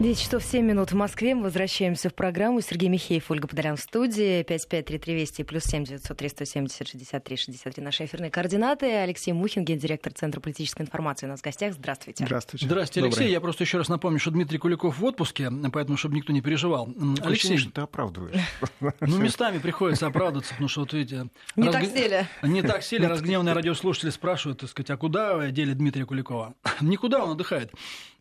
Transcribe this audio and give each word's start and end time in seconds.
10 0.00 0.18
часов 0.18 0.42
7 0.42 0.64
минут 0.64 0.92
в 0.92 0.94
Москве. 0.94 1.34
Мы 1.34 1.42
возвращаемся 1.42 2.08
в 2.08 2.14
программу. 2.14 2.62
Сергей 2.62 2.88
Михеев, 2.88 3.30
Ольга 3.30 3.46
Подолян 3.46 3.76
в 3.76 3.80
студии. 3.80 4.42
553320 4.44 5.46
плюс 5.46 5.62
7 5.64 5.84
903 5.84 6.28
170 6.30 6.88
63 6.88 7.36
63 7.36 7.84
наши 7.84 8.06
эфирные 8.06 8.30
координаты. 8.30 8.86
Алексей 8.86 9.32
Мухин, 9.32 9.62
гендиректор 9.62 10.10
Центра 10.14 10.40
политической 10.40 10.80
информации 10.80 11.26
у 11.26 11.28
нас 11.28 11.40
в 11.40 11.44
гостях. 11.44 11.74
Здравствуйте. 11.74 12.24
Здравствуйте. 12.24 12.64
Здравствуйте, 12.64 13.00
Алексей. 13.04 13.18
Добрый. 13.18 13.32
Я 13.32 13.40
просто 13.42 13.64
еще 13.64 13.76
раз 13.76 13.90
напомню, 13.90 14.18
что 14.18 14.30
Дмитрий 14.30 14.56
Куликов 14.56 14.98
в 14.98 15.04
отпуске, 15.04 15.50
поэтому, 15.70 15.98
чтобы 15.98 16.14
никто 16.14 16.32
не 16.32 16.40
переживал. 16.40 16.88
Алексей, 17.22 17.58
что 17.58 17.70
ты 17.70 17.80
оправдываешь. 17.82 18.40
Ну, 19.00 19.18
местами 19.18 19.58
приходится 19.58 20.06
оправдаться, 20.06 20.52
потому 20.52 20.68
что, 20.68 20.80
вот 20.80 20.94
видите... 20.94 21.28
Не 21.56 21.66
разг... 21.66 21.80
так 21.80 21.90
сели. 21.90 22.26
Не 22.42 22.62
так 22.62 22.82
сели. 22.82 23.04
Разгневанные 23.10 23.54
радиослушатели 23.54 24.08
спрашивают, 24.08 24.60
так 24.60 24.70
сказать, 24.70 24.90
а 24.90 24.96
куда 24.96 25.50
дели 25.50 25.74
Дмитрия 25.74 26.06
Куликова? 26.06 26.54
Никуда 26.80 27.22
он 27.22 27.32
отдыхает. 27.32 27.72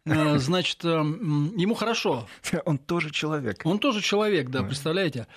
Э, 0.10 0.38
значит, 0.40 0.84
э, 0.84 0.90
ему 0.90 1.76
хорошо. 1.76 2.28
Он 2.66 2.78
тоже 2.78 3.12
человек. 3.12 3.62
Он 3.64 3.80
тоже 3.80 4.02
человек, 4.02 4.50
да, 4.50 4.64
представляете? 4.64 5.28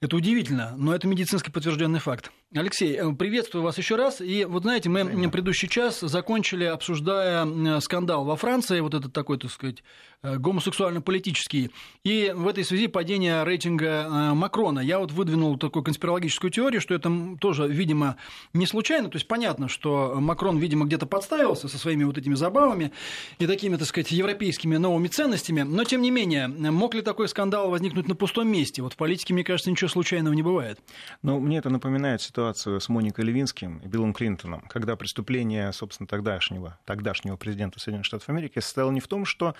Это 0.00 0.16
удивительно, 0.16 0.74
но 0.76 0.92
это 0.94 1.06
медицински 1.06 1.50
подтвержденный 1.50 2.00
факт. 2.00 2.32
Алексей, 2.54 2.96
э, 2.96 3.12
приветствую 3.14 3.62
вас 3.62 3.78
еще 3.78 3.96
раз. 3.96 4.20
И 4.20 4.44
вот 4.44 4.64
знаете, 4.64 4.88
мы 4.88 5.04
Понятно. 5.04 5.30
предыдущий 5.30 5.68
час 5.68 6.00
закончили, 6.00 6.64
обсуждая 6.64 7.80
скандал 7.80 8.24
во 8.24 8.36
Франции, 8.36 8.80
вот 8.80 8.94
этот 8.94 9.12
такой, 9.12 9.38
так 9.38 9.50
сказать, 9.50 9.82
э, 10.22 10.36
гомосексуально-политический. 10.36 11.70
И 12.04 12.32
в 12.34 12.48
этой 12.48 12.64
связи 12.64 12.86
падение 12.86 13.44
рейтинга 13.44 13.86
э, 13.86 14.34
Макрона. 14.34 14.80
Я 14.80 14.98
вот 14.98 15.12
выдвинул 15.12 15.58
такую 15.58 15.82
конспирологическую 15.82 16.50
теорию, 16.50 16.80
что 16.80 16.94
это 16.94 17.10
тоже, 17.40 17.68
видимо, 17.68 18.16
не 18.52 18.66
случайно. 18.66 19.08
То 19.08 19.16
есть 19.16 19.28
понятно, 19.28 19.68
что 19.68 20.16
Макрон, 20.18 20.58
видимо, 20.58 20.86
где-то 20.86 21.06
подставился 21.06 21.68
со 21.68 21.78
своими 21.78 22.04
вот 22.04 22.18
этими 22.18 22.34
забавами 22.34 22.92
и 23.38 23.46
такими, 23.46 23.76
так 23.76 23.86
сказать, 23.86 24.10
европейскими 24.10 24.76
новыми 24.76 25.08
ценностями. 25.08 25.62
Но, 25.62 25.84
тем 25.84 26.02
не 26.02 26.10
менее, 26.10 26.48
мог 26.48 26.94
ли 26.94 27.02
такой 27.02 27.28
скандал 27.28 27.70
возникнуть 27.70 28.08
на 28.08 28.14
пустом 28.14 28.48
месте? 28.48 28.82
Вот 28.82 28.94
в 28.94 28.96
политике, 28.96 29.34
мне 29.34 29.44
кажется, 29.44 29.70
ничего 29.70 29.88
случайного 29.88 30.34
не 30.34 30.42
бывает. 30.42 30.80
Ну, 31.22 31.40
мне 31.40 31.58
это 31.58 31.70
напоминает 31.70 32.22
ситуацию 32.22 32.80
с 32.80 32.88
Моникой 32.88 33.24
Левинским 33.24 33.78
и 33.78 33.88
Биллом 33.88 34.12
Клинтоном, 34.12 34.62
когда 34.68 34.96
преступление, 34.96 35.72
собственно, 35.72 36.06
тогдашнего, 36.06 36.78
тогдашнего 36.84 37.36
президента 37.36 37.80
Соединенных 37.80 38.06
Штатов 38.06 38.28
Америки 38.28 38.58
состояло 38.60 38.90
не 38.90 39.00
в 39.00 39.08
том, 39.08 39.24
что 39.24 39.54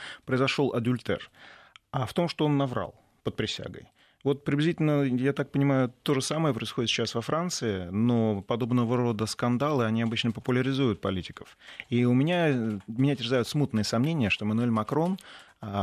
произошел 0.53 0.75
адюльтер, 0.75 1.31
а 1.91 2.07
в 2.07 2.13
том, 2.13 2.29
что 2.29 2.45
он 2.45 2.59
наврал 2.59 2.95
под 3.25 3.37
присягой. 3.37 3.89
Вот 4.25 4.45
приблизительно, 4.45 5.03
я 5.03 5.33
так 5.33 5.51
понимаю, 5.51 5.93
то 6.03 6.15
же 6.15 6.23
самое 6.23 6.55
происходит 6.55 6.91
сейчас 6.91 7.15
во 7.15 7.23
Франции, 7.23 7.89
но 7.91 8.43
подобного 8.43 8.97
рода 8.97 9.27
скандалы, 9.27 9.85
они 9.85 10.03
обычно 10.03 10.31
популяризуют 10.31 11.01
политиков. 11.01 11.59
И 11.91 12.05
у 12.05 12.15
меня, 12.15 12.81
меня 12.87 13.17
терзают 13.17 13.49
смутные 13.49 13.85
сомнения, 13.85 14.31
что 14.31 14.45
Мануэль 14.45 14.71
Макрон 14.71 15.19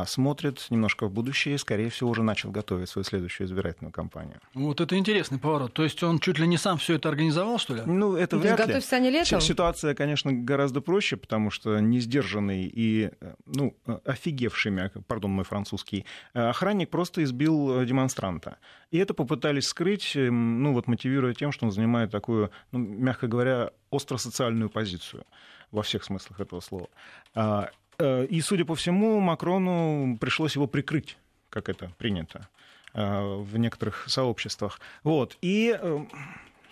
смотрит 0.08 0.66
немножко 0.70 1.08
в 1.08 1.12
будущее 1.12 1.56
и, 1.56 1.58
скорее 1.58 1.90
всего, 1.90 2.10
уже 2.10 2.22
начал 2.22 2.52
готовить 2.52 2.90
свою 2.90 3.06
следующую 3.06 3.48
избирательную 3.48 3.94
кампанию. 3.94 4.40
Вот 4.54 4.82
это 4.82 4.98
интересный 4.98 5.40
поворот. 5.40 5.74
То 5.74 5.84
есть 5.84 6.04
он 6.04 6.20
чуть 6.20 6.38
ли 6.38 6.48
не 6.48 6.58
сам 6.58 6.78
все 6.78 6.96
это 6.96 7.08
организовал, 7.08 7.58
что 7.60 7.76
ли? 7.76 7.84
Ну, 7.86 8.16
это 8.16 8.38
вряд 8.38 8.58
готовится 8.58 8.98
ли. 8.98 9.02
они 9.02 9.12
летом? 9.12 9.40
Ситуация, 9.40 9.96
конечно, 9.96 10.34
гораздо 10.34 10.82
проще, 10.82 11.16
потому 11.16 11.50
что 11.50 11.80
не 11.80 12.00
сдержанный 12.00 12.64
и 12.66 13.12
ну, 13.46 13.76
офигевшими, 14.06 14.92
пардон, 15.08 15.32
мой 15.32 15.46
французский, 15.46 16.06
охранник 16.34 16.90
просто 16.90 17.24
избил 17.24 17.86
демонстранта. 17.86 18.58
И 18.92 18.98
это 18.98 19.14
попытались 19.14 19.68
скрыть, 19.68 20.12
ну, 20.16 20.74
вот 20.74 20.88
мотивируя 20.88 21.34
тем, 21.34 21.52
что 21.52 21.66
он 21.66 21.72
занимает 21.72 22.12
такую, 22.12 22.52
ну, 22.72 22.80
мягко 22.80 23.28
говоря, 23.28 23.72
остросоциальную 23.92 24.70
позицию 24.70 25.24
во 25.72 25.84
всех 25.84 26.04
смыслах 26.04 26.40
этого 26.40 26.60
слова. 26.60 26.90
Э, 28.00 28.25
и, 28.25 28.42
судя 28.42 28.66
по 28.66 28.75
всему, 28.75 29.19
Макрону 29.19 30.17
пришлось 30.17 30.55
его 30.55 30.67
прикрыть, 30.67 31.17
как 31.50 31.69
это 31.69 31.92
принято 31.97 32.47
э, 32.94 33.22
в 33.22 33.58
некоторых 33.58 34.05
сообществах. 34.08 34.80
Вот. 35.03 35.38
И 35.42 35.78
э, 35.80 36.05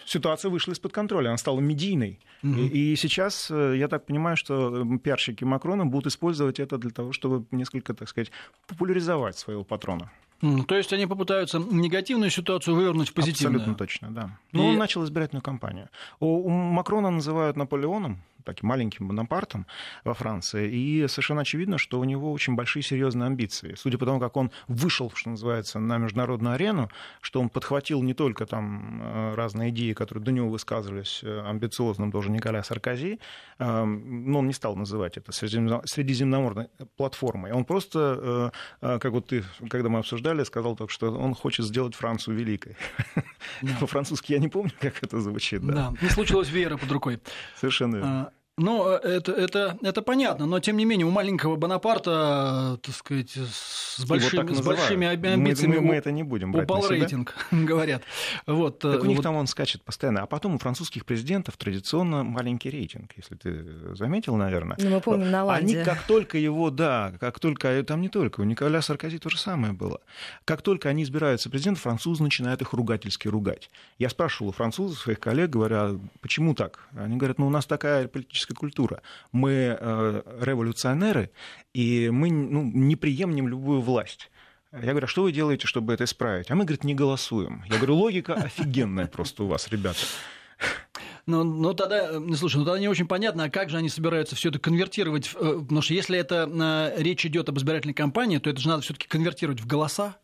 ситуация 0.05 0.49
вышла 0.49 0.71
из-под 0.71 0.93
контроля, 0.93 1.29
она 1.29 1.37
стала 1.37 1.59
медийной. 1.59 2.19
Угу. 2.43 2.53
И, 2.53 2.93
и 2.93 2.95
сейчас, 2.95 3.49
я 3.49 3.87
так 3.87 4.05
понимаю, 4.05 4.37
что 4.37 4.85
пиарщики 4.97 5.43
Макрона 5.43 5.85
будут 5.85 6.07
использовать 6.07 6.59
это 6.59 6.77
для 6.77 6.91
того, 6.91 7.11
чтобы 7.11 7.45
несколько, 7.51 7.93
так 7.93 8.07
сказать, 8.07 8.31
популяризовать 8.67 9.37
своего 9.37 9.63
патрона. 9.63 10.11
То 10.67 10.75
есть 10.75 10.93
они 10.93 11.07
попытаются 11.07 11.57
негативную 11.57 12.29
ситуацию 12.29 12.75
вывернуть 12.75 13.09
в 13.09 13.13
позитивную. 13.13 13.55
Абсолютно 13.55 13.75
точно, 13.75 14.11
да. 14.11 14.39
Но 14.51 14.65
и... 14.65 14.67
он 14.67 14.77
начал 14.77 15.03
избирательную 15.03 15.41
кампанию. 15.41 15.89
У 16.19 16.47
Макрона 16.47 17.09
называют 17.09 17.57
Наполеоном, 17.57 18.21
таким 18.47 18.69
маленьким 18.69 19.07
Бонапартом 19.07 19.67
во 20.03 20.13
Франции, 20.13 20.71
и 20.71 21.07
совершенно 21.07 21.41
очевидно, 21.41 21.77
что 21.77 21.99
у 21.99 22.03
него 22.03 22.31
очень 22.31 22.55
большие 22.55 22.81
серьезные 22.81 23.27
амбиции. 23.27 23.75
Судя 23.75 23.97
по 23.97 24.05
тому, 24.05 24.19
как 24.19 24.37
он 24.37 24.51
вышел, 24.67 25.11
что 25.13 25.29
называется, 25.29 25.79
на 25.79 25.97
международную 25.97 26.55
арену, 26.55 26.89
что 27.21 27.41
он 27.41 27.49
подхватил 27.49 28.01
не 28.01 28.13
только 28.13 28.45
там 28.45 29.01
э, 29.01 29.35
разные 29.35 29.69
идеи, 29.69 29.93
которые 29.93 30.23
до 30.23 30.31
него 30.31 30.49
высказывались 30.49 31.21
э, 31.23 31.41
амбициозным 31.45 32.11
тоже 32.11 32.31
Николя 32.31 32.63
Саркози, 32.63 33.19
э, 33.59 33.83
но 33.83 34.39
он 34.39 34.47
не 34.47 34.53
стал 34.53 34.75
называть 34.75 35.17
это 35.17 35.31
средиземноморной 35.31 36.69
платформой. 36.95 37.51
Он 37.51 37.65
просто, 37.65 38.51
как 38.81 39.11
вот 39.11 39.27
ты, 39.27 39.43
когда 39.69 39.89
мы 39.89 39.99
обсуждали, 39.99 40.43
сказал 40.43 40.75
только, 40.75 40.93
что 40.93 41.11
он 41.11 41.33
хочет 41.33 41.65
сделать 41.65 41.95
Францию 41.95 42.37
великой. 42.37 42.75
Да. 43.61 43.77
По-французски 43.79 44.33
я 44.33 44.39
не 44.39 44.47
помню, 44.47 44.71
как 44.79 45.03
это 45.03 45.19
звучит. 45.19 45.61
Да, 45.65 45.73
да. 45.73 45.93
не 46.01 46.09
случилось 46.09 46.49
вера 46.49 46.77
под 46.77 46.91
рукой. 46.91 47.19
Совершенно 47.59 47.95
верно. 47.97 48.31
А, 48.57 48.61
ну, 48.61 48.89
это, 48.89 49.33
это, 49.33 49.77
это 49.83 50.01
понятно, 50.01 50.47
но 50.47 50.59
тем 50.59 50.77
не 50.77 50.85
менее 50.85 51.05
у 51.05 51.11
маленького 51.11 51.57
Бонапарта, 51.57 52.79
так 52.81 52.95
сказать, 52.95 53.29
с 53.29 54.03
большими, 54.05 54.51
с 54.51 54.61
большими 54.61 55.07
амбициями... 55.07 55.75
Мы, 55.75 55.81
мы, 55.81 55.87
мы 55.89 55.95
это 55.95 56.11
не 56.11 56.23
будем 56.23 56.51
брать 56.51 56.65
Упал 56.65 56.87
рейтинг, 56.87 57.35
говорят. 57.51 58.01
Вот, 58.47 58.79
так 58.79 59.03
у 59.03 59.05
них 59.05 59.17
вот... 59.17 59.23
там 59.23 59.35
он 59.35 59.45
скачет 59.45 59.83
постоянно. 59.83 60.23
А 60.23 60.25
потом 60.25 60.55
у 60.55 60.57
французских 60.57 61.05
президентов 61.05 61.55
традиционно 61.55 62.23
маленький 62.23 62.71
рейтинг, 62.71 63.11
если 63.15 63.35
ты 63.35 63.95
заметил, 63.95 64.35
наверное. 64.37 64.75
Ну, 64.79 64.89
мы 64.89 65.01
помним 65.01 65.29
на 65.29 65.53
Они 65.53 65.75
как 65.83 66.01
только 66.03 66.39
его, 66.39 66.71
да, 66.71 67.13
как 67.19 67.39
только... 67.39 67.83
Там 67.83 68.01
не 68.01 68.09
только, 68.09 68.41
у 68.41 68.43
Николя 68.43 68.81
Саркози 68.81 69.19
то 69.19 69.29
же 69.29 69.37
самое 69.37 69.73
было. 69.73 70.01
Как 70.45 70.63
только 70.63 70.89
они 70.89 71.03
избираются 71.03 71.51
президентом, 71.51 71.83
французы 71.83 72.23
начинают 72.23 72.63
их 72.63 72.73
ругательски 72.73 73.27
ругать. 73.27 73.69
Я 73.99 74.09
спрашивал 74.09 74.49
у 74.49 74.51
французов, 74.51 74.97
своих 74.97 75.19
коллег, 75.19 75.51
говоря, 75.51 75.91
почему 76.21 76.55
так? 76.55 76.79
Они 76.97 77.17
говорят, 77.17 77.37
ну, 77.37 77.45
у 77.45 77.51
нас 77.51 77.67
такая 77.67 78.07
политическая 78.07 78.46
политическая 78.47 78.53
культура. 78.53 79.01
Мы 79.31 79.77
э, 79.79 80.21
революционеры, 80.41 81.31
и 81.73 82.09
мы 82.09 82.31
ну, 82.31 82.63
не 82.63 82.95
приемлем 82.95 83.47
любую 83.47 83.81
власть. 83.81 84.29
Я 84.71 84.89
говорю, 84.91 85.05
а 85.05 85.07
что 85.07 85.23
вы 85.23 85.31
делаете, 85.31 85.67
чтобы 85.67 85.93
это 85.93 86.03
исправить? 86.03 86.51
А 86.51 86.55
мы, 86.55 86.65
говорит, 86.65 86.83
не 86.83 86.93
голосуем. 86.93 87.63
Я 87.69 87.77
говорю, 87.77 87.95
логика 87.95 88.33
офигенная 88.33 89.07
просто 89.07 89.43
у 89.43 89.47
вас, 89.47 89.67
ребята. 89.69 89.99
Ну, 91.25 91.43
ну 91.43 91.73
тогда, 91.73 92.09
э, 92.11 92.33
слушай, 92.35 92.57
ну 92.57 92.65
тогда 92.65 92.79
не 92.79 92.87
очень 92.87 93.07
понятно, 93.07 93.45
а 93.45 93.49
как 93.49 93.69
же 93.69 93.77
они 93.77 93.89
собираются 93.89 94.35
все 94.35 94.49
это 94.49 94.59
конвертировать, 94.59 95.29
э, 95.35 95.59
потому 95.61 95.81
что 95.81 95.93
если 95.93 96.17
это 96.17 96.93
речь 96.97 97.25
идет 97.25 97.49
об 97.49 97.57
избирательной 97.57 97.93
кампании, 97.93 98.37
то 98.37 98.49
это 98.49 98.59
же 98.59 98.67
надо 98.69 98.81
все-таки 98.81 99.07
конвертировать 99.07 99.59
в 99.59 99.67
голоса. 99.67 100.15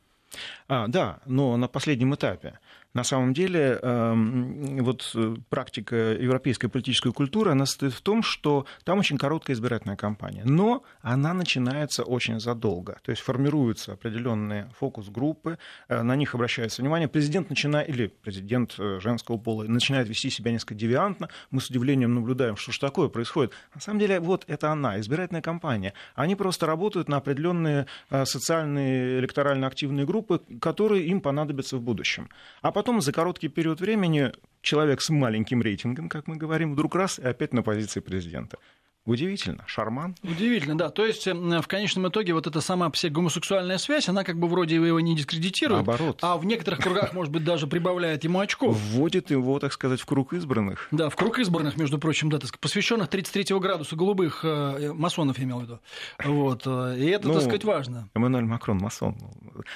А, 0.67 0.87
да, 0.87 1.19
но 1.25 1.57
на 1.57 1.67
последнем 1.67 2.15
этапе. 2.15 2.59
На 2.93 3.03
самом 3.03 3.33
деле, 3.33 3.79
эм, 3.81 4.83
вот 4.83 5.11
э, 5.15 5.35
практика 5.49 5.95
европейской 5.95 6.67
политической 6.67 7.11
культуры, 7.11 7.51
она 7.51 7.65
состоит 7.65 7.93
в 7.93 8.01
том, 8.01 8.21
что 8.21 8.67
там 8.83 8.99
очень 8.99 9.17
короткая 9.17 9.55
избирательная 9.55 9.95
кампания, 9.95 10.43
но 10.45 10.83
она 11.01 11.33
начинается 11.33 12.03
очень 12.03 12.39
задолго. 12.39 12.99
То 13.03 13.09
есть 13.09 13.23
формируются 13.23 13.93
определенные 13.93 14.69
фокус-группы, 14.77 15.57
э, 15.89 16.03
на 16.03 16.15
них 16.15 16.35
обращается 16.35 16.83
внимание. 16.83 17.07
Президент 17.07 17.49
начинает, 17.49 17.89
или 17.89 18.07
президент 18.07 18.75
э, 18.77 18.99
женского 19.01 19.37
пола 19.37 19.63
начинает 19.63 20.07
вести 20.07 20.29
себя 20.29 20.51
несколько 20.51 20.75
девиантно. 20.75 21.29
Мы 21.49 21.61
с 21.61 21.71
удивлением 21.71 22.13
наблюдаем, 22.13 22.57
что 22.57 22.71
же 22.71 22.79
такое 22.79 23.09
происходит. 23.09 23.53
На 23.73 23.81
самом 23.81 24.01
деле, 24.01 24.19
вот 24.19 24.45
это 24.47 24.71
она, 24.71 24.99
избирательная 24.99 25.41
кампания. 25.41 25.93
Они 26.13 26.35
просто 26.35 26.67
работают 26.67 27.09
на 27.09 27.17
определенные 27.17 27.87
социальные 28.09 29.19
электорально 29.19 29.65
активные 29.65 30.05
группы, 30.05 30.41
которые 30.61 31.07
им 31.07 31.21
понадобятся 31.21 31.77
в 31.77 31.81
будущем. 31.81 32.29
А 32.61 32.71
потом 32.71 32.82
потом 32.83 32.99
за 33.01 33.13
короткий 33.13 33.47
период 33.47 33.79
времени 33.79 34.33
человек 34.61 35.01
с 35.01 35.09
маленьким 35.09 35.61
рейтингом, 35.61 36.09
как 36.09 36.27
мы 36.27 36.35
говорим, 36.35 36.73
вдруг 36.73 36.95
раз 36.95 37.17
и 37.17 37.25
опять 37.25 37.53
на 37.53 37.63
позиции 37.63 38.01
президента. 38.01 38.57
Удивительно, 39.05 39.65
шарман. 39.67 40.15
Удивительно, 40.23 40.77
да. 40.77 40.89
То 40.89 41.05
есть, 41.05 41.27
эм, 41.27 41.61
в 41.61 41.67
конечном 41.67 42.07
итоге, 42.07 42.33
вот 42.33 42.47
эта 42.47 42.61
сама 42.61 42.89
гомосексуальная 43.03 43.77
связь, 43.77 44.07
она 44.07 44.23
как 44.23 44.37
бы 44.39 44.47
вроде 44.47 44.75
его 44.75 44.99
не 45.01 45.15
дискредитирует, 45.15 45.85
Наоборот. 45.85 46.19
а 46.21 46.37
в 46.37 46.45
некоторых 46.45 46.79
кругах, 46.79 47.13
может 47.13 47.31
быть, 47.33 47.43
даже 47.43 47.67
прибавляет 47.67 48.23
ему 48.23 48.39
очков. 48.39 48.77
Вводит 48.77 49.29
его, 49.29 49.59
так 49.59 49.73
сказать, 49.73 49.99
в 49.99 50.05
круг 50.05 50.31
избранных. 50.33 50.87
Да, 50.91 51.09
в 51.09 51.17
круг 51.17 51.37
избранных, 51.39 51.75
между 51.75 51.99
прочим, 51.99 52.29
да, 52.29 52.39
посвященных 52.61 53.09
33 53.09 53.59
градуса 53.59 53.97
голубых 53.97 54.45
э, 54.45 54.93
масонов, 54.93 55.37
я 55.37 55.43
имел 55.43 55.59
в 55.59 55.63
виду. 55.63 55.79
Вот. 56.23 56.63
Э, 56.65 56.95
и 56.97 57.05
это, 57.07 57.27
ну, 57.27 57.33
так 57.33 57.43
сказать, 57.43 57.65
важно. 57.65 58.09
Эммануэль 58.13 58.45
Макрон 58.45 58.77
масон. 58.77 59.17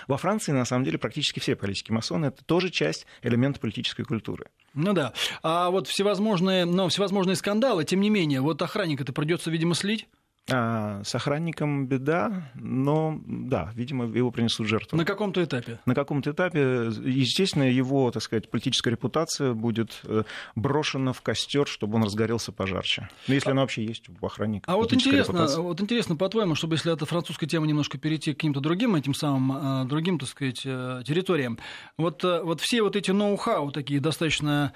Во 0.08 0.18
Франции, 0.18 0.54
на 0.54 0.64
самом 0.64 0.86
деле, 0.86 0.98
практически 0.98 1.40
все 1.42 1.58
политики 1.58 1.92
масоны– 1.92 2.26
это 2.28 2.46
тоже 2.46 2.70
часть 2.70 3.06
элемента 3.22 3.60
политической 3.60 4.04
культуры. 4.04 4.46
Ну 4.74 4.94
да. 4.94 5.14
А 5.42 5.70
вот 5.72 5.88
всевозможные, 5.88 6.66
но 6.66 6.88
всевозможные 6.88 7.36
скандалы, 7.36 7.84
тем 7.84 8.00
не 8.00 8.10
менее, 8.10 8.42
вот 8.42 8.62
охранника 8.62 9.04
это 9.04 9.12
придется, 9.18 9.50
видимо, 9.50 9.74
слить. 9.74 10.08
А, 10.50 11.02
с 11.04 11.14
охранником 11.14 11.88
беда, 11.88 12.50
но 12.56 13.20
да, 13.26 13.70
видимо, 13.76 14.06
его 14.06 14.32
принесут 14.32 14.68
жертву. 14.68 14.98
На 14.98 15.04
каком-то 15.04 15.44
этапе? 15.44 15.80
На 15.86 15.94
каком-то 15.94 16.32
этапе, 16.32 16.90
естественно, 17.04 17.64
его, 17.64 18.12
так 18.12 18.24
сказать, 18.24 18.50
политическая 18.50 18.92
репутация 18.92 19.54
будет 19.54 20.00
э, 20.06 20.24
брошена 20.56 21.12
в 21.12 21.22
костер, 21.22 21.68
чтобы 21.68 21.98
он 21.98 22.06
разгорелся 22.06 22.54
пожарче. 22.54 23.10
Ну, 23.28 23.34
если 23.34 23.50
а... 23.50 23.52
она 23.52 23.62
вообще 23.62 23.84
есть 23.84 24.06
у 24.08 24.26
охранника. 24.26 24.72
А 24.72 24.78
вот 24.78 24.94
интересно, 24.94 25.48
вот 25.58 25.82
интересно, 25.82 26.16
по-твоему, 26.16 26.56
чтобы 26.56 26.76
если 26.76 26.94
это 26.94 27.06
французская 27.06 27.48
тема 27.48 27.68
немножко 27.68 27.98
перейти 27.98 28.32
к 28.32 28.38
каким-то 28.38 28.62
другим 28.62 28.96
этим 28.96 29.14
самым, 29.14 29.52
а, 29.52 29.84
другим, 29.84 30.18
так 30.18 30.30
сказать, 30.30 30.62
э, 30.64 31.02
территориям, 31.06 31.60
вот, 31.98 32.24
э, 32.24 32.42
вот 32.42 32.62
все 32.62 32.84
вот 32.84 32.96
эти 32.96 33.12
ноу-хау 33.12 33.72
такие 33.72 34.00
достаточно 34.00 34.72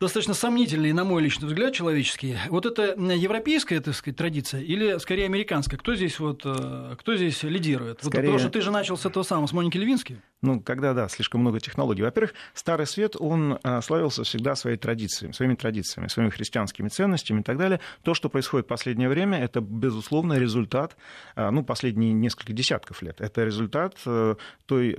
достаточно 0.00 0.34
сомнительные, 0.34 0.94
на 0.94 1.04
мой 1.04 1.22
личный 1.22 1.46
взгляд, 1.46 1.74
человеческие. 1.74 2.40
Вот 2.48 2.66
это 2.66 2.94
европейская, 2.98 3.80
так 3.80 3.94
сказать, 3.94 4.16
традиция 4.16 4.62
или 4.62 4.98
скорее 4.98 5.26
американская? 5.26 5.78
Кто 5.78 5.94
здесь, 5.94 6.18
вот, 6.18 6.42
э, 6.44 6.96
кто 6.98 7.16
здесь 7.16 7.42
лидирует? 7.42 8.00
Скорее... 8.00 8.10
Вот, 8.10 8.16
потому 8.20 8.38
что 8.38 8.48
ты 8.48 8.62
же 8.62 8.70
начал 8.70 8.96
с 8.96 9.04
этого 9.04 9.22
самого, 9.22 9.46
с 9.46 9.52
Моники 9.52 9.76
Левински. 9.76 10.20
Ну, 10.42 10.60
когда, 10.60 10.94
да, 10.94 11.08
слишком 11.08 11.42
много 11.42 11.60
технологий. 11.60 12.02
Во-первых, 12.02 12.32
Старый 12.54 12.86
Свет, 12.86 13.14
он 13.18 13.58
э, 13.62 13.80
славился 13.82 14.24
всегда 14.24 14.54
своей 14.54 14.78
традицией, 14.78 15.34
своими 15.34 15.54
традициями, 15.54 16.08
своими 16.08 16.30
христианскими 16.30 16.88
ценностями 16.88 17.40
и 17.40 17.42
так 17.42 17.58
далее. 17.58 17.80
То, 18.02 18.14
что 18.14 18.30
происходит 18.30 18.64
в 18.64 18.68
последнее 18.68 19.10
время, 19.10 19.38
это, 19.38 19.60
безусловно, 19.60 20.38
результат, 20.38 20.96
э, 21.36 21.50
ну, 21.50 21.62
последние 21.62 22.14
несколько 22.14 22.54
десятков 22.54 23.02
лет. 23.02 23.20
Это 23.20 23.44
результат 23.44 23.96
той 24.66 24.96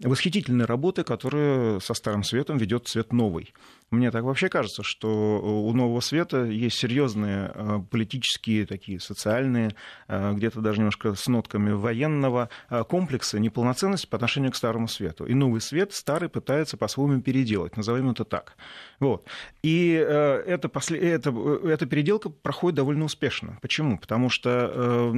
восхитительной 0.00 0.64
работы, 0.64 1.04
которую 1.04 1.80
со 1.80 1.94
Старым 1.94 2.22
Светом 2.22 2.56
ведет 2.56 2.88
Свет 2.88 3.12
Новый. 3.12 3.52
Мне 3.94 4.10
так 4.10 4.24
вообще 4.24 4.48
кажется, 4.48 4.82
что 4.82 5.40
у 5.40 5.72
Нового 5.72 6.00
Света 6.00 6.44
есть 6.44 6.76
серьезные 6.76 7.52
э, 7.54 7.78
политические, 7.90 8.66
такие 8.66 8.98
социальные, 8.98 9.74
э, 10.08 10.32
где-то 10.32 10.60
даже 10.60 10.78
немножко 10.78 11.14
с 11.14 11.28
нотками 11.28 11.70
военного 11.70 12.48
э, 12.70 12.82
комплекса 12.84 13.38
неполноценности 13.38 14.06
по 14.06 14.16
отношению 14.16 14.50
к 14.54 14.56
Старому 14.56 14.88
Свету. 14.88 15.26
И 15.26 15.34
Новый 15.34 15.60
Свет 15.60 15.92
старый 15.92 16.28
пытается 16.28 16.76
по-своему 16.76 17.20
переделать, 17.20 17.76
назовем 17.76 18.10
это 18.10 18.24
так. 18.24 18.56
Вот. 19.00 19.26
И 19.62 19.90
эта, 19.92 20.68
после... 20.68 20.98
эта, 20.98 21.30
эта 21.64 21.86
переделка 21.86 22.30
проходит 22.30 22.76
довольно 22.76 23.04
успешно. 23.04 23.58
Почему? 23.60 23.98
Потому 23.98 24.30
что 24.30 25.12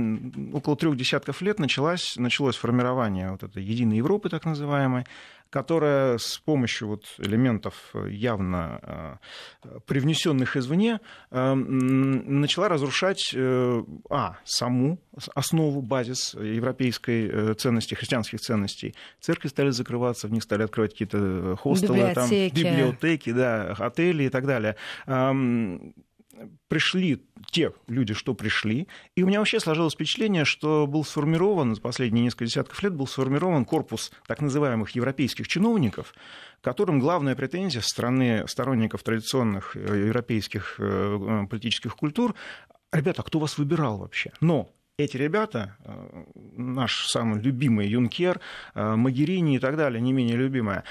около 0.53 0.77
трех 0.77 0.97
десятков 0.97 1.41
лет 1.43 1.59
началось, 1.59 2.17
началось 2.17 2.57
формирование 2.57 3.31
вот 3.31 3.43
этой 3.43 3.63
единой 3.63 3.99
Европы, 3.99 4.29
так 4.29 4.45
называемой, 4.45 5.05
которая 5.57 6.19
с 6.19 6.37
помощью 6.37 6.89
вот 6.89 7.05
элементов 7.17 7.95
явно 8.11 9.19
э, 9.65 9.79
привнесенных 9.87 10.55
извне 10.59 11.01
э, 11.31 11.55
начала 11.55 12.69
разрушать 12.69 13.33
э, 13.35 13.83
а, 14.11 14.37
саму 14.45 14.99
основу, 15.35 15.81
базис 15.81 16.35
европейской 16.35 17.55
ценности, 17.55 17.95
христианских 17.95 18.41
ценностей. 18.41 18.95
Церкви 19.19 19.49
стали 19.49 19.71
закрываться, 19.71 20.29
в 20.29 20.33
них 20.33 20.43
стали 20.43 20.63
открывать 20.63 20.93
какие-то 20.93 21.57
хостелы, 21.57 22.01
библиотеки. 22.01 22.63
Там, 22.63 22.73
библиотеки, 22.75 23.33
да, 23.33 23.75
отели 23.79 24.25
и 24.25 24.29
так 24.29 24.45
далее 24.45 24.77
пришли 26.69 27.23
те 27.51 27.73
люди, 27.87 28.15
что 28.15 28.35
пришли, 28.35 28.89
и 29.15 29.23
у 29.23 29.27
меня 29.27 29.39
вообще 29.39 29.61
сложилось 29.61 29.95
впечатление, 29.95 30.45
что 30.45 30.87
был 30.87 31.05
сформирован, 31.05 31.75
за 31.75 31.81
последние 31.81 32.25
несколько 32.25 32.47
десятков 32.47 32.83
лет 32.83 32.95
был 32.95 33.07
сформирован 33.07 33.65
корпус 33.65 34.13
так 34.27 34.41
называемых 34.41 34.91
европейских 34.91 35.49
чиновников, 35.49 36.15
которым 36.61 36.99
главная 36.99 37.37
претензия 37.37 37.81
со 37.81 37.89
стороны 37.89 38.47
сторонников 38.49 39.03
традиционных 39.03 39.77
э, 39.77 40.07
европейских 40.07 40.77
э, 40.79 41.19
э, 41.45 41.47
политических 41.49 41.97
культур, 41.97 42.35
ребята, 42.93 43.23
а 43.23 43.25
кто 43.25 43.39
вас 43.39 43.59
выбирал 43.59 43.99
вообще? 43.99 44.33
Но 44.41 44.71
эти 44.99 45.17
ребята, 45.17 45.77
наш 46.35 47.07
самый 47.07 47.41
любимый 47.41 47.87
Юнкер, 47.87 48.41
Магерини 48.75 49.57
и 49.57 49.59
так 49.59 49.77
далее, 49.77 50.01
не 50.01 50.15
менее 50.15 50.37
любимая, 50.37 50.85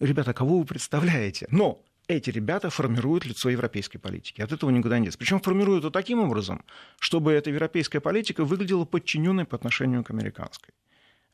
ребята, 0.00 0.32
кого 0.32 0.58
вы 0.58 0.64
представляете? 0.64 1.46
Но 1.50 1.82
эти 2.12 2.30
ребята 2.30 2.70
формируют 2.70 3.24
лицо 3.24 3.50
европейской 3.50 3.98
политики. 3.98 4.40
От 4.40 4.52
этого 4.52 4.70
никуда 4.70 4.98
не 4.98 5.04
деться. 5.04 5.18
Причем 5.18 5.40
формируют 5.40 5.84
это 5.84 5.90
таким 5.90 6.20
образом, 6.20 6.64
чтобы 6.98 7.32
эта 7.32 7.50
европейская 7.50 8.00
политика 8.00 8.44
выглядела 8.44 8.84
подчиненной 8.84 9.44
по 9.44 9.56
отношению 9.56 10.04
к 10.04 10.10
американской. 10.10 10.74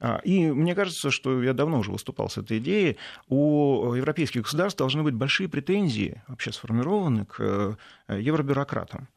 А, 0.01 0.21
и 0.25 0.51
мне 0.51 0.75
кажется, 0.75 1.11
что 1.11 1.43
я 1.43 1.53
давно 1.53 1.81
уже 1.81 1.91
выступал 1.91 2.29
с 2.29 2.39
этой 2.39 2.59
идеей, 2.59 2.99
у 3.29 3.93
европейских 3.95 4.43
государств 4.43 4.79
должны 4.79 5.03
быть 5.03 5.15
большие 5.15 5.49
претензии, 5.49 6.23
вообще 6.29 6.53
сформированы 6.53 7.25
к 7.25 7.77
э, 8.09 8.21
евробюрократам. 8.21 9.09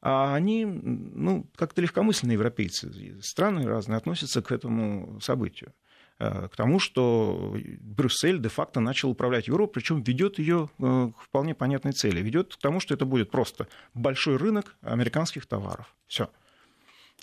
А 0.00 0.34
они, 0.34 0.64
ну, 0.64 1.50
как-то 1.56 1.82
легкомысленные 1.82 2.34
европейцы, 2.34 3.20
страны 3.20 3.66
разные 3.66 3.96
относятся 3.96 4.42
к 4.42 4.52
этому 4.52 5.20
событию. 5.20 5.72
Э, 6.20 6.48
к 6.48 6.56
тому, 6.56 6.80
что 6.80 7.56
Брюссель 7.80 8.40
де-факто 8.40 8.80
начал 8.80 9.10
управлять 9.10 9.46
Европой, 9.46 9.74
причем 9.74 10.02
ведет 10.02 10.38
ее 10.38 10.68
э, 10.78 11.10
к 11.16 11.22
вполне 11.22 11.54
понятной 11.54 11.92
цели. 11.92 12.20
Ведет 12.20 12.56
к 12.56 12.60
тому, 12.60 12.80
что 12.80 12.94
это 12.94 13.04
будет 13.04 13.30
просто 13.30 13.68
большой 13.94 14.36
рынок 14.36 14.76
американских 14.82 15.46
товаров. 15.46 15.94
Все. 16.08 16.28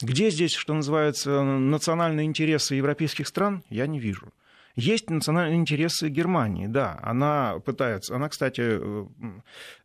Где 0.01 0.29
здесь, 0.29 0.53
что 0.53 0.73
называется, 0.73 1.41
национальные 1.43 2.25
интересы 2.25 2.75
европейских 2.75 3.27
стран, 3.27 3.63
я 3.69 3.85
не 3.87 3.99
вижу. 3.99 4.31
Есть 4.75 5.09
национальные 5.09 5.57
интересы 5.57 6.09
Германии, 6.09 6.67
да. 6.67 6.99
Она 7.01 7.59
пытается, 7.65 8.15
она, 8.15 8.29
кстати, 8.29 8.61
э, 8.61 9.05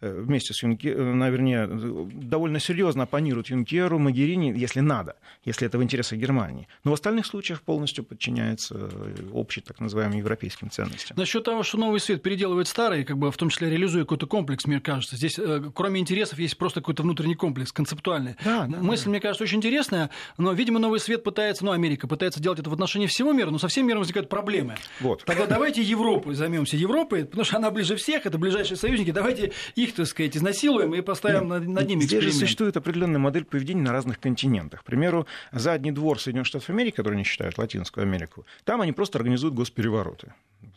э, 0.00 0.20
вместе 0.22 0.52
с 0.52 0.62
Юнкером, 0.62 1.18
наверное, 1.18 1.68
довольно 1.68 2.58
серьезно 2.58 3.04
оппонирует 3.04 3.48
Юнкеру, 3.48 3.98
Магерини, 3.98 4.52
если 4.56 4.80
надо, 4.80 5.16
если 5.44 5.66
это 5.66 5.78
в 5.78 5.82
интересах 5.82 6.18
Германии. 6.18 6.66
Но 6.84 6.90
в 6.90 6.94
остальных 6.94 7.26
случаях 7.26 7.62
полностью 7.62 8.04
подчиняется 8.04 8.74
э, 8.76 9.14
общей, 9.32 9.60
так 9.60 9.78
называемым, 9.80 10.18
европейским 10.18 10.70
ценностям. 10.70 11.16
Насчет 11.16 11.44
того, 11.44 11.62
что 11.62 11.78
новый 11.78 12.00
свет 12.00 12.22
переделывает 12.22 12.66
старый, 12.66 13.04
как 13.04 13.16
бы 13.16 13.30
в 13.30 13.36
том 13.36 13.50
числе 13.50 13.70
реализуя 13.70 14.02
какой-то 14.02 14.26
комплекс, 14.26 14.66
мне 14.66 14.80
кажется, 14.80 15.16
здесь 15.16 15.38
кроме 15.74 16.00
интересов 16.00 16.38
есть 16.38 16.56
просто 16.58 16.80
какой-то 16.80 17.02
внутренний 17.02 17.34
комплекс, 17.34 17.72
концептуальный. 17.72 18.36
Да, 18.44 18.66
да, 18.66 18.78
Мысль, 18.78 19.04
да. 19.04 19.10
мне 19.10 19.20
кажется, 19.20 19.44
очень 19.44 19.58
интересная, 19.58 20.10
но, 20.36 20.52
видимо, 20.52 20.78
новый 20.78 21.00
свет 21.00 21.22
пытается, 21.22 21.64
ну, 21.64 21.72
Америка 21.72 22.08
пытается 22.08 22.40
делать 22.40 22.58
это 22.58 22.70
в 22.70 22.72
отношении 22.72 23.06
всего 23.06 23.32
мира, 23.32 23.50
но 23.50 23.58
со 23.58 23.68
всем 23.68 23.86
миром 23.86 24.00
возникают 24.00 24.28
проблемы. 24.28 24.76
Вот. 25.00 25.24
Тогда 25.24 25.46
давайте 25.46 25.82
Европой 25.82 26.34
займемся 26.34 26.76
Европой, 26.76 27.24
потому 27.24 27.44
что 27.44 27.56
она 27.56 27.70
ближе 27.70 27.96
всех, 27.96 28.26
это 28.26 28.38
ближайшие 28.38 28.76
союзники. 28.76 29.10
Давайте 29.10 29.52
их, 29.74 29.94
так 29.94 30.06
сказать, 30.06 30.36
изнасилуем 30.36 30.94
и 30.94 31.00
поставим 31.00 31.48
над, 31.48 31.66
над 31.66 31.88
ними 31.88 32.02
Здесь 32.02 32.24
же 32.24 32.32
существует 32.32 32.76
определенная 32.76 33.18
модель 33.18 33.44
поведения 33.44 33.82
на 33.82 33.92
разных 33.92 34.20
континентах. 34.20 34.80
К 34.80 34.84
примеру, 34.84 35.26
задний 35.52 35.92
двор 35.92 36.20
Соединенных 36.20 36.46
Штатов 36.46 36.70
Америки, 36.70 36.96
который 36.96 37.16
не 37.16 37.24
считают 37.24 37.58
Латинскую 37.58 38.02
Америку, 38.02 38.46
там 38.64 38.80
они 38.80 38.92
просто 38.92 39.18
организуют 39.18 39.54
госперевороты. 39.54 40.32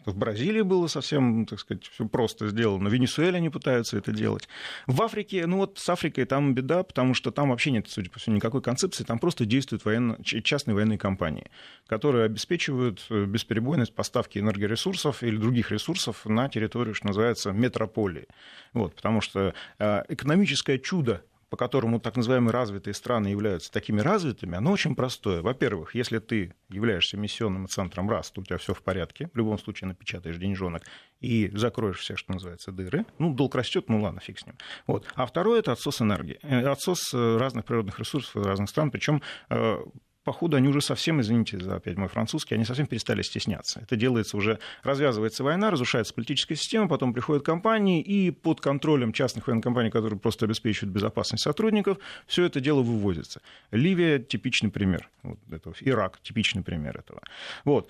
В 0.05 0.17
Бразилии 0.17 0.62
было 0.62 0.88
совсем, 0.88 1.45
так 1.45 1.60
сказать, 1.60 1.86
все 1.86 2.07
просто 2.07 2.48
сделано. 2.48 2.89
В 2.89 2.93
Венесуэле 2.93 3.38
они 3.38 3.50
пытаются 3.50 3.98
это 3.98 4.12
делать. 4.12 4.48
В 4.88 5.01
Африке, 5.01 5.45
ну 5.45 5.57
вот 5.57 5.77
с 5.77 5.89
Африкой 5.89 6.25
там 6.25 6.53
беда, 6.53 6.83
потому 6.83 7.13
что 7.13 7.31
там 7.31 7.50
вообще 7.50 7.72
нет, 7.72 7.88
судя 7.89 8.10
по 8.10 8.19
всему, 8.19 8.36
никакой 8.36 8.62
концепции. 8.62 9.03
Там 9.03 9.19
просто 9.19 9.45
действуют 9.45 9.86
военно... 9.86 10.17
частные 10.24 10.75
военные 10.75 10.98
компании, 10.98 11.50
которые 11.88 12.25
обеспечивают 12.25 13.05
э, 13.10 13.25
бесперебойность 13.25 13.93
поставки 13.93 14.39
энергоресурсов 14.39 15.24
или 15.24 15.38
других 15.38 15.72
ресурсов 15.72 16.25
на 16.25 16.50
территорию, 16.50 16.93
что 16.93 17.07
называется, 17.07 17.51
метрополии. 17.51 18.27
Вот, 18.74 18.95
потому 18.95 19.22
что 19.22 19.53
э, 19.79 20.03
экономическое 20.10 20.79
чудо 20.79 21.24
по 21.53 21.57
которому 21.57 22.00
так 22.00 22.15
называемые 22.17 22.51
развитые 22.51 22.95
страны 22.95 23.27
являются 23.27 23.72
такими 23.72 24.01
развитыми, 24.01 24.57
оно 24.57 24.72
очень 24.72 24.95
простое. 24.95 25.43
Во-первых, 25.43 25.93
если 25.93 26.17
ты 26.17 26.55
являешься 26.67 27.15
миссионным 27.15 27.67
центром 27.67 28.10
раз, 28.10 28.31
то 28.31 28.41
у 28.41 28.43
тебя 28.43 28.57
все 28.57 28.74
в 28.74 28.81
порядке, 28.81 29.29
в 29.36 29.38
любом 29.38 29.60
случае 29.60 29.89
напечатаешь 29.89 30.38
деньжонок 30.38 30.81
и 31.19 31.51
закроешь 31.53 32.00
все, 32.00 32.15
что 32.15 32.33
называется, 32.33 32.72
дыры. 32.72 33.05
Ну, 33.19 33.36
долг 33.36 33.53
растет, 33.53 33.88
ну 33.88 34.01
ладно, 34.01 34.19
фиг 34.19 34.39
с 34.39 34.48
ним. 34.48 34.57
Вот. 34.88 35.05
А 35.13 35.27
второе– 35.27 35.60
это 35.60 35.74
отсос 35.74 36.01
энергии, 36.01 36.39
э, 36.41 36.65
отсос 36.65 37.13
э, 37.13 37.38
разных 37.38 37.65
природных 37.65 38.00
ресурсов 38.00 38.43
разных 38.43 38.67
стран, 38.67 38.89
причем 38.89 39.22
э, 39.51 39.77
походу, 40.23 40.57
они 40.57 40.67
уже 40.67 40.81
совсем, 40.81 41.21
извините 41.21 41.59
за 41.59 41.75
опять 41.75 41.97
мой 41.97 42.07
французский, 42.07 42.55
они 42.55 42.65
совсем 42.65 42.87
перестали 42.87 43.21
стесняться. 43.21 43.81
Это 43.81 43.95
делается 43.95 44.37
уже, 44.37 44.59
развязывается 44.83 45.43
война, 45.43 45.71
разрушается 45.71 46.13
политическая 46.13 46.55
система, 46.55 46.87
потом 46.87 47.13
приходят 47.13 47.45
компании, 47.45 48.01
и 48.01 48.31
под 48.31 48.61
контролем 48.61 49.13
частных 49.13 49.47
военных 49.47 49.63
компаний, 49.63 49.89
которые 49.89 50.19
просто 50.19 50.45
обеспечивают 50.45 50.93
безопасность 50.93 51.43
сотрудников, 51.43 51.97
все 52.27 52.45
это 52.45 52.59
дело 52.59 52.81
выводится. 52.81 53.41
Ливия– 53.71 54.19
типичный 54.19 54.71
пример 54.71 55.09
вот 55.23 55.39
этого. 55.51 55.75
Ирак– 55.81 56.19
типичный 56.23 56.63
пример 56.63 56.97
этого. 56.97 57.21
Вот. 57.65 57.89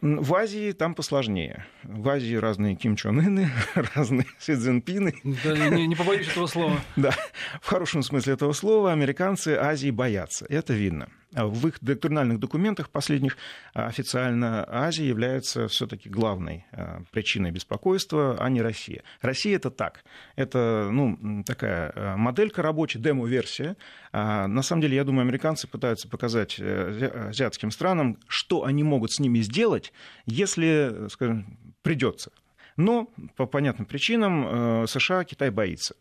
В 0.00 0.34
Азии 0.34 0.72
там 0.72 0.94
посложнее. 0.94 1.66
В 1.82 2.08
Азии 2.08 2.34
разные 2.34 2.76
Ким 2.76 2.96
Чон 2.96 3.18
Ыны, 3.18 3.50
разные 3.94 4.26
Си 4.38 4.54
Цзиньпины. 4.54 5.14
Да, 5.44 5.68
не, 5.70 5.86
не 5.86 5.96
побоюсь 5.96 6.28
этого 6.28 6.46
слова. 6.46 6.80
Да, 6.96 7.14
в 7.60 7.66
хорошем 7.66 8.02
смысле 8.02 8.34
этого 8.34 8.52
слова 8.52 8.92
американцы 8.92 9.56
Азии 9.56 9.90
боятся. 9.90 10.46
Это 10.48 10.72
видно. 10.72 11.08
В 11.44 11.68
их 11.68 11.78
доктринальных 11.80 12.40
документах 12.40 12.90
последних 12.90 13.36
официально 13.74 14.64
Азия 14.68 15.06
является 15.06 15.68
все-таки 15.68 16.08
главной 16.08 16.66
причиной 17.12 17.50
беспокойства, 17.50 18.36
а 18.38 18.48
не 18.48 18.62
Россия. 18.62 19.02
Россия 19.20 19.56
это 19.56 19.70
так. 19.70 20.04
Это 20.34 20.88
ну, 20.90 21.42
такая 21.44 22.16
моделька 22.16 22.62
рабочая, 22.62 22.98
демо-версия. 22.98 23.76
А 24.12 24.46
на 24.46 24.62
самом 24.62 24.82
деле, 24.82 24.96
я 24.96 25.04
думаю, 25.04 25.22
американцы 25.22 25.68
пытаются 25.68 26.08
показать 26.08 26.58
азиатским 26.58 27.70
странам, 27.70 28.18
что 28.28 28.64
они 28.64 28.82
могут 28.82 29.12
с 29.12 29.20
ними 29.20 29.40
сделать, 29.40 29.92
если, 30.24 31.08
скажем, 31.08 31.58
придется. 31.82 32.30
Но 32.76 33.10
по 33.36 33.46
понятным 33.46 33.86
причинам 33.86 34.82
э, 34.82 34.86
США 34.86 35.24
Китай 35.24 35.50
боится. 35.50 35.94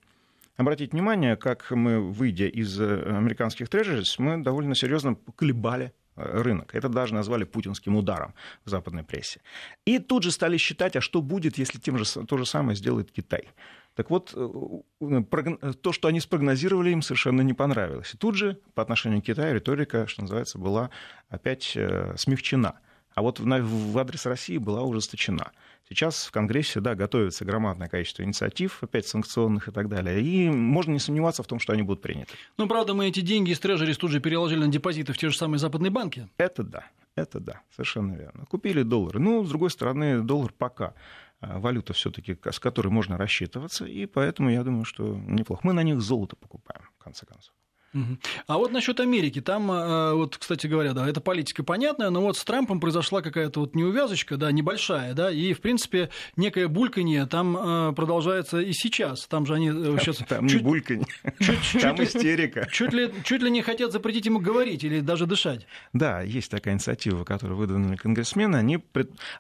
Обратите 0.58 0.92
внимание, 0.92 1.36
как 1.36 1.70
мы, 1.72 2.00
выйдя 2.00 2.48
из 2.48 2.80
э, 2.80 3.18
американских 3.18 3.68
трежерис, 3.68 4.18
мы 4.20 4.42
довольно 4.42 4.74
серьезно 4.74 5.18
колебали 5.36 5.94
э, 6.16 6.42
рынок. 6.42 6.74
Это 6.74 6.88
даже 6.88 7.14
назвали 7.14 7.44
путинским 7.44 7.98
ударом 7.98 8.34
в 8.64 8.70
западной 8.70 9.04
прессе. 9.04 9.42
И 9.84 10.00
тут 10.00 10.24
же 10.24 10.32
стали 10.32 10.56
считать, 10.56 10.96
а 10.96 11.02
что 11.02 11.22
будет, 11.22 11.58
если 11.58 11.78
тем 11.78 11.98
же, 11.98 12.06
то 12.26 12.38
же 12.38 12.46
самое 12.46 12.78
сделает 12.78 13.12
Китай. 13.12 13.50
Так 13.96 14.10
вот, 14.10 14.32
то, 14.32 15.92
что 15.94 16.08
они 16.10 16.20
спрогнозировали, 16.20 16.90
им 16.90 17.02
совершенно 17.02 17.42
не 17.42 17.54
понравилось. 17.54 18.14
И 18.14 18.18
тут 18.18 18.36
же 18.36 18.60
по 18.74 18.82
отношению 18.82 19.22
к 19.22 19.26
Китаю 19.26 19.56
риторика, 19.56 20.06
что 20.08 20.22
называется, 20.22 20.58
была 20.58 20.90
опять 21.30 21.78
смягчена. 22.18 22.80
А 23.15 23.22
вот 23.22 23.39
в 23.39 23.98
адрес 23.98 24.25
России 24.25 24.57
была 24.57 24.84
ужесточена. 24.84 25.51
Сейчас 25.88 26.25
в 26.25 26.31
Конгрессе, 26.31 26.81
да, 26.81 26.95
готовится 26.95 27.45
громадное 27.45 27.88
количество 27.88 28.24
инициатив, 28.24 28.84
опять 28.84 29.07
санкционных 29.07 29.69
и 29.69 29.72
так 29.72 29.88
далее. 29.88 30.22
И 30.22 30.50
можно 30.50 30.91
не 30.91 31.00
сомневаться 31.00 31.41
в 31.41 31.48
том, 31.48 31.60
что 31.60 31.72
они 31.72 31.81
будут 31.81 32.01
приняты. 32.01 32.34
Ну, 32.57 32.67
правда, 32.67 32.93
мы 32.93 33.07
эти 33.07 33.22
деньги 33.22 33.51
из 33.51 33.60
трежерис 33.60 33.98
тут 33.98 34.12
же 34.12 34.19
переложили 34.19 34.60
на 34.60 34.67
депозиты 34.67 35.13
в 35.13 35.17
те 35.17 35.29
же 35.29 35.38
самые 35.38 35.60
западные 35.60 35.91
банки. 35.91 36.27
Это 36.38 36.63
да, 36.63 36.88
это 37.15 37.39
да, 37.39 37.62
совершенно 37.74 38.15
верно. 38.15 38.45
Купили 38.48 38.84
доллары. 38.84 39.19
Ну, 39.19 39.45
с 39.45 39.50
другой 39.50 39.69
стороны, 39.69 40.22
доллар 40.22 40.51
пока 40.51 40.93
а, 41.39 41.60
валюта 41.60 41.93
все-таки, 41.93 42.38
с 42.43 42.60
которой 42.60 42.89
можно 42.89 43.17
рассчитываться, 43.17 43.86
и 43.86 44.07
поэтому 44.07 44.50
я 44.50 44.63
думаю, 44.63 44.84
что 44.84 45.15
неплохо. 45.15 45.62
Мы 45.63 45.72
на 45.72 45.84
них 45.84 46.01
золото 46.01 46.36
покупаем, 46.36 46.84
в 47.00 47.03
конце 47.03 47.25
концов. 47.25 47.53
А 48.48 48.58
вот 48.58 48.72
насчет 48.72 49.00
Америки, 49.00 49.42
там, 49.42 49.72
э, 49.72 50.14
вот, 50.14 50.38
кстати 50.38 50.68
говоря, 50.68 50.94
да, 50.94 51.08
эта 51.08 51.22
политика 51.22 51.64
понятная, 51.64 52.10
но 52.10 52.22
вот 52.22 52.38
с 52.38 52.44
Трампом 52.44 52.80
произошла 52.80 53.22
какая-то 53.22 53.62
вот 53.62 53.75
неувязочка, 53.75 54.38
да, 54.38 54.52
небольшая, 54.52 55.14
да, 55.14 55.32
и, 55.32 55.54
в 55.54 55.62
принципе, 55.62 56.10
некое 56.36 56.68
бульканье 56.68 57.25
там 57.25 57.58
э, 57.58 57.94
продолжается 57.94 58.60
и 58.60 58.74
сейчас. 58.74 59.28
Там 59.28 59.46
же 59.46 59.56
они 59.56 59.70
сейчас... 60.00 60.22
Э, 60.22 60.25
там 60.25 60.48
чуть, 60.48 60.62
не 60.62 60.68
бульканье, 60.68 61.08
чуть, 61.40 61.62
чуть, 61.62 61.82
там 61.82 62.04
истерика. 62.04 62.68
Чуть 62.72 62.94
ли, 62.94 63.12
чуть 63.24 63.42
ли 63.42 63.50
не 63.50 63.62
хотят 63.62 63.92
запретить 63.92 64.25
ему 64.25 64.40
говорить 64.40 64.84
или 64.84 65.00
даже 65.00 65.25
дышать. 65.25 65.66
Да, 65.94 66.22
есть 66.22 66.52
такая 66.52 66.74
инициатива, 66.74 67.24
которую 67.24 67.58
выдвинули 67.58 67.96
конгрессмены. 67.96 68.58
Они, 68.58 68.84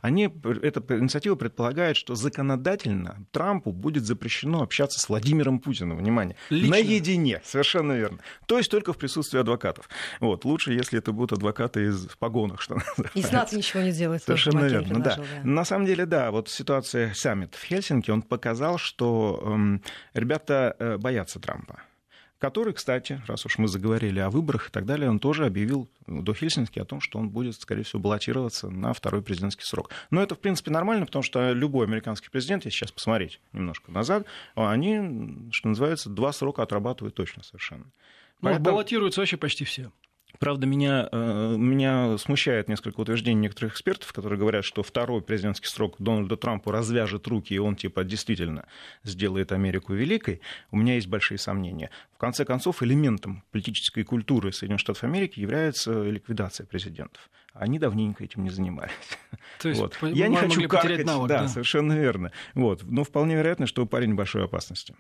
они, 0.01 0.29
эта 0.61 0.81
инициатива 0.97 1.35
предполагает, 1.35 1.97
что 1.97 2.15
законодательно 2.15 3.25
Трампу 3.31 3.71
будет 3.71 4.05
запрещено 4.05 4.61
общаться 4.61 4.99
с 4.99 5.09
Владимиром 5.09 5.59
Путиным, 5.59 5.97
внимание, 5.97 6.35
Лично. 6.49 6.69
наедине, 6.71 7.41
совершенно 7.43 7.93
верно. 7.93 8.19
То 8.45 8.57
есть 8.57 8.69
только 8.69 8.93
в 8.93 8.97
присутствии 8.97 9.39
адвокатов. 9.39 9.89
Вот. 10.19 10.45
Лучше, 10.45 10.73
если 10.73 10.99
это 10.99 11.11
будут 11.11 11.33
адвокаты 11.33 11.85
из 11.87 12.07
погонах, 12.19 12.61
что 12.61 12.75
называется. 12.97 13.19
И 13.19 13.21
Сенат 13.21 13.51
ничего 13.51 13.83
не 13.83 13.91
делает. 13.91 14.23
Совершенно 14.23 14.65
верно, 14.65 15.01
да. 15.01 15.15
да. 15.15 15.23
На 15.43 15.65
самом 15.65 15.85
деле, 15.85 16.05
да, 16.05 16.31
вот 16.31 16.49
ситуация 16.49 17.13
саммит 17.13 17.55
в 17.55 17.63
Хельсинки, 17.63 18.11
он 18.11 18.21
показал, 18.21 18.77
что 18.77 19.41
эм, 19.45 19.81
ребята 20.13 20.75
э, 20.79 20.97
боятся 20.97 21.39
Трампа 21.39 21.81
который, 22.45 22.73
кстати, 22.73 23.21
раз 23.27 23.45
уж 23.45 23.57
мы 23.57 23.67
заговорили 23.67 24.19
о 24.19 24.29
выборах 24.29 24.67
и 24.67 24.71
так 24.71 24.85
далее, 24.85 25.09
он 25.09 25.19
тоже 25.19 25.45
объявил 25.45 25.89
до 26.05 26.33
Хельсинки 26.33 26.79
о 26.79 26.85
том, 26.85 27.01
что 27.01 27.17
он 27.17 27.29
будет, 27.29 27.55
скорее 27.55 27.83
всего, 27.83 28.01
баллотироваться 28.01 28.69
на 28.69 28.93
второй 28.93 29.21
президентский 29.23 29.63
срок. 29.63 29.89
Но 30.11 30.21
это, 30.21 30.35
в 30.35 30.39
принципе, 30.39 30.69
нормально, 30.69 31.05
потому 31.05 31.23
что 31.23 31.53
любой 31.53 31.87
американский 31.87 32.29
президент, 32.29 32.65
если 32.65 32.77
сейчас 32.77 32.91
посмотреть 32.91 33.39
немножко 33.53 33.91
назад, 33.91 34.27
они, 34.53 35.49
что 35.51 35.69
называется, 35.69 36.09
два 36.09 36.31
срока 36.33 36.61
отрабатывают 36.61 37.15
точно 37.15 37.43
совершенно. 37.43 37.85
Ну, 38.41 38.49
Поэтому... 38.49 38.65
баллотируются 38.65 39.21
вообще 39.21 39.37
почти 39.37 39.65
все. 39.65 39.91
Правда, 40.39 40.67
меня, 40.67 41.07
э, 41.11 41.55
меня 41.57 42.17
смущает 42.17 42.67
несколько 42.67 42.99
утверждений 42.99 43.39
некоторых 43.41 43.73
экспертов, 43.73 44.11
которые 44.13 44.39
говорят, 44.39 44.65
что 44.65 44.83
второй 44.83 45.21
президентский 45.21 45.67
срок 45.67 45.95
Дональда 45.99 46.37
Трампа 46.37 46.71
развяжет 46.71 47.27
руки, 47.27 47.53
и 47.53 47.57
он 47.57 47.75
типа 47.75 48.03
действительно 48.03 48.67
сделает 49.03 49.51
Америку 49.51 49.93
великой. 49.93 50.41
У 50.71 50.77
меня 50.77 50.95
есть 50.95 51.07
большие 51.07 51.37
сомнения. 51.37 51.89
В 52.13 52.17
конце 52.17 52.45
концов, 52.45 52.83
элементом 52.83 53.43
политической 53.51 54.03
культуры 54.03 54.51
Соединенных 54.51 54.81
Штатов 54.81 55.03
Америки 55.03 55.39
является 55.39 56.03
ликвидация 56.03 56.65
президентов. 56.65 57.29
Они 57.53 57.79
давненько 57.79 58.23
этим 58.23 58.43
не 58.43 58.49
занимались. 58.49 58.91
То 59.61 59.69
есть 59.69 59.79
вот. 59.79 59.97
Я 60.01 60.27
не 60.27 60.35
хочу 60.35 60.67
каркать, 60.67 61.05
навык, 61.05 61.29
да, 61.29 61.43
да, 61.43 61.47
совершенно 61.47 61.93
верно. 61.93 62.31
Вот. 62.53 62.83
Но 62.83 63.03
вполне 63.03 63.35
вероятно, 63.35 63.65
что 63.67 63.85
парень 63.85 64.13
в 64.13 64.17
большой 64.17 64.43
опасности. 64.43 64.95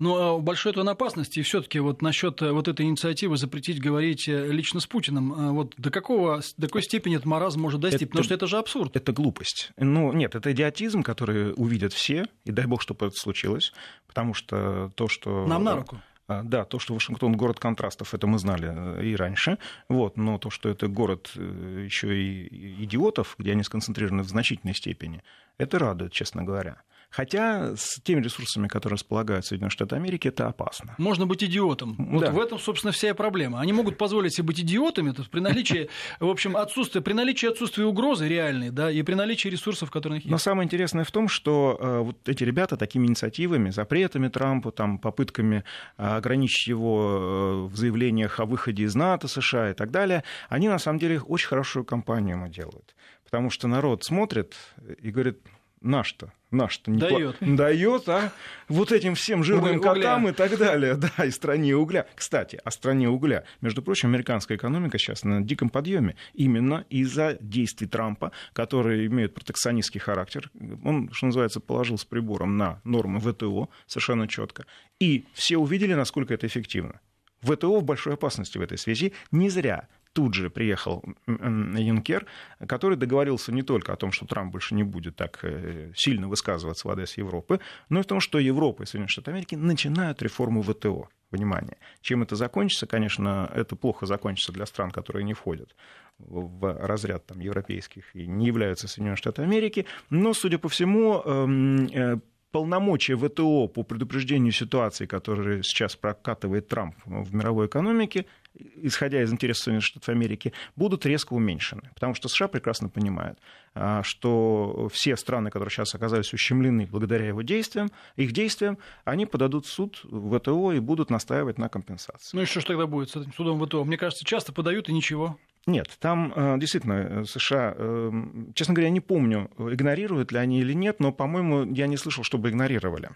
Ну, 0.00 0.16
а 0.16 0.38
большой 0.38 0.72
это 0.72 0.80
опасности, 0.90 1.40
и 1.40 1.42
все-таки 1.42 1.78
вот 1.78 2.00
насчет 2.00 2.40
э, 2.40 2.52
вот 2.52 2.68
этой 2.68 2.86
инициативы 2.86 3.36
запретить 3.36 3.80
говорить 3.82 4.28
э, 4.28 4.50
лично 4.50 4.80
с 4.80 4.86
Путиным, 4.86 5.32
э, 5.32 5.50
вот 5.52 5.74
до 5.76 5.90
какого, 5.90 6.40
до 6.56 6.66
какой 6.68 6.82
степени 6.82 7.16
этот 7.16 7.26
маразм 7.26 7.60
может 7.60 7.80
достичь? 7.82 8.02
Это, 8.02 8.08
Потому 8.08 8.24
что 8.24 8.34
это 8.34 8.46
же 8.46 8.56
абсурд. 8.56 8.96
Это 8.96 9.12
глупость. 9.12 9.72
Ну, 9.76 10.14
нет, 10.14 10.34
это 10.34 10.52
идиотизм, 10.52 11.02
который 11.02 11.52
увидят 11.54 11.92
все, 11.92 12.24
и 12.46 12.50
дай 12.50 12.64
бог, 12.64 12.80
чтобы 12.80 13.06
это 13.06 13.16
случилось, 13.16 13.74
потому 14.06 14.32
что 14.32 14.90
то, 14.94 15.06
что... 15.06 15.46
Нам 15.46 15.64
на 15.64 15.76
руку. 15.76 16.00
А, 16.28 16.42
да, 16.44 16.64
то, 16.64 16.78
что 16.78 16.94
Вашингтон 16.94 17.36
город 17.36 17.60
контрастов, 17.60 18.14
это 18.14 18.26
мы 18.26 18.38
знали 18.38 19.04
и 19.04 19.14
раньше. 19.14 19.58
Вот, 19.90 20.16
но 20.16 20.38
то, 20.38 20.48
что 20.48 20.70
это 20.70 20.88
город 20.88 21.30
еще 21.34 22.18
и 22.18 22.84
идиотов, 22.84 23.34
где 23.36 23.52
они 23.52 23.64
сконцентрированы 23.64 24.22
в 24.22 24.28
значительной 24.28 24.74
степени, 24.74 25.22
это 25.58 25.78
радует, 25.78 26.12
честно 26.12 26.42
говоря. 26.42 26.80
Хотя 27.10 27.74
с 27.76 28.00
теми 28.02 28.22
ресурсами, 28.22 28.68
которые 28.68 28.94
располагают 28.94 29.44
Соединенные 29.44 29.70
Штаты 29.70 29.96
Америки, 29.96 30.28
это 30.28 30.46
опасно. 30.46 30.94
Можно 30.98 31.26
быть 31.26 31.42
идиотом. 31.42 31.96
Вот 31.98 32.20
да. 32.20 32.30
в 32.30 32.38
этом, 32.38 32.58
собственно, 32.58 32.92
вся 32.92 33.10
и 33.10 33.12
проблема. 33.12 33.60
Они 33.60 33.72
могут 33.72 33.98
позволить 33.98 34.34
себе 34.34 34.46
быть 34.46 34.60
идиотами 34.60 35.10
то 35.10 35.22
есть 35.22 35.30
при 35.30 35.40
наличии, 35.40 35.88
в 36.20 36.28
общем, 36.28 36.56
отсутствия, 36.56 37.00
при 37.00 37.12
наличии 37.12 37.46
отсутствия 37.46 37.84
угрозы 37.84 38.28
реальной, 38.28 38.70
да, 38.70 38.90
и 38.90 39.02
при 39.02 39.14
наличии 39.14 39.48
ресурсов, 39.48 39.90
которые 39.90 40.18
есть. 40.18 40.30
Но 40.30 40.38
самое 40.38 40.66
интересное 40.66 41.04
в 41.04 41.10
том, 41.10 41.28
что 41.28 41.76
э, 41.80 41.98
вот 41.98 42.28
эти 42.28 42.44
ребята 42.44 42.76
такими 42.76 43.06
инициативами, 43.06 43.70
запретами 43.70 44.28
Трампа, 44.28 44.70
там, 44.70 44.98
попытками 44.98 45.64
э, 45.98 46.02
ограничить 46.02 46.68
его 46.68 47.66
э, 47.68 47.72
в 47.72 47.76
заявлениях 47.76 48.40
о 48.40 48.46
выходе 48.46 48.84
из 48.84 48.94
НАТО, 48.94 49.28
США 49.28 49.70
и 49.70 49.74
так 49.74 49.90
далее, 49.90 50.24
они 50.48 50.68
на 50.68 50.78
самом 50.78 50.98
деле 50.98 51.20
очень 51.20 51.48
хорошую 51.48 51.84
кампанию 51.84 52.36
ему 52.36 52.48
делают. 52.48 52.94
Потому 53.24 53.50
что 53.50 53.68
народ 53.68 54.04
смотрит 54.04 54.56
и 55.00 55.10
говорит, 55.10 55.40
наш-то, 55.80 56.32
наш-то 56.50 56.90
не 56.90 56.98
дает. 56.98 57.38
Пла... 57.38 57.48
дает, 57.56 58.08
а 58.08 58.32
вот 58.68 58.92
этим 58.92 59.14
всем 59.14 59.44
жирным 59.44 59.76
угля. 59.76 59.94
котам 59.94 60.28
и 60.28 60.32
так 60.32 60.56
далее, 60.58 60.96
да, 60.96 61.24
и 61.24 61.30
стране 61.30 61.76
угля. 61.76 62.06
Кстати, 62.14 62.60
о 62.64 62.70
стране 62.70 63.08
угля. 63.08 63.44
Между 63.60 63.82
прочим, 63.82 64.08
американская 64.08 64.56
экономика 64.56 64.98
сейчас 64.98 65.24
на 65.24 65.40
диком 65.40 65.70
подъеме 65.70 66.16
именно 66.34 66.84
из-за 66.90 67.36
действий 67.40 67.86
Трампа, 67.86 68.32
которые 68.52 69.06
имеют 69.06 69.34
протекционистский 69.34 70.00
характер. 70.00 70.50
Он, 70.84 71.10
что 71.12 71.26
называется, 71.26 71.60
положил 71.60 71.98
с 71.98 72.04
прибором 72.04 72.56
на 72.56 72.80
нормы 72.84 73.20
ВТО 73.20 73.68
совершенно 73.86 74.28
четко. 74.28 74.66
И 74.98 75.26
все 75.32 75.56
увидели, 75.56 75.94
насколько 75.94 76.34
это 76.34 76.46
эффективно. 76.46 77.00
ВТО 77.42 77.80
в 77.80 77.84
большой 77.84 78.14
опасности 78.14 78.58
в 78.58 78.60
этой 78.60 78.78
связи. 78.78 79.12
Не 79.30 79.48
зря 79.48 79.88
тут 80.12 80.34
же 80.34 80.50
приехал 80.50 81.04
Юнкер, 81.26 82.26
который 82.66 82.96
договорился 82.96 83.52
не 83.52 83.62
только 83.62 83.92
о 83.92 83.96
том, 83.96 84.12
что 84.12 84.26
Трамп 84.26 84.52
больше 84.52 84.74
не 84.74 84.82
будет 84.82 85.16
так 85.16 85.38
э, 85.42 85.92
сильно 85.94 86.28
высказываться 86.28 86.88
в 86.88 86.90
адрес 86.90 87.16
Европы, 87.16 87.60
но 87.88 87.98
и 87.98 88.02
о 88.02 88.04
том, 88.04 88.20
что 88.20 88.38
Европа 88.38 88.82
и 88.82 88.86
Соединенные 88.86 89.08
Штаты 89.08 89.30
Америки 89.30 89.54
начинают 89.54 90.22
реформу 90.22 90.62
ВТО. 90.62 91.08
Внимание. 91.30 91.76
Чем 92.00 92.24
это 92.24 92.34
закончится, 92.34 92.88
конечно, 92.88 93.48
это 93.54 93.76
плохо 93.76 94.04
закончится 94.04 94.50
для 94.50 94.66
стран, 94.66 94.90
которые 94.90 95.22
не 95.22 95.32
входят 95.32 95.76
в 96.18 96.76
разряд 96.84 97.24
там, 97.26 97.38
европейских 97.38 98.16
и 98.16 98.26
не 98.26 98.46
являются 98.46 98.88
Соединенные 98.88 99.16
Штаты 99.16 99.42
Америки, 99.42 99.86
но, 100.10 100.34
судя 100.34 100.58
по 100.58 100.68
всему, 100.68 101.22
эм, 101.24 101.86
э, 101.86 102.18
полномочия 102.50 103.16
ВТО 103.16 103.68
по 103.68 103.82
предупреждению 103.82 104.52
ситуации, 104.52 105.06
которые 105.06 105.62
сейчас 105.62 105.96
прокатывает 105.96 106.68
Трамп 106.68 106.96
в 107.04 107.34
мировой 107.34 107.66
экономике, 107.66 108.26
исходя 108.54 109.22
из 109.22 109.32
интересов 109.32 109.64
Соединенных 109.64 109.84
Штатов 109.84 110.08
Америки, 110.08 110.52
будут 110.76 111.06
резко 111.06 111.34
уменьшены. 111.34 111.90
Потому 111.94 112.14
что 112.14 112.28
США 112.28 112.48
прекрасно 112.48 112.88
понимают, 112.88 113.38
а, 113.74 114.02
что 114.02 114.88
все 114.92 115.16
страны, 115.16 115.50
которые 115.50 115.70
сейчас 115.70 115.94
оказались 115.94 116.32
ущемлены 116.32 116.86
благодаря 116.86 117.26
его 117.26 117.42
действиям, 117.42 117.90
их 118.16 118.32
действиям, 118.32 118.78
они 119.04 119.26
подадут 119.26 119.66
в 119.66 119.70
суд 119.70 120.00
в 120.04 120.38
ВТО 120.38 120.72
и 120.72 120.80
будут 120.80 121.10
настаивать 121.10 121.58
на 121.58 121.68
компенсации. 121.68 122.36
Ну 122.36 122.42
и 122.42 122.46
что 122.46 122.60
ж 122.60 122.64
тогда 122.64 122.86
будет 122.86 123.10
с 123.10 123.16
этим 123.16 123.32
судом 123.32 123.64
ВТО? 123.64 123.84
Мне 123.84 123.96
кажется, 123.96 124.24
часто 124.24 124.52
подают 124.52 124.88
и 124.88 124.92
ничего. 124.92 125.38
Нет, 125.66 125.96
там 126.00 126.32
э, 126.34 126.58
действительно 126.58 127.24
США, 127.24 127.74
э, 127.76 128.12
честно 128.54 128.74
говоря, 128.74 128.90
не 128.90 129.00
помню, 129.00 129.50
игнорируют 129.58 130.32
ли 130.32 130.38
они 130.38 130.60
или 130.60 130.72
нет, 130.72 131.00
но, 131.00 131.12
по-моему, 131.12 131.70
я 131.72 131.86
не 131.86 131.98
слышал, 131.98 132.24
чтобы 132.24 132.48
игнорировали. 132.48 133.10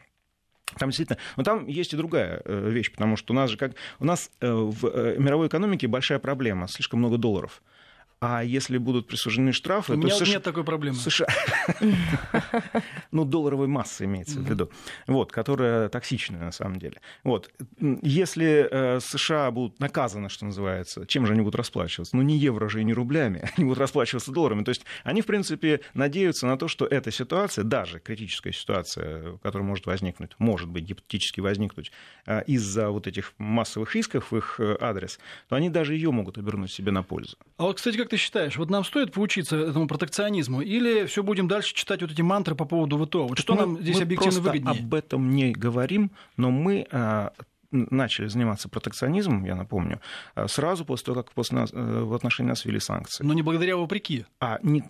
Там 0.78 0.90
действительно, 0.90 1.18
но 1.36 1.42
там 1.42 1.66
есть 1.66 1.92
и 1.92 1.96
другая 1.96 2.42
вещь, 2.44 2.90
потому 2.90 3.16
что 3.16 3.32
у 3.32 3.36
нас 3.36 3.50
же 3.50 3.56
как 3.56 3.72
у 4.00 4.04
нас 4.04 4.30
в 4.40 5.18
мировой 5.18 5.48
экономике 5.48 5.86
большая 5.86 6.18
проблема, 6.18 6.68
слишком 6.68 6.98
много 6.98 7.16
долларов. 7.16 7.62
А 8.20 8.42
если 8.42 8.78
будут 8.78 9.06
присуждены 9.06 9.52
штрафы... 9.52 9.94
У 9.94 9.96
меня 9.96 10.14
США... 10.14 10.34
нет 10.34 10.42
такой 10.42 10.64
проблемы. 10.64 10.96
США... 10.96 11.26
ну, 13.10 13.24
долларовой 13.24 13.66
массы 13.66 14.04
имеется 14.04 14.38
в 14.38 14.48
виду. 14.48 14.70
Вот, 15.06 15.30
которая 15.30 15.88
токсичная 15.88 16.40
на 16.40 16.52
самом 16.52 16.78
деле. 16.78 17.00
Вот. 17.22 17.50
Если 18.02 18.66
э, 18.70 19.00
США 19.00 19.50
будут 19.50 19.78
наказаны, 19.80 20.28
что 20.28 20.46
называется, 20.46 21.06
чем 21.06 21.26
же 21.26 21.32
они 21.32 21.42
будут 21.42 21.56
расплачиваться? 21.56 22.16
Ну, 22.16 22.22
не 22.22 22.38
евро 22.38 22.68
же 22.68 22.80
и 22.80 22.84
не 22.84 22.94
рублями, 22.94 23.48
они 23.56 23.64
будут 23.64 23.78
расплачиваться 23.78 24.32
долларами. 24.32 24.64
То 24.64 24.70
есть 24.70 24.84
они, 25.02 25.20
в 25.20 25.26
принципе, 25.26 25.80
надеются 25.92 26.46
на 26.46 26.56
то, 26.56 26.68
что 26.68 26.86
эта 26.86 27.10
ситуация, 27.10 27.64
даже 27.64 28.00
критическая 28.00 28.52
ситуация, 28.52 29.38
которая 29.42 29.66
может 29.66 29.86
возникнуть, 29.86 30.32
может 30.38 30.68
быть, 30.68 30.84
гипотетически 30.84 31.40
возникнуть 31.40 31.92
э, 32.26 32.42
из-за 32.46 32.90
вот 32.90 33.06
этих 33.06 33.34
массовых 33.38 33.94
рисков 33.94 34.30
в 34.30 34.36
их 34.36 34.60
э, 34.60 34.76
адрес, 34.80 35.18
то 35.48 35.56
они 35.56 35.68
даже 35.70 35.94
ее 35.94 36.10
могут 36.10 36.38
обернуть 36.38 36.72
себе 36.72 36.90
на 36.90 37.02
пользу. 37.02 37.36
А 37.56 37.64
вот, 37.64 37.76
кстати, 37.76 37.96
как 38.04 38.10
ты 38.10 38.16
считаешь, 38.18 38.58
вот 38.58 38.68
нам 38.68 38.84
стоит 38.84 39.12
поучиться 39.12 39.56
этому 39.56 39.88
протекционизму, 39.88 40.60
или 40.60 41.06
все 41.06 41.22
будем 41.22 41.48
дальше 41.48 41.72
читать 41.74 42.02
вот 42.02 42.10
эти 42.10 42.20
мантры 42.20 42.54
по 42.54 42.66
поводу 42.66 43.02
ВТО? 43.02 43.26
Вот 43.26 43.38
что 43.38 43.54
мы, 43.54 43.60
нам 43.60 43.80
здесь 43.80 43.96
мы 43.96 44.02
объективно 44.02 44.40
выгоднее? 44.40 44.80
об 44.84 44.92
этом 44.92 45.30
не 45.30 45.52
говорим, 45.52 46.10
но 46.36 46.50
мы 46.50 46.86
а, 46.90 47.32
начали 47.70 48.26
заниматься 48.26 48.68
протекционизмом, 48.68 49.46
я 49.46 49.54
напомню, 49.54 50.02
а, 50.34 50.48
сразу 50.48 50.84
после 50.84 51.06
того, 51.06 51.22
как 51.22 51.32
после 51.32 51.56
нас, 51.56 51.70
э, 51.72 52.02
в 52.02 52.12
отношении 52.12 52.50
нас 52.50 52.66
ввели 52.66 52.78
санкции. 52.78 53.24
Но 53.24 53.32
не 53.32 53.40
благодаря, 53.40 53.78
вопреки. 53.78 54.26
А 54.38 54.58
не, 54.62 54.84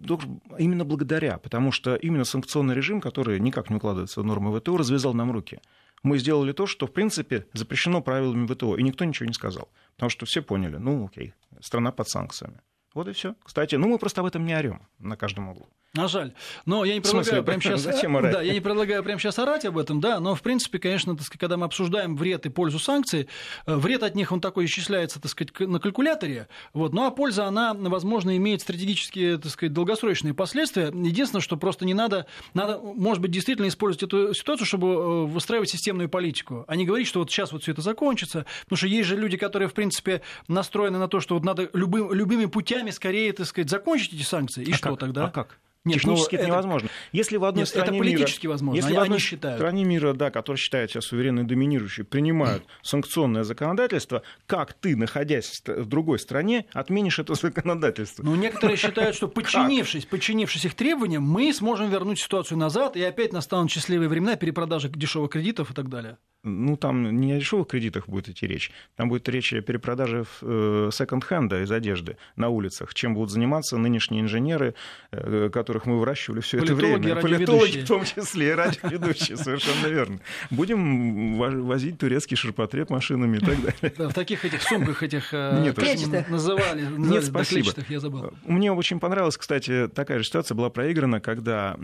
именно 0.59 0.85
благодаря, 0.85 1.39
потому 1.39 1.71
что 1.71 1.95
именно 1.95 2.25
санкционный 2.25 2.75
режим, 2.75 3.01
который 3.01 3.39
никак 3.39 3.71
не 3.71 3.77
укладывается 3.77 4.23
в 4.23 4.25
нормы 4.25 4.59
ВТО, 4.59 4.77
развязал 4.77 5.15
нам 5.15 5.31
руки. 5.31 5.61
Мы 6.03 6.19
сделали 6.19 6.51
то, 6.51 6.67
что, 6.67 6.89
в 6.89 6.93
принципе, 6.93 7.47
запрещено 7.53 8.03
правилами 8.03 8.49
ВТО, 8.49 8.77
и 8.77 8.83
никто 8.83 9.05
ничего 9.05 9.27
не 9.27 9.35
сказал. 9.35 9.69
Потому 9.95 10.11
что 10.11 10.27
все 10.27 10.43
поняли, 10.43 10.79
ну 10.79 11.07
окей, 11.07 11.33
страна 11.61 11.93
под 11.93 12.09
санкциями. 12.09 12.61
Вот 12.95 13.09
и 13.09 13.13
все. 13.13 13.35
Кстати, 13.45 13.75
ну 13.75 13.89
мы 13.89 13.99
просто 13.99 14.21
об 14.21 14.27
этом 14.27 14.47
не 14.47 14.55
орем 14.55 14.81
на 14.99 15.17
каждом 15.17 15.49
углу. 15.49 15.69
А 15.97 16.09
жаль. 16.09 16.33
Но 16.67 16.85
я 16.85 16.95
не 16.95 17.01
предлагаю 17.01 17.45
прямо 17.45 17.61
сейчас... 17.63 17.83
Зачем 17.83 18.17
орать? 18.17 18.33
Да, 18.33 18.43
я 18.43 18.53
не 18.53 18.61
предлагаю 18.61 19.05
прямо 19.05 19.21
сейчас 19.21 19.39
орать 19.39 19.65
об 19.65 19.79
этом, 19.79 20.01
да, 20.01 20.19
но, 20.19 20.35
в 20.35 20.43
принципе, 20.43 20.81
конечно, 20.81 21.17
так 21.17 21.25
сказать, 21.25 21.41
когда 21.41 21.57
мы 21.57 21.67
обсуждаем 21.67 22.17
вред 22.17 22.47
и 22.47 22.49
пользу 22.49 22.81
санкций, 22.81 23.29
э, 23.67 23.77
вред 23.77 24.03
от 24.03 24.17
них, 24.17 24.33
он 24.33 24.41
такой 24.41 24.65
исчисляется, 24.65 25.21
так 25.21 25.31
сказать, 25.31 25.57
на 25.61 25.79
калькуляторе, 25.79 26.49
вот, 26.73 26.93
ну 26.93 27.07
а 27.07 27.13
польза, 27.13 27.47
она, 27.47 27.75
возможно, 27.75 28.37
имеет 28.37 28.61
стратегические, 28.61 29.39
так 29.39 29.53
сказать, 29.53 29.73
долгосрочные 29.73 30.35
последствия. 30.35 30.87
Единственное, 30.87 31.43
что 31.43 31.57
просто 31.57 31.87
не 31.87 31.95
надо, 31.95 32.27
надо, 32.55 32.79
может 32.79 33.23
быть, 33.23 33.31
действительно 33.31 33.69
использовать 33.69 34.03
эту 34.03 34.35
ситуацию, 34.35 34.67
чтобы 34.67 34.89
э, 34.89 35.25
выстраивать 35.27 35.71
системную 35.71 36.09
политику, 36.09 36.65
а 36.67 36.75
не 36.75 36.87
говорить, 36.87 37.07
что 37.07 37.21
вот 37.21 37.31
сейчас 37.31 37.53
вот 37.53 37.63
все 37.63 37.71
это 37.71 37.83
закончится, 37.83 38.47
потому 38.65 38.79
что 38.79 38.89
есть 38.89 39.09
же 39.09 39.17
люди, 39.17 39.37
которые, 39.37 39.69
в 39.69 39.75
принципе, 39.75 40.23
настроены 40.49 40.99
на 40.99 41.07
то, 41.07 41.21
что 41.21 41.35
вот 41.35 41.45
надо 41.45 41.71
любым, 41.73 42.13
любыми 42.13 42.47
путями 42.47 42.84
скорее, 42.91 43.33
так 43.33 43.47
сказать, 43.47 43.71
закончить 43.71 44.13
эти 44.15 44.23
санкции, 44.23 44.65
и 44.65 44.73
а 44.73 44.77
что 44.77 44.91
как? 44.91 45.01
тогда? 45.01 45.27
А 45.27 45.31
как? 45.31 45.59
Нет, 45.85 46.01
Технически 46.01 46.37
ну, 46.37 46.41
это 46.41 46.51
невозможно. 46.51 46.89
Если 47.13 47.37
в 47.37 47.45
одной 47.45 47.63
Нет, 47.63 47.69
стране 47.69 47.89
это 47.89 47.99
политически 47.99 48.47
мира, 48.47 48.53
возможно, 48.53 48.77
если 48.77 48.89
они, 48.89 48.99
в 48.99 49.03
одной 49.03 49.19
считают. 49.19 49.59
стране 49.59 49.85
мира, 49.85 50.15
да, 50.15 50.31
которая 50.31 50.59
считает 50.59 50.91
себя 50.91 51.03
суверенной 51.03 51.45
доминирующей, 51.45 52.05
принимают 52.05 52.65
санкционное 52.81 53.45
законодательство, 53.45 54.23
как 54.47 54.73
ты, 54.73 54.97
находясь 54.97 55.63
в 55.67 55.85
другой 55.85 56.19
стране, 56.19 56.65
отменишь 56.73 57.19
это 57.19 57.35
законодательство? 57.41 58.23
Ну, 58.23 58.35
некоторые 58.35 58.79
считают, 58.79 59.15
что 59.15 59.29
подчинившись, 59.29 60.07
подчинившись 60.07 60.65
их 60.65 60.75
требованиям, 60.75 61.23
мы 61.23 61.53
сможем 61.53 61.91
вернуть 61.91 62.19
ситуацию 62.19 62.57
назад, 62.57 62.97
и 62.97 63.03
опять 63.03 63.35
настанут 63.35 63.71
счастливые 63.71 64.09
времена 64.09 64.37
перепродажи 64.37 64.89
дешевых 64.89 65.33
кредитов 65.33 65.71
и 65.71 65.75
так 65.75 65.91
далее 65.91 66.17
ну, 66.45 66.77
там 66.77 67.21
не 67.21 67.33
о 67.33 67.39
дешевых 67.39 67.69
кредитах 67.69 68.09
будет 68.09 68.29
идти 68.29 68.47
речь. 68.47 68.71
Там 68.97 69.09
будет 69.09 69.29
речь 69.29 69.53
о 69.53 69.61
перепродаже 69.63 70.25
э, 70.43 70.91
секонд-хенда 70.93 71.63
из 71.63 71.73
одежды 71.73 72.17
на 72.37 72.51
улицах. 72.51 72.95
Чем 72.95 73.15
будут 73.15 73.31
заниматься 73.31 73.79
нынешние 73.79 74.21
инженеры, 74.21 74.75
э, 75.11 75.49
которых 75.53 75.87
мы 75.87 75.99
выращивали 75.99 76.41
все 76.41 76.59
это 76.59 76.75
время. 76.75 77.17
Политологи, 77.17 77.81
в 77.81 77.89
том 77.89 78.05
числе, 78.05 78.51
и 78.51 78.53
радиоведущие, 78.53 79.37
совершенно 79.37 79.87
верно. 79.87 80.21
Будем 80.51 81.39
возить 81.39 81.99
турецкий 81.99 82.37
ширпотреб 82.37 82.91
машинами 82.91 83.39
и 83.39 83.41
так 83.41 83.57
далее. 83.63 84.09
В 84.11 84.13
таких 84.13 84.45
этих 84.45 84.63
сумках 84.63 85.03
этих 85.03 85.33
э, 85.33 85.63
Нет, 85.65 86.29
называли, 86.29 86.87
Нет, 86.97 87.25
спасибо. 87.25 87.71
я 87.89 88.01
забыл. 88.01 88.33
Мне 88.45 88.71
очень 88.71 89.01
понравилась, 89.01 89.37
кстати, 89.37 89.89
такая 89.89 90.19
же 90.19 90.25
ситуация 90.25 90.55
была 90.55 90.69
проиграна, 90.69 91.21
когда 91.21 91.75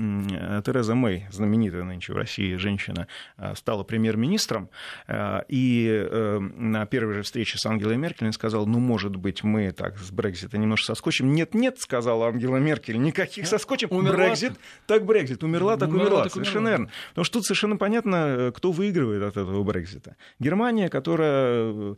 Тереза 0.64 0.94
Мэй, 0.94 1.26
знаменитая 1.30 1.84
нынче 1.84 2.12
в 2.12 2.16
России 2.16 2.56
женщина, 2.56 3.06
стала 3.54 3.84
премьер-министром, 3.84 4.49
министром, 4.50 4.70
э, 5.06 5.42
и 5.48 5.88
э, 5.88 6.38
на 6.38 6.86
первой 6.86 7.14
же 7.14 7.22
встрече 7.22 7.58
с 7.58 7.66
Ангелой 7.66 7.96
Меркель 7.96 8.26
он 8.26 8.32
сказал, 8.32 8.66
ну, 8.66 8.78
может 8.78 9.16
быть, 9.16 9.42
мы 9.42 9.72
так 9.72 9.98
с 9.98 10.10
Брекзита 10.10 10.58
немножко 10.58 10.86
соскочим. 10.86 11.32
Нет-нет, 11.32 11.78
сказала 11.80 12.28
Ангела 12.28 12.56
Меркель, 12.56 13.00
никаких 13.00 13.46
соскочим. 13.46 13.88
Брекзит, 13.88 14.52
так 14.86 15.04
Брекзит. 15.04 15.42
Умерла, 15.42 15.76
так 15.76 15.88
умерла. 15.88 16.06
умерла. 16.06 16.22
Так 16.24 16.32
совершенно 16.32 16.60
умерла. 16.60 16.70
верно. 16.70 16.90
Потому 17.10 17.24
что 17.24 17.38
тут 17.38 17.44
совершенно 17.46 17.76
понятно, 17.76 18.16
э, 18.16 18.52
кто 18.54 18.72
выигрывает 18.72 19.22
от 19.22 19.36
этого 19.36 19.62
Брекзита. 19.62 20.16
Германия, 20.38 20.88
которая 20.88 21.96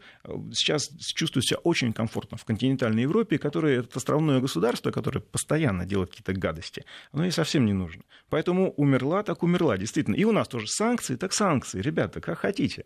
сейчас 0.52 0.88
чувствует 1.14 1.46
себя 1.46 1.58
очень 1.64 1.92
комфортно 1.92 2.36
в 2.36 2.44
континентальной 2.44 3.02
Европе, 3.02 3.38
которая 3.38 3.80
это 3.80 3.98
островное 3.98 4.40
государство, 4.40 4.90
которое 4.90 5.20
постоянно 5.20 5.84
делает 5.84 6.10
какие-то 6.10 6.32
гадости, 6.32 6.84
оно 7.12 7.24
ей 7.24 7.30
совсем 7.30 7.66
не 7.66 7.72
нужно. 7.72 8.02
Поэтому 8.28 8.72
умерла, 8.72 9.22
так 9.22 9.42
умерла, 9.42 9.76
действительно. 9.76 10.14
И 10.14 10.24
у 10.24 10.32
нас 10.32 10.48
тоже 10.48 10.66
санкции, 10.66 11.16
так 11.16 11.32
санкции. 11.32 11.80
Ребята, 11.80 12.20
как 12.20 12.41
хотите. 12.42 12.84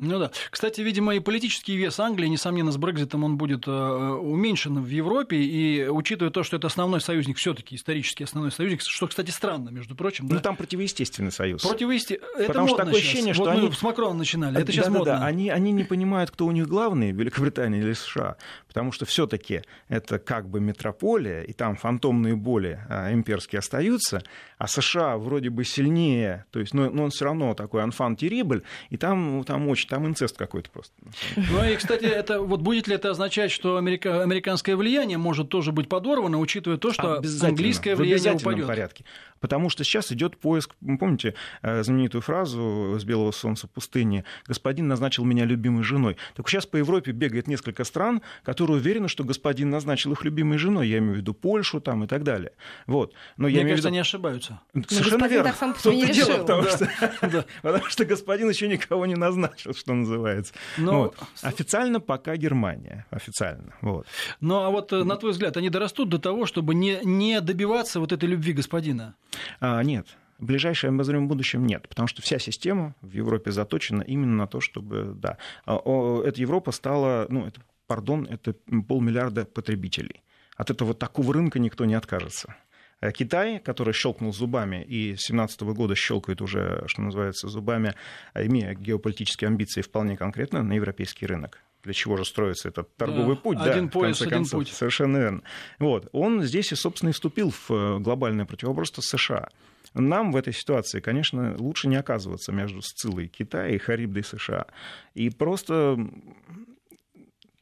Ну 0.00 0.18
да. 0.18 0.30
Кстати, 0.50 0.80
видимо, 0.80 1.14
и 1.14 1.20
политический 1.20 1.76
вес 1.76 1.98
Англии, 2.00 2.26
несомненно, 2.28 2.72
с 2.72 2.76
Брекзитом 2.76 3.24
он 3.24 3.36
будет 3.36 3.66
э, 3.66 3.70
уменьшен 3.70 4.82
в 4.82 4.88
Европе, 4.88 5.36
и 5.36 5.86
учитывая 5.88 6.30
то, 6.30 6.42
что 6.42 6.56
это 6.56 6.66
основной 6.66 7.00
союзник, 7.00 7.38
все 7.38 7.54
таки 7.54 7.76
исторически 7.76 8.22
основной 8.22 8.52
союзник, 8.52 8.82
что, 8.82 9.06
кстати, 9.06 9.30
странно, 9.30 9.70
между 9.70 9.94
прочим. 9.94 10.28
Да? 10.28 10.36
Ну, 10.36 10.40
там 10.40 10.56
противоестественный 10.56 11.32
союз. 11.32 11.62
Противоестественный. 11.62 12.30
Это 12.36 12.46
Потому 12.48 12.68
что 12.68 12.76
такое 12.78 12.94
сейчас. 12.94 13.04
ощущение, 13.06 13.34
что 13.34 13.44
вот 13.44 13.50
они... 13.50 13.72
с 13.72 13.82
Макроном 13.82 14.18
начинали, 14.18 14.60
это 14.60 14.72
сейчас 14.72 14.86
да, 14.86 14.90
модно. 14.90 15.04
Да, 15.04 15.18
да. 15.20 15.26
Они, 15.26 15.50
они 15.50 15.72
не 15.72 15.84
понимают, 15.84 16.30
кто 16.30 16.46
у 16.46 16.52
них 16.52 16.66
главный, 16.66 17.12
Великобритания 17.26 17.80
или 17.80 17.92
США, 17.92 18.36
потому 18.68 18.92
что 18.92 19.06
все 19.06 19.26
таки 19.26 19.62
это 19.88 20.18
как 20.18 20.48
бы 20.48 20.60
метрополия, 20.60 21.42
и 21.42 21.52
там 21.52 21.76
фантомные 21.76 22.36
боли 22.36 22.80
а, 22.88 23.12
имперские 23.12 23.60
остаются, 23.60 24.22
а 24.58 24.66
США 24.66 25.16
вроде 25.16 25.50
бы 25.50 25.64
сильнее, 25.64 26.44
то 26.50 26.60
есть, 26.60 26.74
но, 26.74 26.90
но 26.90 27.04
он 27.04 27.10
все 27.10 27.24
равно 27.26 27.54
такой 27.54 27.82
анфан 27.82 28.16
терибль, 28.16 28.62
и 28.90 28.96
там, 28.96 29.44
там 29.44 29.68
очень, 29.68 29.75
там 29.84 30.06
инцест 30.06 30.36
какой-то 30.36 30.70
просто. 30.70 30.94
Ну 31.36 31.64
и, 31.64 31.76
кстати, 31.76 32.04
это, 32.04 32.40
вот 32.40 32.60
будет 32.60 32.88
ли 32.88 32.94
это 32.94 33.10
означать, 33.10 33.50
что 33.50 33.76
америка, 33.76 34.22
американское 34.22 34.76
влияние 34.76 35.18
может 35.18 35.48
тоже 35.48 35.72
быть 35.72 35.88
подорвано, 35.88 36.38
учитывая 36.38 36.78
то, 36.78 36.92
что 36.92 37.22
английское 37.42 37.94
влияние 37.94 38.32
в 38.32 38.36
упадет? 38.36 38.66
порядке. 38.66 39.04
Потому 39.40 39.68
что 39.70 39.84
сейчас 39.84 40.12
идет 40.12 40.38
поиск, 40.38 40.74
помните 40.98 41.34
э, 41.62 41.82
знаменитую 41.82 42.22
фразу 42.22 42.96
с 42.98 43.04
белого 43.04 43.32
солнца 43.32 43.66
пустыни 43.66 44.24
«Господин 44.46 44.88
назначил 44.88 45.24
меня 45.24 45.44
любимой 45.44 45.82
женой». 45.82 46.16
Так 46.34 46.48
сейчас 46.48 46.66
по 46.66 46.76
Европе 46.76 47.12
бегает 47.12 47.46
несколько 47.46 47.84
стран, 47.84 48.22
которые 48.42 48.78
уверены, 48.78 49.08
что 49.08 49.24
господин 49.24 49.70
назначил 49.70 50.12
их 50.12 50.24
любимой 50.24 50.58
женой. 50.58 50.88
Я 50.88 50.98
имею 50.98 51.14
в 51.14 51.16
виду 51.16 51.34
Польшу 51.34 51.80
там 51.80 52.04
и 52.04 52.06
так 52.06 52.22
далее. 52.22 52.52
Вот. 52.86 53.14
Но 53.36 53.48
Мне 53.48 53.56
я 53.56 53.62
кажется, 53.62 53.88
виду... 53.88 53.88
они 53.88 53.98
ошибаются. 53.98 54.60
Совершенно 54.88 55.24
ну, 55.24 55.30
верно. 55.30 55.50
Так 55.50 55.56
сам 55.56 55.74
по 55.74 55.88
не 55.88 56.04
решил. 56.04 56.38
Потому, 56.38 56.62
да. 56.62 56.70
что, 56.70 57.44
потому 57.62 57.84
что 57.86 58.04
господин 58.04 58.48
еще 58.48 58.68
никого 58.68 59.06
не 59.06 59.16
назначил, 59.16 59.74
что 59.74 59.94
называется. 59.94 60.54
Но... 60.76 60.92
Ну, 60.92 60.98
вот. 60.98 61.16
Официально 61.42 62.00
пока 62.00 62.36
Германия. 62.36 63.06
Официально. 63.10 63.74
Вот. 63.80 64.06
Ну 64.40 64.56
а 64.56 64.70
вот 64.70 64.92
э, 64.92 65.04
на 65.04 65.16
твой 65.16 65.32
взгляд, 65.32 65.56
они 65.56 65.70
дорастут 65.70 66.08
до 66.08 66.18
того, 66.18 66.46
чтобы 66.46 66.74
не, 66.74 67.00
не 67.04 67.40
добиваться 67.40 68.00
вот 68.00 68.12
этой 68.12 68.28
любви 68.28 68.52
господина? 68.52 69.14
А, 69.60 69.82
нет. 69.82 70.06
В 70.38 70.44
ближайшем 70.44 70.94
обозримом 70.94 71.28
будущем 71.28 71.66
нет, 71.66 71.88
потому 71.88 72.08
что 72.08 72.20
вся 72.20 72.38
система 72.38 72.94
в 73.00 73.12
Европе 73.12 73.50
заточена 73.50 74.02
именно 74.02 74.36
на 74.36 74.46
то, 74.46 74.60
чтобы, 74.60 75.14
да, 75.14 75.38
а, 75.64 76.22
эта 76.24 76.40
Европа 76.40 76.72
стала, 76.72 77.26
ну, 77.30 77.46
это, 77.46 77.60
пардон, 77.86 78.26
это 78.26 78.52
полмиллиарда 78.52 79.46
потребителей. 79.46 80.22
От 80.56 80.70
этого 80.70 80.94
такого 80.94 81.34
рынка 81.34 81.58
никто 81.58 81.84
не 81.84 81.94
откажется. 81.94 82.54
А 83.00 83.12
Китай, 83.12 83.58
который 83.60 83.92
щелкнул 83.92 84.32
зубами 84.32 84.82
и 84.82 85.16
с 85.16 85.28
2017 85.28 85.60
года 85.62 85.94
щелкает 85.94 86.40
уже, 86.40 86.84
что 86.86 87.02
называется, 87.02 87.48
зубами, 87.48 87.94
имея 88.34 88.74
геополитические 88.74 89.48
амбиции 89.48 89.82
вполне 89.82 90.16
конкретно 90.16 90.62
на 90.62 90.72
европейский 90.72 91.26
рынок, 91.26 91.60
для 91.86 91.94
чего 91.94 92.16
же 92.16 92.24
строится 92.24 92.68
этот 92.68 92.94
торговый 92.96 93.36
да, 93.36 93.40
путь, 93.40 93.58
один 93.60 93.86
да, 93.86 93.92
пояс, 93.92 94.18
конце 94.18 94.34
концов, 94.34 94.60
путь. 94.60 94.68
совершенно 94.68 95.16
верно. 95.18 95.42
Вот, 95.78 96.08
он 96.12 96.42
здесь 96.42 96.72
и, 96.72 96.74
собственно, 96.74 97.10
и 97.10 97.12
вступил 97.12 97.50
в 97.50 97.70
э, 97.70 97.98
глобальное 98.00 98.44
противоборство 98.44 99.02
США. 99.02 99.48
Нам 99.94 100.32
в 100.32 100.36
этой 100.36 100.52
ситуации, 100.52 100.98
конечно, 100.98 101.54
лучше 101.56 101.86
не 101.86 101.94
оказываться 101.94 102.50
между 102.50 102.82
Сцилой 102.82 103.28
Китая 103.28 103.68
и 103.68 103.78
Харибдой 103.78 104.24
США. 104.24 104.66
И 105.14 105.30
просто 105.30 105.96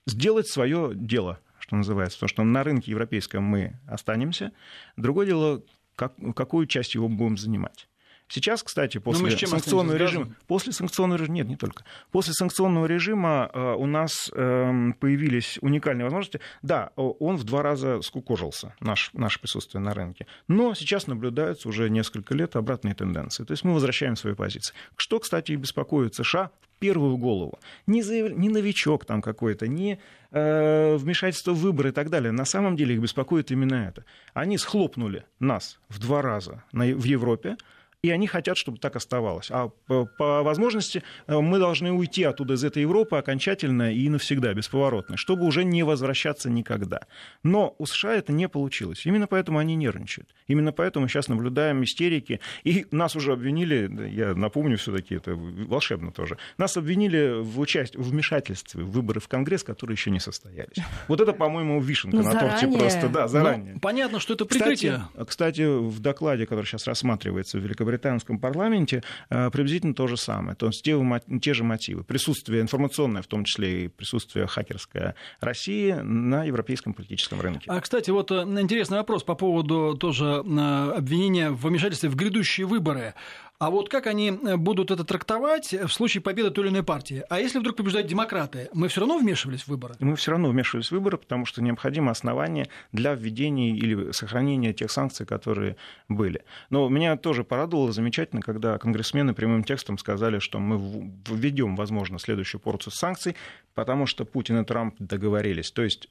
сделать 0.07 0.49
свое 0.49 0.93
дело, 0.95 1.39
что 1.59 1.77
называется. 1.77 2.17
Потому 2.17 2.29
что 2.29 2.43
на 2.45 2.65
рынке 2.65 2.91
европейском 2.91 3.45
мы 3.45 3.79
останемся. 3.87 4.53
Другое 4.97 5.27
дело, 5.27 5.63
как, 5.97 6.15
какую 6.35 6.67
часть 6.67 6.95
его 6.95 7.09
будем 7.09 7.37
занимать. 7.37 7.89
Сейчас, 8.29 8.63
кстати, 8.63 8.99
после 8.99 9.31
санкционного 9.47 9.97
режима... 9.97 10.35
После 10.47 10.73
санкционного 10.73 11.19
режима... 11.19 11.35
Нет, 11.37 11.49
не 11.49 11.57
только. 11.57 11.85
После 12.11 12.33
санкционного 12.33 12.87
режима 12.87 13.51
э, 13.53 13.75
у 13.75 13.87
нас 13.87 14.31
э, 14.33 14.93
появились 14.99 15.59
уникальные 15.61 16.05
возможности. 16.05 16.41
Да, 16.63 16.91
он 16.97 17.37
в 17.37 17.45
два 17.45 17.63
раза 17.63 18.01
скукожился, 18.03 18.75
наш, 18.81 19.11
наше 19.13 19.41
присутствие 19.41 19.83
на 19.83 19.93
рынке. 19.93 20.27
Но 20.49 20.75
сейчас 20.75 21.07
наблюдаются 21.07 21.69
уже 21.69 21.91
несколько 21.91 22.35
лет 22.35 22.57
обратные 22.57 22.95
тенденции. 22.95 23.45
То 23.45 23.53
есть 23.53 23.63
мы 23.63 23.75
возвращаем 23.75 24.17
свои 24.17 24.35
позиции. 24.35 24.75
Что, 24.97 25.21
кстати, 25.21 25.53
и 25.53 25.57
беспокоит 25.57 26.15
США 26.15 26.51
в 26.63 26.79
первую 26.79 27.19
голову. 27.19 27.59
Не, 27.87 28.03
заяв... 28.03 28.33
не 28.33 28.49
новичок 28.49 29.05
там 29.05 29.21
какой-то, 29.21 29.69
не 29.69 30.01
э, 30.31 30.97
вмешательство 30.97 31.53
в 31.53 31.59
выборы 31.59 31.91
и 31.91 31.93
так 31.93 32.09
далее. 32.09 32.33
На 32.33 32.47
самом 32.47 32.75
деле 32.75 32.95
их 32.95 33.01
беспокоит 33.01 33.51
именно 33.51 33.75
это. 33.75 34.05
Они 34.33 34.57
схлопнули 34.57 35.25
нас 35.39 35.79
в 35.89 35.99
два 35.99 36.23
раза 36.23 36.65
на... 36.73 36.85
в 36.87 37.05
Европе, 37.05 37.57
и 38.05 38.11
они 38.11 38.27
хотят, 38.27 38.59
чтобы 38.59 38.77
так 38.77 38.97
оставалось. 38.97 39.51
А 39.51 39.71
по, 39.87 40.05
по 40.05 40.43
возможности 40.43 41.03
э, 41.27 41.41
мы 41.41 41.59
должны 41.59 41.91
уйти 41.91 42.23
оттуда 42.25 42.55
из 42.55 42.63
этой 42.63 42.83
Европы 42.83 43.17
окончательно 43.17 43.95
и 43.95 44.11
навсегда, 44.11 44.53
бесповоротно, 44.53 45.17
чтобы 45.17 45.47
уже 45.47 45.65
не 45.65 45.83
возвращаться 45.85 46.51
никогда. 46.51 47.01
Но 47.43 47.75
у 47.79 47.87
США 47.87 48.15
это 48.15 48.31
не 48.31 48.47
получилось. 48.47 49.07
Именно 49.07 49.27
поэтому 49.27 49.59
они 49.59 49.75
нервничают. 49.75 50.29
Именно 50.49 50.73
поэтому 50.73 51.09
сейчас 51.09 51.29
наблюдаем 51.29 51.83
истерики. 51.83 52.41
И 52.63 52.87
нас 52.91 53.17
уже 53.17 53.33
обвинили, 53.33 54.11
я 54.11 54.35
напомню 54.35 54.77
все-таки, 54.77 55.15
это 55.15 55.35
волшебно 55.35 56.13
тоже, 56.13 56.37
нас 56.59 56.77
обвинили 56.77 57.41
в, 57.41 57.59
участии, 57.59 57.97
в 57.97 58.11
вмешательстве 58.11 58.85
в 58.85 58.91
выборы 58.91 59.21
в 59.21 59.29
Конгресс, 59.29 59.65
которые 59.65 59.95
еще 59.95 60.11
не 60.11 60.21
состоялись. 60.21 60.77
Вот 61.09 61.23
это, 61.23 61.33
по-моему, 61.33 61.81
вишенка 61.81 62.19
ну, 62.19 62.23
на 62.23 62.33
заранее. 62.33 62.61
торте 62.61 62.79
просто. 62.79 63.09
Да, 63.09 63.29
заранее. 63.29 63.75
Ну, 63.75 63.81
понятно, 63.81 64.21
что 64.21 64.35
это 64.35 64.45
прикрытие. 64.45 65.05
Кстати, 65.27 65.27
кстати, 65.27 65.63
в 65.63 66.01
докладе, 66.01 66.47
который 66.47 66.67
сейчас 66.67 66.87
рассматривается 66.87 67.59
в 67.59 67.63
Великобритании, 67.63 67.94
британском 67.95 68.39
парламенте 68.39 69.03
э, 69.31 69.51
приблизительно 69.51 69.95
то 69.95 70.07
же 70.07 70.17
самое. 70.17 70.57
То 70.57 70.67
есть 70.67 70.83
те, 70.83 70.99
те 71.41 71.55
же 71.55 71.65
мотивы. 71.65 72.03
Присутствие 72.05 72.61
информационное, 72.61 73.23
в 73.23 73.27
том 73.27 73.45
числе 73.45 73.85
и 73.85 73.89
присутствие 73.89 74.47
хакерское 74.47 75.15
России 75.41 75.93
на 75.93 76.45
европейском 76.45 76.93
политическом 76.95 77.41
рынке. 77.41 77.67
А, 77.69 77.81
кстати, 77.81 78.11
вот 78.11 78.31
э, 78.31 78.43
интересный 78.61 78.99
вопрос 78.99 79.23
по 79.23 79.35
поводу 79.35 79.97
тоже 79.99 80.43
э, 80.45 80.93
обвинения 80.97 81.51
в 81.51 81.67
вмешательстве 81.67 82.09
в 82.09 82.17
грядущие 82.17 82.67
выборы. 82.67 83.15
А 83.59 83.71
вот 83.71 83.89
как 83.89 84.07
они 84.07 84.31
э, 84.31 84.57
будут 84.57 84.91
это 84.91 85.05
трактовать 85.05 85.73
в 85.73 85.89
случае 85.89 86.23
победы 86.23 86.51
той 86.51 86.65
или 86.65 86.73
иной 86.73 86.83
партии? 86.83 87.23
А 87.31 87.39
если 87.39 87.61
вдруг 87.61 87.77
побеждают 87.77 88.09
демократы, 88.09 88.69
мы 88.73 88.89
все 88.89 89.01
равно 89.01 89.17
вмешивались 89.19 89.63
в 89.63 89.69
выборы? 89.69 89.95
Мы 90.01 90.17
все 90.17 90.33
равно 90.33 90.51
вмешивались 90.51 90.89
в 90.89 90.93
выборы, 90.93 91.19
потому 91.19 91.47
что 91.47 91.63
необходимо 91.63 92.11
основание 92.11 92.69
для 92.93 93.15
введения 93.15 93.71
или 93.71 94.11
сохранения 94.13 94.73
тех 94.73 94.91
санкций, 94.91 95.25
которые 95.25 95.77
были. 96.09 96.45
Но 96.71 96.89
меня 96.89 97.17
тоже 97.17 97.45
порадовало 97.45 97.93
замечательно, 97.93 98.43
когда 98.43 98.77
конгрессмены 98.79 99.35
прямым 99.35 99.63
текстом 99.63 99.99
сказали, 99.99 100.41
что 100.41 100.59
мы 100.59 101.13
введем, 101.29 101.77
возможно, 101.77 102.19
следующую 102.19 102.61
порцию 102.61 102.93
санкций, 102.93 103.37
потому 103.75 104.07
что 104.07 104.25
Путин 104.25 104.61
и 104.61 104.65
Трамп 104.65 104.97
договорились. 104.99 105.71
То 105.71 105.83
есть 105.83 106.09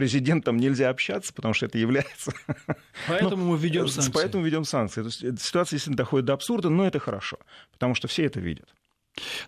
президентом 0.00 0.56
нельзя 0.56 0.88
общаться, 0.88 1.30
потому 1.34 1.52
что 1.52 1.66
это 1.66 1.76
является... 1.76 2.32
Поэтому 3.06 3.44
мы 3.44 3.58
введем 3.58 3.86
санкции. 3.86 4.12
Поэтому 4.12 4.42
введем 4.42 4.64
санкции. 4.64 5.02
То 5.02 5.08
есть 5.08 5.42
ситуация 5.42 5.76
действительно 5.76 5.98
доходит 5.98 6.24
до 6.24 6.32
абсурда, 6.32 6.70
но 6.70 6.86
это 6.86 6.98
хорошо, 6.98 7.38
потому 7.70 7.94
что 7.94 8.08
все 8.08 8.24
это 8.24 8.40
видят. 8.40 8.74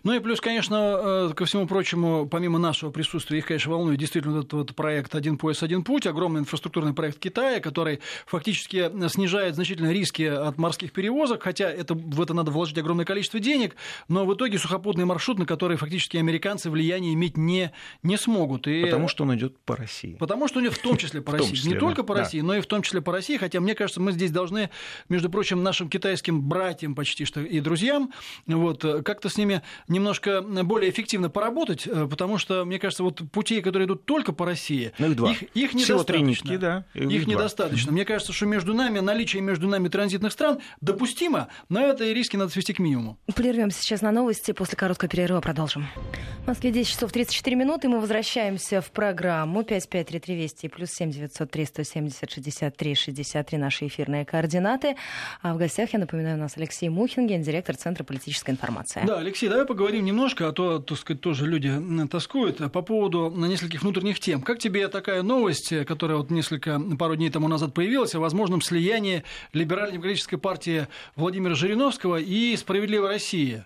Ну 0.03 0.13
и 0.13 0.19
плюс, 0.19 0.41
конечно, 0.41 1.29
э, 1.29 1.33
ко 1.35 1.45
всему 1.45 1.67
прочему, 1.67 2.27
помимо 2.27 2.59
нашего 2.59 2.91
присутствия, 2.91 3.39
их, 3.39 3.47
конечно, 3.47 3.71
волнует 3.71 3.99
действительно 3.99 4.39
этот 4.39 4.53
вот 4.53 4.75
проект 4.75 5.15
«Один 5.15 5.37
пояс, 5.37 5.63
один 5.63 5.83
путь», 5.83 6.07
огромный 6.07 6.41
инфраструктурный 6.41 6.93
проект 6.93 7.19
Китая, 7.19 7.59
который 7.59 7.99
фактически 8.25 8.91
снижает 9.09 9.55
значительно 9.55 9.91
риски 9.91 10.23
от 10.23 10.57
морских 10.57 10.91
перевозок, 10.91 11.43
хотя 11.43 11.69
это, 11.69 11.93
в 11.93 12.21
это 12.21 12.33
надо 12.33 12.51
вложить 12.51 12.77
огромное 12.77 13.05
количество 13.05 13.39
денег, 13.39 13.75
но 14.07 14.25
в 14.25 14.33
итоге 14.33 14.57
сухопутный 14.57 15.05
маршрут, 15.05 15.39
на 15.39 15.45
который 15.45 15.77
фактически 15.77 16.17
американцы 16.17 16.69
влияние 16.69 17.13
иметь 17.13 17.37
не, 17.37 17.71
не 18.03 18.17
смогут. 18.17 18.67
И... 18.67 18.83
Потому 18.83 19.07
что 19.07 19.23
он 19.23 19.35
идет 19.35 19.57
по 19.59 19.75
России. 19.75 20.15
Потому 20.19 20.47
что 20.47 20.59
он 20.59 20.69
в 20.69 20.77
том 20.77 20.97
числе 20.97 21.21
по 21.23 21.31
России. 21.31 21.69
Не 21.69 21.75
только 21.75 22.03
по 22.03 22.15
России, 22.15 22.41
но 22.41 22.55
и 22.55 22.61
в 22.61 22.67
том 22.67 22.81
числе 22.81 23.01
по 23.01 23.11
России, 23.11 23.37
хотя, 23.37 23.59
мне 23.59 23.75
кажется, 23.75 24.01
мы 24.01 24.11
здесь 24.11 24.31
должны, 24.31 24.69
между 25.09 25.29
прочим, 25.29 25.63
нашим 25.63 25.89
китайским 25.89 26.41
братьям 26.41 26.95
почти 26.95 27.25
что 27.25 27.41
и 27.41 27.59
друзьям, 27.59 28.11
вот, 28.47 28.81
как-то 29.03 29.29
с 29.29 29.37
ними 29.37 29.61
немножко 29.87 30.41
более 30.41 30.89
эффективно 30.89 31.29
поработать, 31.29 31.87
э, 31.87 32.07
потому 32.09 32.37
что, 32.37 32.65
мне 32.65 32.79
кажется, 32.79 33.03
вот 33.03 33.21
путей, 33.31 33.61
которые 33.61 33.85
идут 33.87 34.05
только 34.05 34.33
по 34.33 34.45
России, 34.45 34.91
ну, 34.97 35.11
их, 35.11 35.15
два. 35.15 35.31
их, 35.31 35.43
их 35.53 35.73
недостаточно. 35.73 36.23
нитки, 36.23 36.57
да, 36.57 36.85
их, 36.93 37.09
их 37.09 37.27
недостаточно. 37.27 37.91
Мне 37.91 38.05
кажется, 38.05 38.33
что 38.33 38.45
между 38.45 38.73
нами, 38.73 38.99
наличие 38.99 39.41
между 39.41 39.67
нами 39.67 39.87
транзитных 39.87 40.31
стран 40.31 40.59
допустимо, 40.81 41.47
но 41.69 41.81
это 41.81 42.03
и 42.03 42.13
риски 42.13 42.35
надо 42.35 42.51
свести 42.51 42.73
к 42.73 42.79
минимуму. 42.79 43.17
Прервемся 43.35 43.81
сейчас 43.81 44.01
на 44.01 44.11
новости, 44.11 44.51
после 44.51 44.77
короткого 44.77 45.09
перерыва 45.09 45.41
продолжим. 45.41 45.87
В 46.43 46.47
Москве 46.47 46.71
10 46.71 46.91
часов 46.91 47.11
34 47.11 47.55
минуты, 47.55 47.87
мы 47.87 47.99
возвращаемся 47.99 48.81
в 48.81 48.91
программу 48.91 49.63
5533 49.63 50.35
Вести 50.35 50.67
плюс 50.67 50.91
7 50.91 51.11
903 51.11 51.65
170 51.65 52.31
63 52.31 52.95
63 52.95 53.57
наши 53.57 53.87
эфирные 53.87 54.25
координаты. 54.25 54.95
А 55.41 55.53
в 55.53 55.57
гостях, 55.57 55.93
я 55.93 55.99
напоминаю, 55.99 56.37
у 56.37 56.39
нас 56.41 56.57
Алексей 56.57 56.89
Мухин, 56.89 57.27
гендиректор 57.27 57.75
Центра 57.75 58.03
политической 58.03 58.51
информации. 58.51 59.03
Да, 59.05 59.19
Алексей, 59.19 59.42
давай 59.47 59.65
поговорим 59.65 60.05
немножко, 60.05 60.47
а 60.47 60.51
то, 60.51 60.79
так 60.79 60.97
сказать, 60.97 61.21
тоже 61.21 61.45
люди 61.47 61.71
тоскуют 62.07 62.57
по 62.71 62.81
поводу 62.81 63.31
нескольких 63.35 63.81
внутренних 63.81 64.19
тем. 64.19 64.41
Как 64.41 64.59
тебе 64.59 64.87
такая 64.87 65.21
новость, 65.23 65.73
которая 65.85 66.17
вот 66.17 66.31
несколько, 66.31 66.79
пару 66.97 67.15
дней 67.15 67.29
тому 67.29 67.47
назад 67.47 67.73
появилась, 67.73 68.15
о 68.15 68.19
возможном 68.19 68.61
слиянии 68.61 69.23
либерально-демократической 69.53 70.37
партии 70.37 70.87
Владимира 71.15 71.55
Жириновского 71.55 72.17
и 72.17 72.55
«Справедливой 72.57 73.09
России»? 73.09 73.65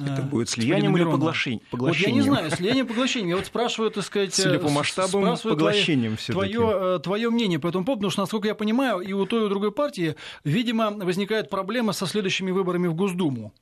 Это 0.00 0.22
будет 0.22 0.48
слиянием 0.48 0.96
или 0.96 1.04
поглощением? 1.04 1.60
Вот 1.70 1.94
я 1.96 2.10
не 2.10 2.22
знаю, 2.22 2.50
слияние 2.50 2.84
поглощением. 2.84 3.28
Я 3.28 3.36
вот 3.36 3.46
спрашиваю, 3.46 3.90
так 3.90 4.02
сказать... 4.02 4.34
Судя 4.34 4.58
по 4.58 4.70
масштабам, 4.70 5.36
поглощением 5.36 6.16
все 6.16 6.32
твое, 6.32 6.98
твое 6.98 7.28
мнение 7.30 7.58
по 7.58 7.68
этому 7.68 7.84
поводу, 7.84 8.00
потому 8.00 8.10
что, 8.10 8.22
насколько 8.22 8.48
я 8.48 8.54
понимаю, 8.54 9.00
и 9.00 9.12
у 9.12 9.26
той, 9.26 9.42
и 9.42 9.44
у 9.44 9.48
другой 9.50 9.70
партии, 9.70 10.16
видимо, 10.44 10.90
возникает 10.90 11.50
проблема 11.50 11.92
со 11.92 12.06
следующими 12.06 12.50
выборами 12.50 12.88
в 12.88 12.94
Госдуму. 12.94 13.52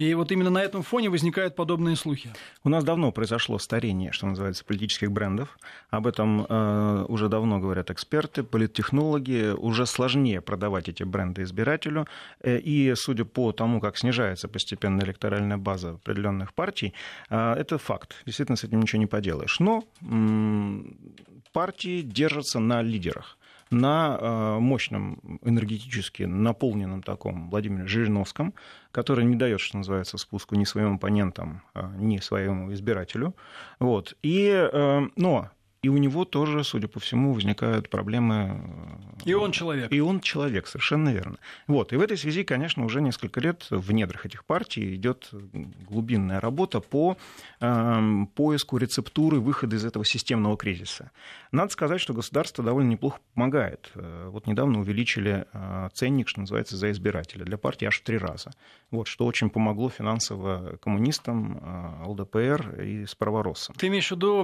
И 0.00 0.14
вот 0.14 0.32
именно 0.32 0.48
на 0.48 0.62
этом 0.62 0.82
фоне 0.82 1.10
возникают 1.10 1.54
подобные 1.54 1.94
слухи. 1.94 2.30
У 2.64 2.70
нас 2.70 2.84
давно 2.84 3.12
произошло 3.12 3.58
старение, 3.58 4.12
что 4.12 4.26
называется, 4.26 4.64
политических 4.64 5.12
брендов. 5.12 5.58
Об 5.90 6.06
этом 6.06 6.46
э, 6.48 7.04
уже 7.06 7.28
давно 7.28 7.58
говорят 7.60 7.90
эксперты, 7.90 8.42
политтехнологи. 8.42 9.52
Уже 9.54 9.84
сложнее 9.84 10.40
продавать 10.40 10.88
эти 10.88 11.02
бренды 11.02 11.42
избирателю. 11.42 12.06
Э, 12.40 12.58
и 12.58 12.94
судя 12.96 13.26
по 13.26 13.52
тому, 13.52 13.78
как 13.78 13.98
снижается 13.98 14.48
постепенно 14.48 15.02
электоральная 15.02 15.58
база 15.58 15.90
определенных 15.90 16.54
партий, 16.54 16.94
э, 17.28 17.52
это 17.52 17.76
факт. 17.76 18.22
Действительно, 18.24 18.56
с 18.56 18.64
этим 18.64 18.80
ничего 18.80 19.00
не 19.00 19.06
поделаешь. 19.06 19.60
Но 19.60 19.84
э, 20.00 20.80
партии 21.52 22.00
держатся 22.00 22.58
на 22.58 22.80
лидерах 22.80 23.36
на 23.70 24.18
э, 24.20 24.58
мощном 24.58 25.38
энергетически 25.42 26.24
наполненном 26.24 27.02
таком 27.02 27.50
Владимире 27.50 27.86
Жириновском, 27.86 28.54
который 28.92 29.24
не 29.24 29.36
дает, 29.36 29.60
что 29.60 29.78
называется, 29.78 30.18
спуску 30.18 30.56
ни 30.56 30.64
своим 30.64 30.96
оппонентам, 30.96 31.62
э, 31.74 31.88
ни 31.96 32.18
своему 32.18 32.72
избирателю. 32.72 33.34
Вот. 33.78 34.16
И, 34.22 34.50
э, 34.50 35.00
но 35.16 35.50
и 35.82 35.88
у 35.88 35.96
него 35.96 36.26
тоже, 36.26 36.62
судя 36.62 36.88
по 36.88 37.00
всему, 37.00 37.32
возникают 37.32 37.88
проблемы. 37.88 38.60
Э, 39.24 39.24
и 39.24 39.32
он 39.32 39.50
человек. 39.50 39.90
И 39.90 40.00
он 40.00 40.20
человек, 40.20 40.66
совершенно 40.66 41.08
верно. 41.08 41.38
Вот. 41.66 41.94
И 41.94 41.96
в 41.96 42.02
этой 42.02 42.18
связи, 42.18 42.44
конечно, 42.44 42.84
уже 42.84 43.00
несколько 43.00 43.40
лет 43.40 43.66
в 43.70 43.90
недрах 43.92 44.26
этих 44.26 44.44
партий 44.44 44.94
идет 44.96 45.30
глубинная 45.88 46.38
работа 46.38 46.80
по 46.80 47.16
э, 47.60 48.26
поиску 48.34 48.76
рецептуры 48.76 49.40
выхода 49.40 49.76
из 49.76 49.84
этого 49.86 50.04
системного 50.04 50.58
кризиса. 50.58 51.12
Надо 51.50 51.72
сказать, 51.72 52.00
что 52.00 52.12
государство 52.12 52.62
довольно 52.62 52.90
неплохо 52.90 53.18
помогает. 53.32 53.90
Э, 53.94 54.28
вот 54.30 54.46
недавно 54.46 54.80
увеличили 54.80 55.46
э, 55.50 55.88
ценник, 55.94 56.28
что 56.28 56.40
называется, 56.40 56.76
за 56.76 56.90
избирателя 56.90 57.44
для 57.44 57.56
партии 57.56 57.86
аж 57.86 58.00
в 58.00 58.02
три 58.02 58.18
раза. 58.18 58.50
Вот, 58.90 59.06
что 59.06 59.24
очень 59.24 59.48
помогло 59.48 59.88
финансово 59.88 60.76
коммунистам, 60.82 62.04
ЛДПР 62.06 62.82
и 62.82 63.06
справороссам. 63.06 63.74
Ты 63.76 63.86
имеешь 63.86 64.08
в 64.08 64.10
виду 64.10 64.42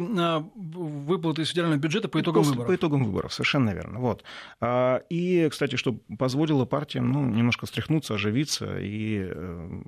выплаты 0.64 1.25
выплаты 1.26 1.42
из 1.42 1.48
федерального 1.50 1.80
бюджета 1.80 2.08
по 2.08 2.20
итогам 2.20 2.42
выборов. 2.42 2.66
По 2.66 2.74
итогам 2.74 3.04
выборов, 3.04 3.32
совершенно 3.32 3.70
верно. 3.70 3.98
Вот. 4.00 4.24
А, 4.60 5.02
и, 5.10 5.48
кстати, 5.50 5.76
что 5.76 5.98
позволило 6.18 6.64
партиям 6.64 7.10
ну, 7.10 7.24
немножко 7.26 7.66
стряхнуться, 7.66 8.14
оживиться 8.14 8.78
и 8.78 9.28
э, 9.28 9.80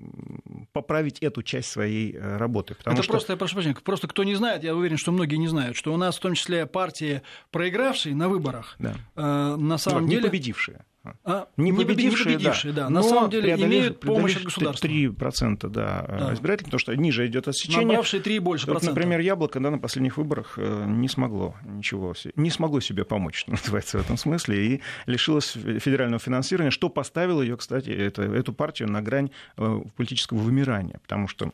поправить 0.72 1.18
эту 1.20 1.42
часть 1.42 1.70
своей 1.70 2.14
э, 2.14 2.36
работы. 2.36 2.76
Это 2.84 3.02
что... 3.02 3.12
просто, 3.12 3.32
я 3.32 3.36
прошу 3.36 3.54
прощения, 3.54 3.76
просто 3.82 4.08
кто 4.08 4.24
не 4.24 4.34
знает, 4.34 4.64
я 4.64 4.74
уверен, 4.74 4.96
что 4.96 5.12
многие 5.12 5.36
не 5.36 5.48
знают, 5.48 5.76
что 5.76 5.92
у 5.92 5.96
нас 5.96 6.16
в 6.16 6.20
том 6.20 6.34
числе 6.34 6.66
партии, 6.66 7.22
проигравшие 7.50 8.14
на 8.14 8.28
выборах, 8.28 8.76
да. 8.78 8.94
Э, 9.16 9.56
на 9.56 9.78
самом 9.78 10.02
ну, 10.02 10.08
деле... 10.08 10.22
Не 10.22 10.28
победившие 10.28 10.84
А, 11.24 11.48
не 11.56 11.72
победившие, 11.72 12.32
не 12.32 12.38
победившие 12.38 12.72
да. 12.72 12.84
да. 12.84 12.90
На 12.90 13.02
самом 13.02 13.30
деле 13.30 13.54
имеют 13.54 14.00
помощь 14.00 14.36
от 14.36 14.44
государства. 14.44 14.86
3% 14.86 15.68
да, 15.68 16.04
да. 16.08 16.34
избирателей, 16.34 16.66
потому 16.66 16.78
что 16.78 16.94
ниже 16.94 17.26
идет 17.26 17.48
отсечение. 17.48 17.86
Набравшие 17.86 18.22
3 18.22 18.38
больше 18.38 18.66
вот, 18.66 18.82
Например, 18.82 19.20
Яблоко 19.20 19.60
да, 19.60 19.70
на 19.70 19.78
последних 19.78 20.16
выборах 20.16 20.54
э, 20.56 20.84
не 20.86 21.08
смогло 21.08 21.54
ничего, 21.64 22.14
не 22.36 22.50
смогло 22.50 22.80
себе 22.80 23.04
помочь, 23.04 23.38
что 23.38 23.50
называется, 23.52 23.98
в 23.98 24.00
этом 24.02 24.16
смысле, 24.16 24.66
и 24.66 24.80
лишилось 25.06 25.50
федерального 25.50 26.20
финансирования, 26.20 26.70
что 26.70 26.88
поставило 26.88 27.42
ее, 27.42 27.56
кстати, 27.56 27.90
это, 27.90 28.22
эту 28.22 28.52
партию 28.52 28.90
на 28.90 29.02
грань 29.02 29.30
э, 29.56 29.80
политического 29.96 30.38
вымирания, 30.38 30.98
потому 31.02 31.28
что 31.28 31.52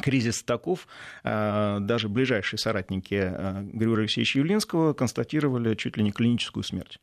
кризис 0.00 0.42
таков, 0.42 0.86
э, 1.24 1.78
даже 1.80 2.08
ближайшие 2.08 2.58
соратники 2.58 3.32
Григория 3.72 4.02
Алексеевича 4.02 4.38
Явлинского 4.38 4.92
констатировали 4.92 5.74
чуть 5.74 5.96
ли 5.96 6.02
не 6.02 6.12
клиническую 6.12 6.64
смерть 6.64 6.98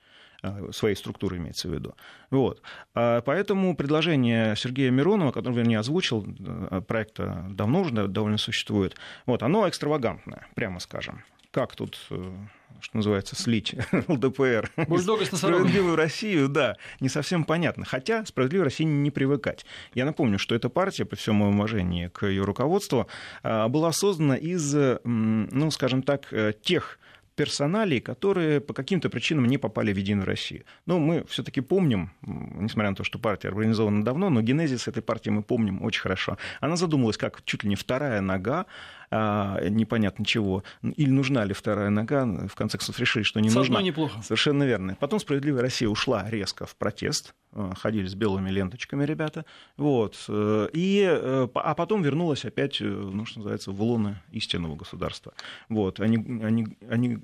своей 0.71 0.95
структуры 0.95 1.37
имеется 1.37 1.67
в 1.67 1.73
виду. 1.73 1.95
Вот. 2.29 2.61
А 2.93 3.21
поэтому 3.21 3.75
предложение 3.75 4.55
Сергея 4.55 4.91
Миронова, 4.91 5.31
которое, 5.31 5.55
вернее, 5.55 5.79
озвучил, 5.79 6.25
проекта 6.87 7.45
давно 7.49 7.81
уже 7.81 8.07
довольно 8.07 8.37
существует, 8.37 8.95
вот, 9.25 9.43
оно 9.43 9.67
экстравагантное, 9.67 10.47
прямо 10.55 10.79
скажем. 10.79 11.23
Как 11.51 11.75
тут 11.75 11.97
что 12.79 12.97
называется, 12.97 13.35
слить 13.35 13.75
ЛДПР. 14.07 14.71
Справедливую 15.57 15.95
Россию, 15.95 16.47
да, 16.49 16.77
не 16.99 17.09
совсем 17.09 17.43
понятно. 17.43 17.85
Хотя 17.85 18.25
справедливой 18.25 18.65
России 18.65 18.83
не 18.83 19.11
привыкать. 19.11 19.65
Я 19.93 20.05
напомню, 20.05 20.39
что 20.39 20.55
эта 20.55 20.69
партия, 20.69 21.05
при 21.05 21.15
всем 21.15 21.35
моем 21.35 21.55
уважении 21.55 22.07
к 22.07 22.25
ее 22.25 22.43
руководству, 22.43 23.07
а, 23.43 23.67
была 23.67 23.91
создана 23.91 24.35
из, 24.35 24.75
ну, 25.03 25.71
скажем 25.71 26.03
так, 26.03 26.27
э, 26.31 26.53
тех 26.61 26.99
персоналей, 27.37 28.01
которые 28.01 28.59
по 28.59 28.73
каким-то 28.73 29.09
причинам 29.09 29.45
не 29.45 29.57
попали 29.57 29.93
в 29.93 29.97
Единую 29.97 30.25
Россию. 30.25 30.63
Но 30.87 30.99
мы 30.99 31.23
все-таки 31.29 31.61
помним, 31.61 32.09
несмотря 32.21 32.89
на 32.89 32.95
то, 32.95 33.03
что 33.03 33.19
партия 33.19 33.49
организована 33.49 34.03
давно, 34.03 34.29
но 34.29 34.41
генезис 34.41 34.87
этой 34.87 35.03
партии 35.03 35.29
мы 35.29 35.43
помним 35.43 35.83
очень 35.83 36.01
хорошо. 36.01 36.37
Она 36.61 36.75
задумалась 36.75 37.17
как 37.17 37.43
чуть 37.45 37.63
ли 37.63 37.69
не 37.69 37.75
вторая 37.75 38.21
нога 38.21 38.65
а, 39.09 39.59
непонятно 39.69 40.25
чего, 40.25 40.63
или 40.81 41.09
нужна 41.09 41.45
ли 41.45 41.53
вторая 41.53 41.89
нога, 41.89 42.25
в 42.25 42.55
конце 42.55 42.77
концов 42.77 42.99
решили, 42.99 43.23
что 43.23 43.39
не 43.39 43.49
С 43.49 43.55
нужна. 43.55 43.81
неплохо. 43.81 44.21
Совершенно 44.21 44.63
верно. 44.63 44.97
Потом 44.99 45.19
«Справедливая 45.19 45.61
Россия» 45.61 45.89
ушла 45.89 46.29
резко 46.29 46.65
в 46.65 46.75
протест, 46.75 47.33
а, 47.53 47.73
ходили 47.75 48.07
с 48.07 48.15
белыми 48.15 48.49
ленточками 48.49 49.05
ребята, 49.05 49.45
вот, 49.77 50.25
и, 50.29 51.07
э, 51.09 51.47
а 51.53 51.75
потом 51.75 52.01
вернулась 52.01 52.45
опять, 52.45 52.81
э, 52.81 52.85
ну, 52.85 53.25
что 53.25 53.39
называется, 53.39 53.71
в 53.71 53.81
лоны 53.81 54.21
истинного 54.31 54.75
государства. 54.75 55.33
Вот, 55.69 55.99
они, 55.99 56.17
они, 56.43 56.77
они 56.89 57.19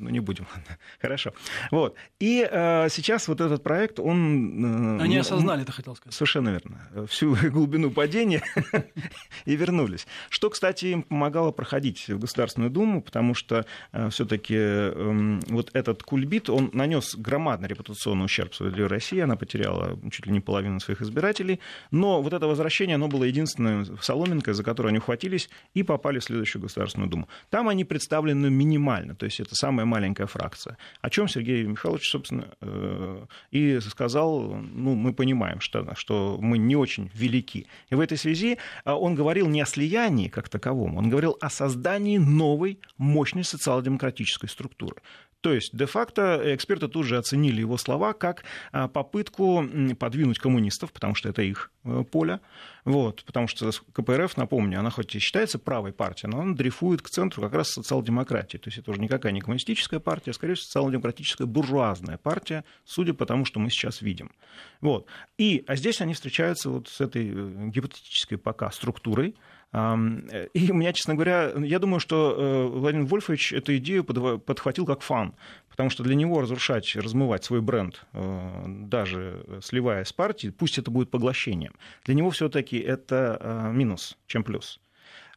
ну 0.00 0.10
не 0.10 0.20
будем, 0.20 0.46
хорошо. 1.00 1.32
Вот. 1.70 1.94
И 2.18 2.46
э, 2.50 2.88
сейчас 2.90 3.28
вот 3.28 3.40
этот 3.40 3.62
проект, 3.62 4.00
он... 4.00 4.98
Э, 4.98 5.02
Они 5.02 5.16
осознали, 5.18 5.64
ты 5.64 5.72
хотел 5.72 5.94
сказать. 5.96 6.14
Совершенно 6.14 6.50
верно. 6.50 7.06
Всю 7.08 7.36
глубину 7.50 7.90
падения 7.90 8.42
и 9.44 9.56
вернулись. 9.56 10.06
Что, 10.30 10.50
кстати, 10.50 10.86
им 10.86 11.02
помогало 11.02 11.52
проходить 11.52 12.08
в 12.08 12.18
Государственную 12.18 12.70
Думу, 12.70 13.02
потому 13.02 13.34
что 13.34 13.66
э, 13.92 14.08
все-таки 14.10 14.54
э, 14.56 14.92
эм, 14.94 15.40
вот 15.48 15.70
этот 15.74 16.02
кульбит, 16.02 16.50
он 16.50 16.70
нанес 16.72 17.14
громадный 17.16 17.68
репутационный 17.68 18.24
ущерб 18.24 18.52
для 18.58 18.88
России, 18.88 19.20
она 19.20 19.36
потеряла 19.36 19.98
чуть 20.10 20.26
ли 20.26 20.32
не 20.32 20.40
половину 20.40 20.80
своих 20.80 21.02
избирателей, 21.02 21.60
но 21.90 22.22
вот 22.22 22.32
это 22.32 22.46
возвращение, 22.46 22.94
оно 22.94 23.08
было 23.08 23.24
единственной 23.24 23.86
соломинкой, 24.00 24.54
за 24.54 24.64
которую 24.64 24.90
они 24.90 24.98
ухватились 24.98 25.50
и 25.74 25.82
попали 25.82 26.18
в 26.18 26.24
следующую 26.24 26.62
Государственную 26.62 27.10
Думу. 27.10 27.28
Там 27.50 27.68
они 27.68 27.84
представлены 27.84 28.50
минимально, 28.50 29.14
то 29.14 29.26
есть 29.26 29.40
это 29.40 29.54
самое 29.54 29.86
маленькая 29.90 30.26
фракция. 30.26 30.76
О 31.02 31.10
чем 31.10 31.28
Сергей 31.28 31.64
Михайлович, 31.64 32.10
собственно, 32.10 32.46
э, 32.60 33.26
и 33.50 33.80
сказал, 33.80 34.54
ну, 34.54 34.94
мы 34.94 35.12
понимаем, 35.12 35.60
что, 35.60 35.94
что 35.94 36.38
мы 36.40 36.58
не 36.58 36.76
очень 36.76 37.10
велики. 37.14 37.66
И 37.90 37.94
в 37.94 38.00
этой 38.00 38.16
связи 38.16 38.58
э, 38.84 38.92
он 38.92 39.14
говорил 39.14 39.48
не 39.48 39.60
о 39.62 39.66
слиянии 39.66 40.28
как 40.28 40.48
таковом, 40.48 40.96
он 40.96 41.10
говорил 41.10 41.36
о 41.40 41.50
создании 41.50 42.18
новой 42.18 42.78
мощной 42.98 43.44
социал-демократической 43.44 44.48
структуры. 44.48 44.96
То 45.40 45.54
есть, 45.54 45.74
де-факто, 45.74 46.42
эксперты 46.54 46.88
тут 46.88 47.06
же 47.06 47.16
оценили 47.16 47.60
его 47.60 47.78
слова 47.78 48.12
как 48.12 48.44
а, 48.72 48.88
попытку 48.88 49.64
подвинуть 49.98 50.38
коммунистов, 50.38 50.92
потому 50.92 51.14
что 51.14 51.30
это 51.30 51.42
их 51.42 51.70
э, 51.84 52.04
поле, 52.10 52.40
вот, 52.84 53.24
потому 53.24 53.46
что 53.46 53.70
КПРФ, 53.92 54.36
напомню, 54.36 54.80
она 54.80 54.90
хоть 54.90 55.14
и 55.14 55.18
считается 55.18 55.58
правой 55.58 55.92
партией, 55.92 56.30
но 56.30 56.40
она 56.40 56.54
дрейфует 56.54 57.00
к 57.00 57.08
центру 57.08 57.42
как 57.42 57.54
раз 57.54 57.70
социал-демократии. 57.70 58.58
То 58.58 58.68
есть 58.68 58.78
это 58.78 58.90
уже 58.90 59.00
никакая 59.00 59.32
не 59.32 59.40
коммунистическая 59.40 60.00
партия, 60.00 60.32
а 60.32 60.34
скорее 60.34 60.56
социал-демократическая 60.56 61.46
буржуазная 61.46 62.18
партия, 62.18 62.64
судя 62.84 63.14
по 63.14 63.24
тому, 63.24 63.44
что 63.44 63.60
мы 63.60 63.70
сейчас 63.70 64.02
видим. 64.02 64.32
Вот. 64.80 65.06
И, 65.38 65.64
а 65.66 65.76
здесь 65.76 66.00
они 66.00 66.14
встречаются 66.14 66.68
вот 66.68 66.88
с 66.88 67.00
этой 67.00 67.30
э, 67.30 67.68
гипотетической 67.68 68.36
пока 68.36 68.70
структурой, 68.70 69.34
и 69.72 70.70
у 70.70 70.74
меня, 70.74 70.92
честно 70.92 71.14
говоря, 71.14 71.52
я 71.56 71.78
думаю, 71.78 72.00
что 72.00 72.34
э, 72.36 72.66
Владимир 72.66 73.06
Вольфович 73.06 73.52
эту 73.52 73.76
идею 73.76 74.02
подхватил 74.04 74.84
как 74.84 75.00
фан, 75.02 75.36
потому 75.68 75.90
что 75.90 76.02
для 76.02 76.16
него 76.16 76.40
разрушать, 76.40 76.96
размывать 76.96 77.44
свой 77.44 77.60
бренд, 77.60 78.04
э, 78.12 78.64
даже 78.66 79.60
сливая 79.62 80.04
с 80.04 80.12
партии, 80.12 80.48
пусть 80.48 80.78
это 80.78 80.90
будет 80.90 81.12
поглощением, 81.12 81.74
для 82.04 82.14
него 82.14 82.30
все-таки 82.30 82.78
это 82.78 83.38
э, 83.40 83.72
минус, 83.72 84.18
чем 84.26 84.42
плюс. 84.42 84.80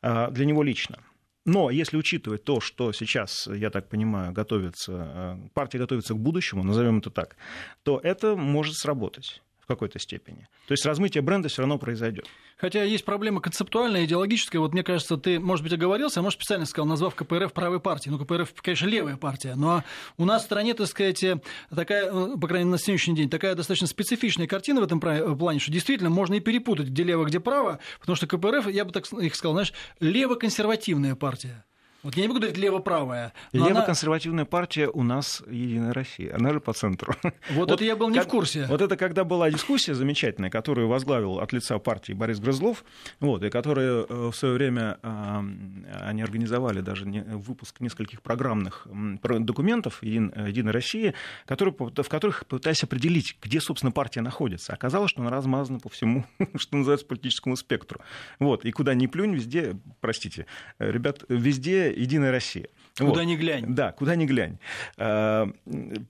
А, 0.02 0.32
для 0.32 0.46
него 0.46 0.64
лично. 0.64 0.98
Но 1.46 1.70
если 1.70 1.98
учитывать 1.98 2.44
то, 2.44 2.60
что 2.60 2.92
сейчас, 2.92 3.48
я 3.48 3.70
так 3.70 3.88
понимаю, 3.88 4.34
готовится, 4.34 5.38
партия 5.54 5.78
готовится 5.78 6.14
к 6.14 6.20
будущему, 6.20 6.64
назовем 6.64 7.00
это 7.00 7.10
так, 7.10 7.36
то 7.84 8.00
это 8.02 8.36
может 8.36 8.76
сработать 8.76 9.44
в 9.64 9.68
какой-то 9.68 9.98
степени. 9.98 10.48
То 10.68 10.74
есть 10.74 10.86
размытие 10.86 11.22
бренда 11.22 11.48
все 11.48 11.62
равно 11.62 11.78
произойдет. 11.78 12.28
Хотя 12.58 12.84
есть 12.84 13.06
проблема 13.06 13.40
концептуальная, 13.40 14.04
идеологическая. 14.06 14.60
Вот 14.60 14.74
мне 14.74 14.84
кажется, 14.84 15.16
ты, 15.18 15.40
может 15.40 15.64
быть, 15.64 15.74
оговорился, 15.74 16.20
а 16.20 16.24
может, 16.24 16.38
специально 16.38 16.66
сказал, 16.66 16.86
назвав 16.86 17.16
КПРФ 17.16 17.54
правой 17.54 17.80
партией. 17.80 18.16
Ну, 18.16 18.24
КПРФ, 18.24 18.54
конечно, 18.62 18.88
левая 18.88 19.16
партия. 19.16 19.56
Но 19.56 19.84
у 20.18 20.26
нас 20.26 20.42
в 20.42 20.46
стране, 20.46 20.74
так 20.74 20.88
сказать, 20.88 21.24
такая, 21.74 22.12
э, 22.12 22.38
по 22.38 22.48
крайней 22.48 22.66
мере, 22.66 22.72
на 22.74 22.78
сегодняшний 22.78 23.16
день, 23.16 23.30
такая 23.30 23.56
достаточно 23.56 23.88
специфичная 23.88 24.48
картина 24.48 24.82
в 24.82 24.84
этом 24.84 25.00
э, 25.00 25.36
плане, 25.36 25.60
что 25.60 25.72
действительно 25.72 26.10
можно 26.10 26.36
и 26.36 26.40
перепутать, 26.42 26.88
где 26.88 27.04
лево, 27.04 27.24
где 27.24 27.40
право, 27.40 27.80
потому 28.00 28.16
что 28.18 28.28
КПРФ, 28.28 28.68
я 28.68 28.84
бы 28.84 28.92
так 28.92 29.12
их 29.14 29.36
сказал, 29.36 29.54
знаешь, 29.54 29.74
лево-консервативная 30.00 31.16
партия. 31.16 31.66
Вот 32.04 32.16
я 32.16 32.24
не 32.24 32.28
могу 32.28 32.40
говорить 32.42 32.58
лево-правая. 32.58 33.32
Лево-консервативная 33.54 34.44
она... 34.44 34.46
партия 34.46 34.90
у 34.90 35.04
нас 35.04 35.42
Единая 35.48 35.94
Россия. 35.94 36.36
Она 36.36 36.52
же 36.52 36.60
по 36.60 36.74
центру. 36.74 37.16
Вот, 37.50 37.70
вот 37.70 37.72
это 37.72 37.84
я 37.86 37.96
был 37.96 38.10
не 38.10 38.18
как... 38.18 38.28
в 38.28 38.30
курсе. 38.30 38.66
Вот 38.68 38.82
это 38.82 38.98
когда 38.98 39.24
была 39.24 39.50
дискуссия 39.50 39.94
замечательная, 39.94 40.50
которую 40.50 40.88
возглавил 40.88 41.40
от 41.40 41.54
лица 41.54 41.80
партии 41.80 42.14
Борис 42.14 42.40
Грызлов, 42.40 42.84
вот, 43.20 43.44
и 43.44 43.50
которую 43.50 44.06
э, 44.08 44.32
в 44.32 44.36
свое 44.36 44.56
время 44.56 44.98
э, 45.02 45.42
они 46.02 46.22
организовали 46.22 46.82
даже 46.82 47.06
выпуск 47.06 47.80
нескольких 47.80 48.22
программных 48.22 48.88
документов 49.22 50.04
Единой 50.04 50.72
России, 50.72 51.14
которые, 51.46 51.74
в 51.78 52.10
которых 52.10 52.46
пытаясь 52.48 52.84
определить, 52.84 53.38
где, 53.42 53.62
собственно, 53.62 53.92
партия 53.92 54.22
находится. 54.22 54.74
Оказалось, 54.74 55.12
что 55.12 55.22
она 55.22 55.32
размазана 55.32 55.80
по 55.80 55.90
всему, 55.90 56.26
что 56.56 56.76
называется, 56.76 57.06
политическому 57.06 57.56
спектру. 57.56 58.02
Вот, 58.40 58.66
и 58.66 58.72
куда 58.72 58.94
ни 58.94 59.08
плюнь, 59.08 59.36
везде, 59.36 59.78
простите, 60.02 60.48
э, 60.80 60.92
ребят, 60.92 61.24
везде 61.30 61.93
Единая 61.96 62.32
Россия. 62.32 62.68
Куда 62.98 63.12
вот. 63.12 63.24
ни 63.24 63.36
глянь. 63.36 63.66
Да, 63.68 63.92
куда 63.92 64.16
ни 64.16 64.26
глянь. 64.26 64.60
А, 64.98 65.50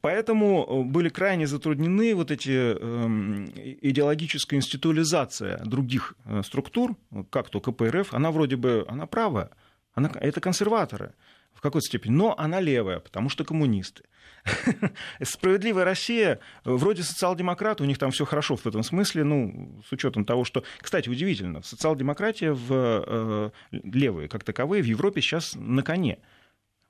поэтому 0.01 0.83
были 0.83 1.09
крайне 1.09 1.47
затруднены 1.47 2.13
вот 2.13 2.29
эти 2.29 2.77
эм, 2.77 3.45
идеологическая 3.81 4.57
институализация 4.57 5.59
других 5.63 6.15
э, 6.25 6.41
структур, 6.43 6.97
как 7.29 7.49
то 7.49 7.61
КПРФ, 7.61 8.13
она 8.13 8.31
вроде 8.31 8.57
бы, 8.57 8.85
она 8.89 9.05
правая, 9.05 9.49
она, 9.93 10.11
это 10.15 10.41
консерваторы 10.41 11.13
в 11.53 11.61
какой-то 11.61 11.87
степени, 11.87 12.11
но 12.11 12.35
она 12.37 12.59
левая, 12.59 12.99
потому 12.99 13.29
что 13.29 13.45
коммунисты. 13.45 14.03
Справедливая 15.21 15.85
Россия, 15.85 16.39
вроде 16.63 17.03
социал-демократы, 17.03 17.83
у 17.83 17.85
них 17.85 17.97
там 17.97 18.11
все 18.11 18.25
хорошо 18.25 18.55
в 18.55 18.65
этом 18.65 18.83
смысле, 18.83 19.23
ну, 19.23 19.81
с 19.87 19.91
учетом 19.91 20.25
того, 20.25 20.43
что, 20.43 20.63
кстати, 20.79 21.09
удивительно, 21.09 21.61
социал-демократия 21.61 22.51
в 22.51 22.67
э, 22.71 23.49
левые, 23.71 24.27
как 24.27 24.43
таковые, 24.43 24.83
в 24.83 24.85
Европе 24.85 25.21
сейчас 25.21 25.55
на 25.55 25.83
коне. 25.83 26.19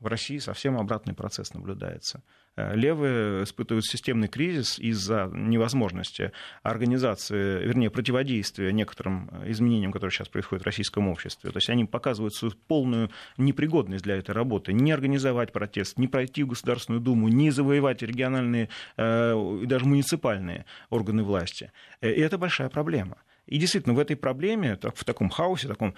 В 0.04 0.08
России 0.08 0.38
совсем 0.38 0.78
обратный 0.78 1.13
процесс 1.13 1.54
наблюдается. 1.54 2.22
Э, 2.58 2.76
левые 2.76 3.46
испытывают 3.46 3.86
системный 3.86 4.28
кризис 4.28 4.78
из-за 4.78 5.30
невозможности 5.32 6.34
организации, 6.62 7.63
вернее, 7.63 7.89
противодействия 7.89 8.74
некоторым 8.74 9.30
э, 9.32 9.52
изменениям, 9.52 9.94
которые 9.94 10.12
сейчас 10.12 10.28
происходят 10.28 10.63
в 10.63 10.66
российском 10.66 11.08
обществе. 11.08 11.52
То 11.52 11.58
есть 11.58 11.70
они 11.70 11.86
показывают 11.86 12.36
свою 12.36 12.54
полную 12.68 13.12
непригодность 13.38 14.04
для 14.04 14.18
этой 14.18 14.32
работы. 14.32 14.74
Не 14.74 14.92
организовать 14.92 15.54
протест, 15.54 15.98
не 15.98 16.10
пройти 16.10 16.44
в 16.44 16.48
Государственную 16.48 17.00
Думу, 17.00 17.30
не 17.30 17.50
завоевать 17.50 18.02
региональные 18.02 18.68
э, 18.98 19.60
и 19.63 19.66
даже 19.66 19.86
муниципальные 19.86 20.66
органы 20.89 21.24
власти. 21.24 21.72
И 22.02 22.08
это 22.08 22.38
большая 22.38 22.68
проблема. 22.68 23.20
И 23.46 23.58
действительно, 23.58 23.96
в 23.96 24.00
этой 24.00 24.18
проблеме, 24.18 24.78
в 24.82 25.06
таком 25.06 25.30
хаосе, 25.30 25.70
таком 25.70 25.96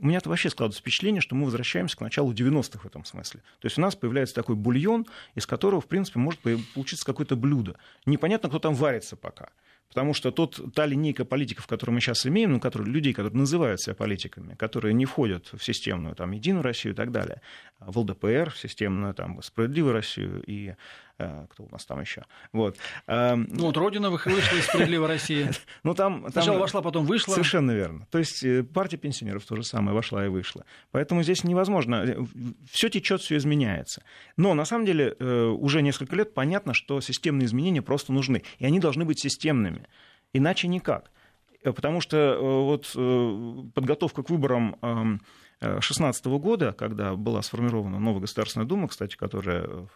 у 0.00 0.06
меня 0.06 0.20
вообще 0.24 0.48
складывается 0.48 0.80
впечатление, 0.80 1.20
что 1.20 1.34
мы 1.34 1.44
возвращаемся 1.44 1.96
к 1.96 2.00
началу 2.00 2.32
90-х 2.32 2.80
в 2.80 2.86
этом 2.86 3.04
смысле. 3.04 3.40
То 3.60 3.66
есть 3.66 3.78
у 3.78 3.80
нас 3.80 3.94
появляется 3.94 4.34
такой 4.34 4.56
бульон, 4.56 5.06
из 5.34 5.46
которого, 5.46 5.80
в 5.80 5.86
принципе, 5.86 6.18
может 6.18 6.40
получиться 6.40 7.04
какое-то 7.04 7.36
блюдо. 7.36 7.76
Непонятно, 8.06 8.48
кто 8.48 8.58
там 8.58 8.74
варится 8.74 9.16
пока. 9.16 9.50
Потому 9.92 10.14
что 10.14 10.30
тот, 10.30 10.58
та 10.74 10.86
линейка 10.86 11.26
политиков, 11.26 11.66
которую 11.66 11.94
мы 11.94 12.00
сейчас 12.00 12.26
имеем, 12.26 12.52
ну, 12.52 12.60
которые, 12.60 12.90
людей, 12.90 13.12
которые 13.12 13.36
называют 13.36 13.78
себя 13.78 13.94
политиками, 13.94 14.54
которые 14.54 14.94
не 14.94 15.04
входят 15.04 15.50
в 15.52 15.62
системную 15.62 16.14
там, 16.14 16.30
Единую 16.32 16.62
Россию 16.62 16.94
и 16.94 16.96
так 16.96 17.12
далее, 17.12 17.42
в 17.78 17.98
ЛДПР, 17.98 18.50
в 18.50 18.58
системную 18.58 19.12
там, 19.12 19.42
Справедливую 19.42 19.92
Россию 19.92 20.42
и 20.46 20.74
Э, 21.22 21.46
кто 21.50 21.64
у 21.64 21.68
нас 21.70 21.84
там 21.84 22.00
еще? 22.00 22.24
Вот. 22.52 22.76
Эм, 23.06 23.46
ну, 23.50 23.66
вот 23.66 23.76
Родина 23.76 24.10
вышла 24.10 24.30
из 24.30 24.64
«Справедливой 24.64 25.08
России». 25.08 25.50
Ну, 25.84 25.94
там, 25.94 26.26
Сначала 26.30 26.58
вошла, 26.58 26.80
потом 26.80 27.06
вышла. 27.06 27.32
Совершенно 27.32 27.72
верно. 27.72 28.06
То 28.10 28.18
есть 28.18 28.44
э, 28.44 28.62
партия 28.62 28.96
пенсионеров 28.96 29.44
то 29.44 29.56
же 29.56 29.64
самое 29.64 29.94
вошла 29.94 30.24
и 30.24 30.28
вышла. 30.28 30.64
Поэтому 30.90 31.22
здесь 31.22 31.44
невозможно. 31.44 32.04
Э, 32.06 32.16
все 32.70 32.88
течет, 32.88 33.20
все 33.20 33.36
изменяется. 33.36 34.02
Но 34.36 34.54
на 34.54 34.64
самом 34.64 34.86
деле 34.86 35.12
уже 35.12 35.82
несколько 35.82 36.16
лет 36.16 36.34
понятно, 36.34 36.74
что 36.74 37.00
системные 37.00 37.46
изменения 37.46 37.82
просто 37.82 38.12
нужны. 38.12 38.42
И 38.58 38.64
они 38.64 38.80
должны 38.80 39.04
быть 39.04 39.20
системными. 39.20 39.81
Иначе 40.32 40.68
никак. 40.68 41.10
Потому 41.62 42.00
что 42.00 42.38
вот 42.40 42.90
подготовка 43.74 44.22
к 44.22 44.30
выборам 44.30 44.76
эм, 44.82 45.20
2016 45.62 46.26
года, 46.26 46.72
когда 46.72 47.14
была 47.14 47.40
сформирована 47.42 48.00
новая 48.00 48.20
Государственная 48.20 48.66
Дума, 48.66 48.88
кстати, 48.88 49.16
которая, 49.16 49.88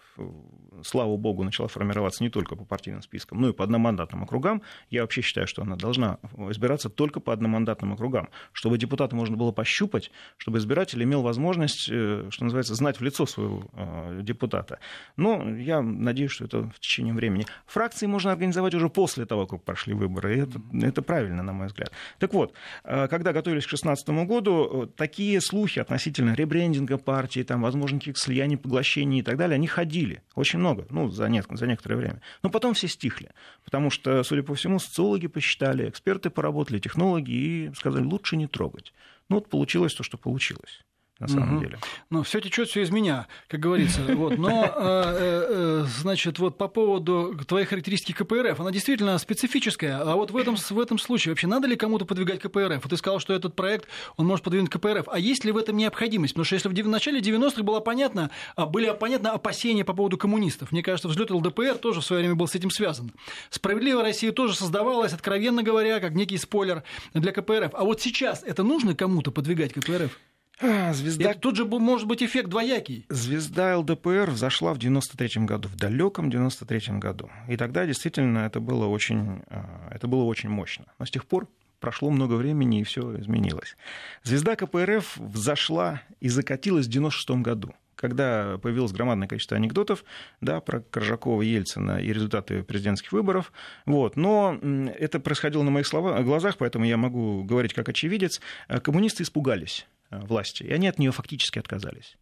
слава 0.84 1.16
богу, 1.16 1.42
начала 1.42 1.66
формироваться 1.66 2.22
не 2.22 2.30
только 2.30 2.54
по 2.54 2.64
партийным 2.64 3.02
спискам, 3.02 3.40
но 3.40 3.48
и 3.48 3.52
по 3.52 3.64
одномандатным 3.64 4.22
округам, 4.22 4.62
я 4.90 5.02
вообще 5.02 5.22
считаю, 5.22 5.48
что 5.48 5.62
она 5.62 5.76
должна 5.76 6.18
избираться 6.50 6.88
только 6.88 7.18
по 7.18 7.32
одномандатным 7.32 7.92
округам, 7.92 8.28
чтобы 8.52 8.78
депутата 8.78 9.16
можно 9.16 9.36
было 9.36 9.50
пощупать, 9.50 10.12
чтобы 10.36 10.58
избиратель 10.58 11.02
имел 11.02 11.22
возможность, 11.22 11.88
э, 11.90 12.28
что 12.30 12.44
называется, 12.44 12.74
знать 12.74 13.00
в 13.00 13.02
лицо 13.02 13.26
своего 13.26 13.64
э, 13.72 14.20
депутата. 14.22 14.78
Но 15.16 15.50
я 15.56 15.82
надеюсь, 15.82 16.30
что 16.30 16.44
это 16.44 16.62
в 16.62 16.78
течение 16.78 17.12
времени. 17.12 17.44
Фракции 17.66 18.06
можно 18.06 18.30
организовать 18.30 18.74
уже 18.74 18.88
после 18.88 19.26
того, 19.26 19.46
как 19.46 19.64
прошли 19.64 19.94
выборы, 19.94 20.36
и 20.36 20.40
это, 20.42 20.60
это 20.72 21.02
правильно, 21.02 21.42
на 21.42 21.52
мой 21.52 21.66
взгляд. 21.66 21.90
Так 22.20 22.32
вот, 22.34 22.52
э, 22.84 23.08
когда 23.08 23.32
готовились 23.32 23.66
к 23.66 23.70
2016 23.70 24.08
году, 24.26 24.86
такие 24.96 25.40
службы 25.40 25.55
слухи 25.56 25.78
относительно 25.78 26.34
ребрендинга 26.34 26.98
партии, 26.98 27.42
там, 27.42 27.62
возможно, 27.62 27.98
каких-то 27.98 28.20
слияний, 28.20 28.58
поглощений 28.58 29.20
и 29.20 29.22
так 29.22 29.38
далее, 29.38 29.54
они 29.54 29.66
ходили 29.66 30.22
очень 30.34 30.58
много, 30.58 30.86
ну, 30.90 31.08
за, 31.08 31.30
не, 31.30 31.42
за 31.48 31.66
некоторое 31.66 31.96
время. 31.96 32.20
Но 32.42 32.50
потом 32.50 32.74
все 32.74 32.88
стихли, 32.88 33.30
потому 33.64 33.88
что, 33.88 34.22
судя 34.22 34.42
по 34.42 34.54
всему, 34.54 34.78
социологи 34.78 35.28
посчитали, 35.28 35.88
эксперты 35.88 36.28
поработали, 36.28 36.78
технологи 36.78 37.30
и 37.30 37.70
сказали, 37.74 38.04
лучше 38.04 38.36
не 38.36 38.46
трогать. 38.46 38.92
Ну, 39.30 39.36
вот 39.36 39.48
получилось 39.48 39.94
то, 39.94 40.02
что 40.02 40.18
получилось 40.18 40.84
на 41.18 41.28
самом 41.28 41.56
угу. 41.56 41.64
деле. 41.64 41.78
Ну, 42.10 42.22
все 42.22 42.40
течет, 42.40 42.68
все 42.68 42.82
из 42.82 42.90
меня, 42.90 43.26
как 43.48 43.60
говорится. 43.60 44.00
Вот. 44.08 44.36
Но, 44.38 44.64
э, 44.64 44.68
э, 44.68 45.46
э, 45.48 45.84
значит, 46.00 46.38
вот 46.38 46.58
по 46.58 46.68
поводу 46.68 47.34
твоей 47.46 47.66
характеристики 47.66 48.12
КПРФ, 48.12 48.60
она 48.60 48.70
действительно 48.70 49.16
специфическая. 49.18 49.98
А 49.98 50.14
вот 50.14 50.30
в 50.30 50.36
этом, 50.36 50.56
в 50.56 50.80
этом 50.80 50.98
случае 50.98 51.32
вообще 51.32 51.46
надо 51.46 51.66
ли 51.66 51.76
кому-то 51.76 52.04
подвигать 52.04 52.40
КПРФ? 52.40 52.82
Вот 52.82 52.90
ты 52.90 52.96
сказал, 52.96 53.18
что 53.18 53.32
этот 53.32 53.56
проект, 53.56 53.88
он 54.16 54.26
может 54.26 54.44
подвинуть 54.44 54.70
КПРФ. 54.70 55.08
А 55.08 55.18
есть 55.18 55.44
ли 55.44 55.52
в 55.52 55.56
этом 55.56 55.76
необходимость? 55.76 56.34
Потому 56.34 56.44
что 56.44 56.54
если 56.54 56.68
в 56.68 56.88
начале 56.88 57.20
90-х 57.20 57.62
было 57.62 57.80
понятно, 57.80 58.30
а, 58.54 58.66
были 58.66 58.90
понятны 58.98 59.28
опасения 59.28 59.84
по 59.84 59.94
поводу 59.94 60.18
коммунистов. 60.18 60.72
Мне 60.72 60.82
кажется, 60.82 61.08
взлет 61.08 61.30
ЛДПР 61.30 61.78
тоже 61.78 62.00
в 62.00 62.04
свое 62.04 62.20
время 62.20 62.34
был 62.34 62.46
с 62.46 62.54
этим 62.54 62.70
связан. 62.70 63.12
Справедливая 63.50 64.04
Россия 64.04 64.32
тоже 64.32 64.54
создавалась, 64.54 65.12
откровенно 65.12 65.62
говоря, 65.62 66.00
как 66.00 66.12
некий 66.12 66.36
спойлер 66.36 66.82
для 67.14 67.32
КПРФ. 67.32 67.74
А 67.74 67.84
вот 67.84 68.00
сейчас 68.00 68.42
это 68.42 68.62
нужно 68.62 68.94
кому-то 68.94 69.30
подвигать 69.30 69.72
КПРФ? 69.72 70.18
А, 70.60 70.92
звезда... 70.94 71.30
Это 71.30 71.40
тут 71.40 71.56
же 71.56 71.64
может 71.64 72.06
быть 72.06 72.22
эффект 72.22 72.48
двоякий. 72.48 73.06
Звезда 73.08 73.78
ЛДПР 73.78 74.30
взошла 74.30 74.72
в 74.72 74.78
93 74.78 75.44
году, 75.44 75.68
в 75.68 75.76
далеком 75.76 76.30
93 76.30 76.98
году. 76.98 77.30
И 77.48 77.56
тогда 77.56 77.84
действительно 77.86 78.38
это 78.38 78.60
было 78.60 78.86
очень, 78.86 79.42
а, 79.48 79.88
это 79.90 80.06
было 80.06 80.24
очень 80.24 80.48
мощно. 80.48 80.86
Но 80.98 81.04
с 81.04 81.10
тех 81.10 81.26
пор 81.26 81.48
прошло 81.80 82.10
много 82.10 82.34
времени, 82.34 82.80
и 82.80 82.84
все 82.84 83.18
изменилось. 83.20 83.76
Звезда 84.22 84.56
КПРФ 84.56 85.18
взошла 85.18 86.02
и 86.20 86.28
закатилась 86.28 86.86
в 86.86 86.90
96 86.90 87.42
году 87.42 87.74
когда 87.96 88.58
появилось 88.58 88.92
громадное 88.92 89.26
количество 89.26 89.56
анекдотов 89.56 90.04
да, 90.42 90.60
про 90.60 90.80
Коржакова, 90.80 91.40
Ельцина 91.40 91.98
и 91.98 92.12
результаты 92.12 92.62
президентских 92.62 93.10
выборов. 93.10 93.52
Вот. 93.86 94.16
Но 94.16 94.60
это 94.98 95.18
происходило 95.18 95.62
на 95.62 95.70
моих 95.70 95.86
слова, 95.86 96.22
глазах, 96.22 96.58
поэтому 96.58 96.84
я 96.84 96.98
могу 96.98 97.42
говорить 97.42 97.72
как 97.72 97.88
очевидец. 97.88 98.42
Коммунисты 98.82 99.22
испугались 99.22 99.86
власти, 100.10 100.62
и 100.62 100.72
они 100.72 100.88
от 100.88 100.98
нее 100.98 101.12
фактически 101.12 101.58
отказались. 101.58 102.16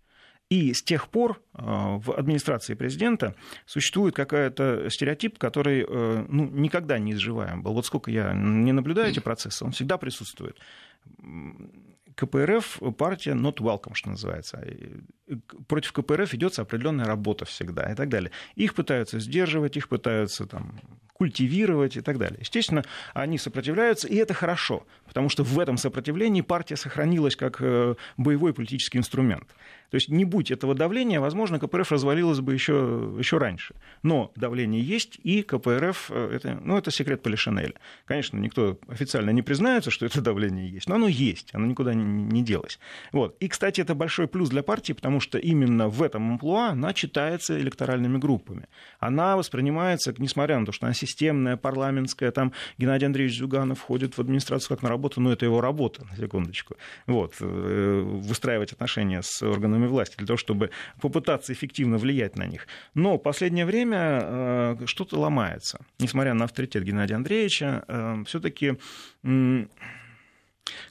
И 0.50 0.74
с 0.74 0.82
тех 0.82 1.08
пор 1.08 1.42
э, 1.54 1.62
в 1.62 2.12
администрации 2.16 2.74
президента 2.74 3.34
существует 3.66 4.14
какой-то 4.14 4.90
стереотип, 4.90 5.38
который 5.38 5.86
э, 5.88 6.26
ну, 6.28 6.44
никогда 6.50 6.98
не 6.98 7.12
изживаем 7.12 7.62
был. 7.62 7.72
Вот 7.72 7.86
сколько 7.86 8.10
я 8.10 8.34
не 8.34 8.72
наблюдаю 8.72 9.10
эти 9.10 9.20
процессы, 9.20 9.64
он 9.64 9.72
всегда 9.72 9.96
присутствует. 9.96 10.58
КПРФ 12.14 12.80
партия 12.96 13.32
not 13.32 13.56
welcome, 13.56 13.94
что 13.94 14.10
называется. 14.10 14.64
Против 15.66 15.92
КПРФ 15.92 16.32
ведется 16.32 16.62
определенная 16.62 17.06
работа 17.06 17.44
всегда 17.44 17.90
и 17.90 17.94
так 17.94 18.08
далее. 18.08 18.30
Их 18.54 18.74
пытаются 18.74 19.18
сдерживать, 19.18 19.76
их 19.76 19.88
пытаются 19.88 20.46
там, 20.46 20.78
культивировать 21.14 21.96
и 21.96 22.00
так 22.00 22.18
далее. 22.18 22.38
Естественно, 22.40 22.84
они 23.14 23.38
сопротивляются, 23.38 24.08
и 24.08 24.16
это 24.16 24.34
хорошо, 24.34 24.86
потому 25.06 25.28
что 25.28 25.44
в 25.44 25.58
этом 25.58 25.78
сопротивлении 25.78 26.42
партия 26.42 26.76
сохранилась 26.76 27.36
как 27.36 27.58
э, 27.60 27.94
боевой 28.16 28.52
политический 28.52 28.98
инструмент. 28.98 29.48
То 29.90 29.94
есть 29.94 30.08
не 30.08 30.24
будь 30.24 30.50
этого 30.50 30.74
давления, 30.74 31.20
возможно, 31.20 31.60
КПРФ 31.60 31.92
развалилась 31.92 32.40
бы 32.40 32.52
еще, 32.52 33.14
еще 33.16 33.38
раньше. 33.38 33.74
Но 34.02 34.32
давление 34.34 34.82
есть, 34.82 35.20
и 35.22 35.42
КПРФ, 35.42 36.10
э, 36.10 36.30
это, 36.34 36.60
ну, 36.60 36.76
это 36.76 36.90
секрет 36.90 37.22
Полишинеля. 37.22 37.74
Конечно, 38.06 38.36
никто 38.36 38.78
официально 38.88 39.30
не 39.30 39.42
признается, 39.42 39.92
что 39.92 40.06
это 40.06 40.20
давление 40.20 40.68
есть, 40.68 40.88
но 40.88 40.96
оно 40.96 41.06
есть, 41.06 41.54
оно 41.54 41.66
никуда 41.66 41.94
не, 41.94 42.03
не 42.04 42.42
делось. 42.42 42.78
Вот. 43.12 43.36
И, 43.40 43.48
кстати, 43.48 43.80
это 43.80 43.94
большой 43.94 44.26
плюс 44.26 44.48
для 44.48 44.62
партии, 44.62 44.92
потому 44.92 45.20
что 45.20 45.38
именно 45.38 45.88
в 45.88 46.02
этом 46.02 46.32
амплуа 46.32 46.70
она 46.70 46.92
читается 46.92 47.58
электоральными 47.58 48.18
группами. 48.18 48.66
Она 49.00 49.36
воспринимается, 49.36 50.14
несмотря 50.18 50.58
на 50.58 50.66
то, 50.66 50.72
что 50.72 50.86
она 50.86 50.94
системная, 50.94 51.56
парламентская, 51.56 52.30
там 52.30 52.52
Геннадий 52.78 53.06
Андреевич 53.06 53.38
Зюганов 53.38 53.80
входит 53.80 54.16
в 54.16 54.20
администрацию 54.20 54.68
как 54.68 54.82
на 54.82 54.88
работу, 54.88 55.20
но 55.20 55.32
это 55.32 55.44
его 55.44 55.60
работа, 55.60 56.06
на 56.10 56.16
секундочку. 56.16 56.76
Вот. 57.06 57.36
Э, 57.40 58.00
выстраивать 58.00 58.72
отношения 58.72 59.22
с 59.22 59.42
органами 59.42 59.64
органами 59.64 59.86
власти, 59.86 60.16
для 60.16 60.26
того, 60.26 60.36
чтобы 60.36 60.70
попытаться 61.00 61.52
эффективно 61.52 61.98
влиять 61.98 62.36
на 62.36 62.46
них. 62.46 62.66
Но 62.94 63.16
в 63.16 63.22
последнее 63.22 63.66
время 63.66 64.20
э, 64.22 64.76
что-то 64.86 65.18
ломается. 65.18 65.78
Несмотря 65.98 66.34
на 66.34 66.44
авторитет 66.44 66.84
Геннадия 66.84 67.16
Андреевича, 67.16 67.84
э, 67.88 68.24
все-таки 68.26 68.78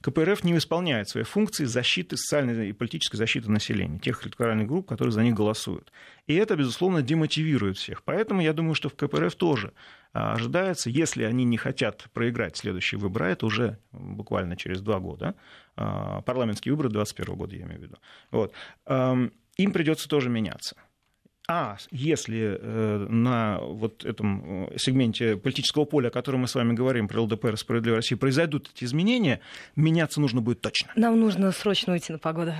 КПРФ 0.01 0.43
не 0.43 0.55
исполняет 0.57 1.09
свои 1.09 1.23
функции 1.23 1.65
защиты, 1.65 2.17
социальной 2.17 2.69
и 2.69 2.73
политической 2.73 3.17
защиты 3.17 3.49
населения, 3.49 3.99
тех 3.99 4.23
электоральных 4.25 4.67
групп, 4.67 4.87
которые 4.87 5.11
за 5.11 5.23
них 5.23 5.33
голосуют. 5.33 5.91
И 6.27 6.35
это, 6.35 6.55
безусловно, 6.55 7.01
демотивирует 7.01 7.77
всех. 7.77 8.03
Поэтому 8.03 8.41
я 8.41 8.53
думаю, 8.53 8.75
что 8.75 8.89
в 8.89 8.95
КПРФ 8.95 9.35
тоже 9.35 9.73
а, 10.13 10.33
ожидается, 10.33 10.89
если 10.89 11.23
они 11.23 11.43
не 11.43 11.57
хотят 11.57 12.07
проиграть 12.13 12.57
следующие 12.57 12.99
выборы, 12.99 13.27
это 13.27 13.45
уже 13.45 13.79
буквально 13.91 14.55
через 14.55 14.81
два 14.81 14.99
года, 14.99 15.35
а, 15.75 16.21
парламентские 16.21 16.73
выборы 16.73 16.89
2021 16.89 17.35
года, 17.35 17.55
я 17.55 17.63
имею 17.63 17.79
в 17.79 17.83
виду, 17.83 17.97
вот, 18.31 18.53
им 19.57 19.71
придется 19.71 20.09
тоже 20.09 20.29
меняться. 20.29 20.75
А 21.47 21.75
если 21.91 22.57
э, 22.57 23.07
на 23.09 23.59
вот 23.59 24.05
этом 24.05 24.67
э, 24.67 24.77
сегменте 24.77 25.35
политического 25.35 25.83
поля, 25.83 26.07
о 26.07 26.11
котором 26.11 26.41
мы 26.41 26.47
с 26.47 26.55
вами 26.55 26.73
говорим, 26.73 27.09
про 27.09 27.21
ЛДПР, 27.21 27.57
Справедливая 27.57 27.97
Россия, 27.97 28.17
произойдут 28.17 28.71
эти 28.73 28.85
изменения, 28.85 29.41
меняться 29.75 30.21
нужно 30.21 30.39
будет 30.39 30.61
точно. 30.61 30.91
Нам 30.95 31.19
нужно 31.19 31.51
срочно 31.51 31.93
уйти 31.93 32.13
на 32.13 32.19
погоду. 32.19 32.53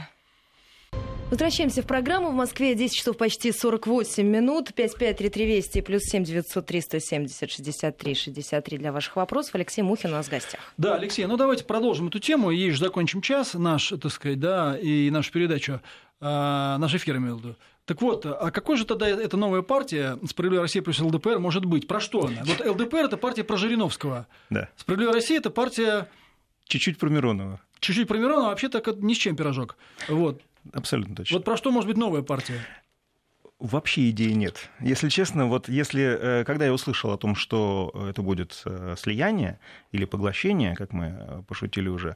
Возвращаемся 1.30 1.82
в 1.82 1.88
программу. 1.88 2.30
В 2.30 2.34
Москве 2.34 2.76
10 2.76 2.96
часов 2.96 3.18
почти 3.18 3.52
48 3.52 4.28
минут. 4.28 4.74
553320 4.76 5.84
плюс 5.84 6.04
7 6.04 6.24
903 6.24 6.82
170 6.82 7.50
63 7.50 8.16
63 8.16 8.78
для 8.78 8.92
ваших 8.92 9.16
вопросов. 9.16 9.56
Алексей 9.56 9.82
Мухин 9.82 10.12
у 10.12 10.14
нас 10.14 10.28
в 10.28 10.30
гостях. 10.30 10.60
Да, 10.78 10.96
Алексей, 10.96 11.26
ну 11.26 11.36
давайте 11.38 11.64
продолжим 11.64 12.10
эту 12.10 12.20
тему. 12.20 12.52
И 12.52 12.70
же 12.70 12.78
закончим 12.78 13.22
час 13.22 13.56
наш, 13.56 13.88
так 14.00 14.12
сказать, 14.12 14.40
да, 14.40 14.78
и 14.78 15.10
нашу 15.10 15.32
передачу, 15.32 15.82
э, 16.22 16.26
наш 16.78 16.94
эфир, 16.94 17.18
имел 17.18 17.38
в 17.38 17.40
виду. 17.40 17.56
Так 17.86 18.02
вот, 18.02 18.26
а 18.26 18.50
какой 18.52 18.78
же 18.78 18.86
тогда 18.86 19.08
эта 19.10 19.36
новая 19.36 19.62
партия 19.62 20.18
«Справедливая 20.26 20.64
Россия 20.64 20.82
плюс 20.82 21.00
ЛДПР» 21.00 21.40
может 21.40 21.66
быть? 21.66 21.88
Про 21.88 22.00
что 22.00 22.26
она? 22.28 22.42
Вот 22.46 22.66
ЛДПР– 22.66 22.96
это 23.06 23.18
партия 23.18 23.44
про 23.44 23.58
Жириновского. 23.58 24.28
Да. 24.50 24.70
«Справедливая 24.78 25.16
Россия»– 25.16 25.38
это 25.40 25.50
партия… 25.50 26.08
Чуть-чуть 26.66 26.98
про 26.98 27.10
Миронова. 27.10 27.60
Чуть-чуть 27.80 28.08
про 28.08 28.18
Миронова, 28.18 28.48
вообще 28.48 28.70
так 28.70 28.88
ни 28.88 29.14
с 29.14 29.18
чем 29.18 29.36
пирожок. 29.36 29.76
Вот. 30.08 30.42
Абсолютно 30.72 31.14
точно. 31.16 31.38
Вот 31.38 31.46
про 31.46 31.58
что 31.58 31.72
может 31.72 31.90
быть 31.90 31.98
новая 31.98 32.22
партия? 32.22 32.66
Вообще 33.64 34.10
идеи 34.10 34.34
нет. 34.34 34.70
Если 34.82 35.10
честно, 35.10 35.48
вот 35.48 35.70
если, 35.70 36.44
когда 36.46 36.66
я 36.66 36.74
услышал 36.74 37.12
о 37.12 37.18
том, 37.18 37.34
что 37.34 37.92
это 38.10 38.22
будет 38.22 38.64
слияние 38.98 39.60
или 39.92 40.06
поглощение, 40.06 40.76
как 40.76 40.92
мы 40.92 41.44
пошутили 41.48 41.88
уже, 41.88 42.16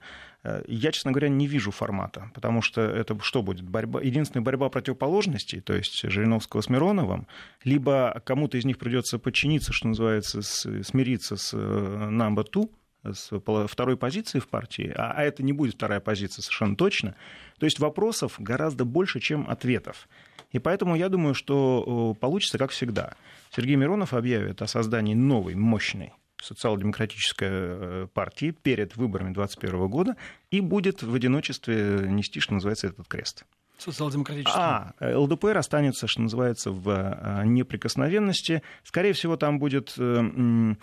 я, 0.68 0.92
честно 0.92 1.12
говоря, 1.12 1.30
не 1.30 1.48
вижу 1.48 1.72
формата, 1.72 2.30
потому 2.34 2.62
что 2.62 2.82
это 2.82 3.18
что 3.22 3.42
будет? 3.42 3.64
Борьба, 3.64 4.02
единственная 4.02 4.44
борьба 4.44 4.70
противоположностей, 4.70 5.62
то 5.62 5.74
есть 5.74 6.02
Жириновского 6.04 6.62
с 6.62 6.70
Мироновым, 6.70 7.28
либо 7.64 8.22
кому-то 8.26 8.58
из 8.58 8.66
них 8.66 8.78
придется 8.78 9.18
подчиниться, 9.18 9.72
что 9.72 9.88
называется, 9.88 10.42
смириться 10.42 11.38
с 11.38 11.54
number 11.54 12.46
two, 12.52 12.70
с 13.04 13.32
второй 13.68 13.96
позиции 13.96 14.40
в 14.40 14.50
партии, 14.50 14.92
а, 14.94 15.14
а 15.16 15.24
это 15.24 15.42
не 15.42 15.54
будет 15.54 15.76
вторая 15.76 16.02
позиция 16.02 16.42
совершенно 16.42 16.76
точно. 16.76 17.16
То 17.58 17.66
есть 17.66 17.80
вопросов 17.80 18.36
гораздо 18.38 18.84
больше, 18.84 19.22
чем 19.22 19.50
ответов. 19.50 20.10
И 20.52 20.60
поэтому 20.60 20.96
я 20.96 21.10
думаю, 21.10 21.34
что 21.34 22.16
получится 22.20 22.58
как 22.58 22.72
всегда. 22.72 23.16
Сергей 23.56 23.76
Миронов 23.76 24.14
объявит 24.14 24.62
о 24.62 24.68
создании 24.68 25.14
новой, 25.14 25.56
мощной 25.56 26.14
социал-демократической 26.42 27.50
э, 27.50 28.08
партии 28.14 28.52
перед 28.52 28.96
выборами 28.96 29.34
2021 29.34 29.88
года 29.88 30.16
и 30.52 30.62
будет 30.62 31.04
в 31.04 31.14
одиночестве 31.14 32.06
нести, 32.08 32.40
что 32.40 32.54
называется, 32.54 32.88
этот 32.88 33.08
крест. 33.08 33.46
Социал-демократический. 33.78 34.58
А, 34.60 34.94
ЛДПР 35.00 35.58
останется, 35.58 36.08
что 36.08 36.22
называется, 36.22 36.72
в 36.72 36.90
э, 36.90 37.46
неприкосновенности. 37.46 38.64
Скорее 38.84 39.14
всего, 39.14 39.38
там 39.38 39.60
будет 39.60 39.94
э, 39.98 40.76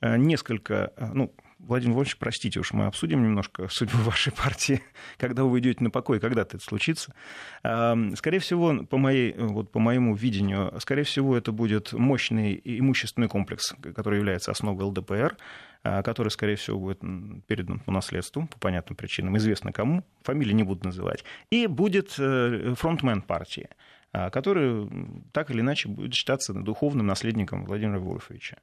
несколько, 0.00 0.92
ну, 1.14 1.32
Владимир 1.58 1.94
Владимирович, 1.94 2.18
простите 2.18 2.60
уж, 2.60 2.72
мы 2.72 2.86
обсудим 2.86 3.22
немножко 3.22 3.68
судьбу 3.68 3.98
вашей 4.02 4.32
партии, 4.32 4.80
когда 5.16 5.42
вы 5.42 5.50
уйдете 5.50 5.82
на 5.82 5.90
покой, 5.90 6.20
когда-то 6.20 6.56
это 6.56 6.64
случится. 6.64 7.14
Скорее 7.62 8.38
всего, 8.38 8.84
по, 8.84 8.96
моей, 8.96 9.34
вот 9.36 9.72
по 9.72 9.80
моему 9.80 10.14
видению, 10.14 10.72
скорее 10.80 11.02
всего, 11.02 11.36
это 11.36 11.50
будет 11.50 11.92
мощный 11.92 12.60
имущественный 12.64 13.28
комплекс, 13.28 13.74
который 13.94 14.18
является 14.18 14.52
основой 14.52 14.84
ЛДПР, 14.84 15.36
а, 15.84 16.02
который, 16.02 16.28
скорее 16.28 16.56
всего, 16.56 16.78
будет 16.78 17.00
передан 17.46 17.80
по 17.80 17.92
наследству, 17.92 18.46
по 18.46 18.58
понятным 18.58 18.96
причинам, 18.96 19.36
известно 19.36 19.72
кому, 19.72 20.04
фамилии 20.22 20.52
не 20.52 20.64
буду 20.64 20.86
называть, 20.86 21.24
и 21.50 21.66
будет 21.66 22.14
э, 22.18 22.74
фронтмен 22.76 23.22
партии, 23.22 23.68
а, 24.12 24.30
который 24.30 24.88
так 25.32 25.50
или 25.50 25.60
иначе 25.60 25.88
будет 25.88 26.14
считаться 26.14 26.52
духовным 26.52 27.06
наследником 27.06 27.64
Владимира 27.64 27.98
Вольфовича. 27.98 28.58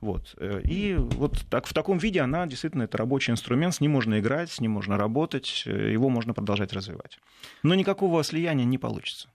Вот. 0.00 0.34
Э, 0.38 0.60
и 0.62 0.94
вот 0.94 1.44
так, 1.50 1.66
в 1.66 1.72
таком 1.72 1.98
виде 1.98 2.20
она 2.20 2.46
действительно 2.46 2.84
это 2.84 2.98
рабочий 2.98 3.32
инструмент, 3.32 3.74
с 3.74 3.80
ним 3.80 3.92
можно 3.92 4.18
играть, 4.18 4.50
с 4.50 4.60
ним 4.60 4.72
можно 4.72 4.96
работать, 4.96 5.64
э, 5.66 5.92
его 5.92 6.08
можно 6.08 6.34
продолжать 6.34 6.72
развивать. 6.72 7.18
Но 7.62 7.74
никакого 7.74 8.22
слияния 8.24 8.64
не 8.64 8.78
получится. 8.78 9.28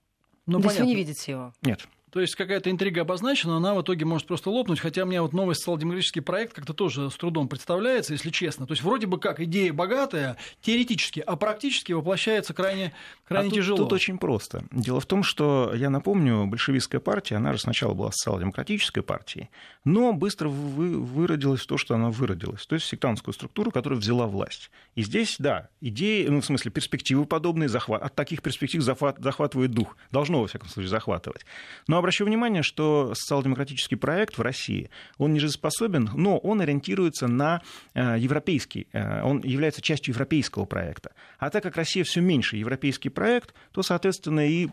Ну, 0.45 0.57
То 0.57 0.67
понятно. 0.67 0.69
есть 0.69 0.79
вы 0.79 0.85
не 0.87 0.95
видите 0.95 1.31
его? 1.31 1.53
Нет. 1.61 1.87
То 2.11 2.19
есть 2.19 2.35
какая-то 2.35 2.69
интрига 2.69 3.01
обозначена, 3.01 3.57
она 3.57 3.73
в 3.73 3.81
итоге 3.81 4.05
может 4.05 4.27
просто 4.27 4.49
лопнуть, 4.49 4.79
хотя 4.79 5.05
мне 5.05 5.21
вот 5.21 5.31
новый 5.31 5.55
социал-демократический 5.55 6.19
проект 6.19 6.53
как-то 6.53 6.73
тоже 6.73 7.09
с 7.09 7.15
трудом 7.15 7.47
представляется, 7.47 8.13
если 8.13 8.29
честно. 8.29 8.67
То 8.67 8.73
есть 8.73 8.83
вроде 8.83 9.07
бы 9.07 9.17
как 9.17 9.39
идея 9.39 9.71
богатая, 9.71 10.35
теоретически, 10.61 11.21
а 11.21 11.37
практически 11.37 11.93
воплощается 11.93 12.53
крайне, 12.53 12.93
крайне 13.25 13.51
а 13.51 13.55
тяжело. 13.55 13.77
Тут, 13.77 13.89
тут 13.89 13.93
очень 13.93 14.17
просто. 14.17 14.65
Дело 14.71 14.99
в 14.99 15.05
том, 15.05 15.23
что, 15.23 15.71
я 15.73 15.89
напомню, 15.89 16.47
большевистская 16.47 16.99
партия, 16.99 17.37
она 17.37 17.53
же 17.53 17.59
сначала 17.59 17.93
была 17.93 18.11
социал-демократической 18.11 19.01
партией, 19.01 19.49
но 19.85 20.11
быстро 20.11 20.49
вы, 20.49 20.99
выродилась 20.99 21.61
в 21.61 21.67
то, 21.67 21.77
что 21.77 21.95
она 21.95 22.09
выродилась, 22.09 22.65
то 22.65 22.75
есть 22.75 22.87
сектантскую 22.87 23.33
структуру, 23.33 23.71
которая 23.71 23.97
взяла 23.97 24.27
власть. 24.27 24.69
И 24.95 25.03
здесь, 25.03 25.37
да, 25.39 25.69
идеи, 25.79 26.27
ну, 26.27 26.41
в 26.41 26.45
смысле, 26.45 26.71
перспективы 26.71 27.25
подобные, 27.25 27.69
захват, 27.69 28.01
от 28.01 28.13
таких 28.15 28.41
перспектив 28.41 28.81
захват, 28.81 29.17
захватывает 29.19 29.71
дух, 29.71 29.95
должно, 30.11 30.41
во 30.41 30.47
всяком 30.47 30.67
случае, 30.67 30.89
захватывать. 30.89 31.45
Но 31.87 32.00
обращу 32.01 32.25
внимание, 32.25 32.63
что 32.63 33.13
социал-демократический 33.15 33.95
проект 33.95 34.37
в 34.37 34.41
России, 34.41 34.89
он 35.17 35.33
не 35.33 35.39
жизнеспособен, 35.39 36.09
но 36.13 36.37
он 36.37 36.61
ориентируется 36.61 37.27
на 37.27 37.61
э, 37.93 38.17
европейский, 38.19 38.87
э, 38.91 39.23
он 39.23 39.41
является 39.41 39.81
частью 39.81 40.13
европейского 40.13 40.65
проекта. 40.65 41.11
А 41.39 41.49
так 41.49 41.63
как 41.63 41.77
Россия 41.77 42.03
все 42.03 42.21
меньше 42.21 42.57
европейский 42.57 43.09
проект, 43.09 43.53
то, 43.71 43.83
соответственно, 43.83 44.47
и 44.47 44.69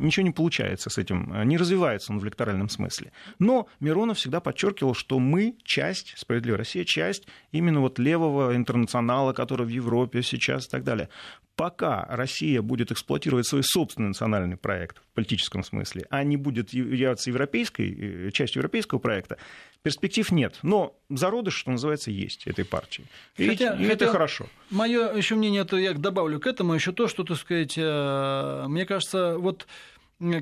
ничего 0.00 0.26
не 0.26 0.32
получается 0.32 0.90
с 0.90 0.98
этим, 0.98 1.32
э, 1.32 1.44
не 1.44 1.56
развивается 1.56 2.12
он 2.12 2.18
в 2.18 2.24
электоральном 2.24 2.68
смысле. 2.68 3.12
Но 3.38 3.68
Миронов 3.80 4.18
всегда 4.18 4.40
подчеркивал, 4.40 4.94
что 4.94 5.18
мы 5.18 5.56
часть, 5.64 6.14
справедливая 6.16 6.58
Россия, 6.58 6.84
часть 6.84 7.26
именно 7.52 7.80
вот 7.80 7.98
левого 7.98 8.56
интернационала, 8.56 9.32
который 9.32 9.66
в 9.66 9.70
Европе 9.70 10.22
сейчас 10.22 10.66
и 10.66 10.70
так 10.70 10.84
далее 10.84 11.08
пока 11.60 12.06
Россия 12.08 12.62
будет 12.62 12.90
эксплуатировать 12.90 13.46
свой 13.46 13.62
собственный 13.62 14.08
национальный 14.08 14.56
проект 14.56 14.96
в 14.96 15.14
политическом 15.14 15.62
смысле, 15.62 16.06
а 16.08 16.24
не 16.24 16.38
будет 16.38 16.72
являться 16.72 17.28
европейской, 17.28 18.28
э, 18.28 18.30
частью 18.30 18.60
европейского 18.60 18.98
проекта, 18.98 19.36
перспектив 19.82 20.32
нет. 20.32 20.58
Но 20.62 20.98
зародыш, 21.10 21.54
что 21.54 21.70
называется, 21.70 22.10
есть 22.10 22.46
этой 22.46 22.64
партии. 22.64 23.04
И, 23.36 23.48
хотя, 23.48 23.74
и 23.74 23.82
хотя 23.82 23.92
это 23.92 24.06
хорошо. 24.08 24.46
Мое 24.70 25.12
еще 25.14 25.34
мнение, 25.34 25.62
это 25.62 25.76
я 25.76 25.92
добавлю 25.92 26.40
к 26.40 26.46
этому 26.46 26.74
еще 26.74 26.92
то, 26.92 27.08
что, 27.08 27.24
так 27.24 27.36
сказать, 27.36 27.74
э, 27.76 28.64
мне 28.68 28.86
кажется, 28.86 29.36
вот 29.38 29.66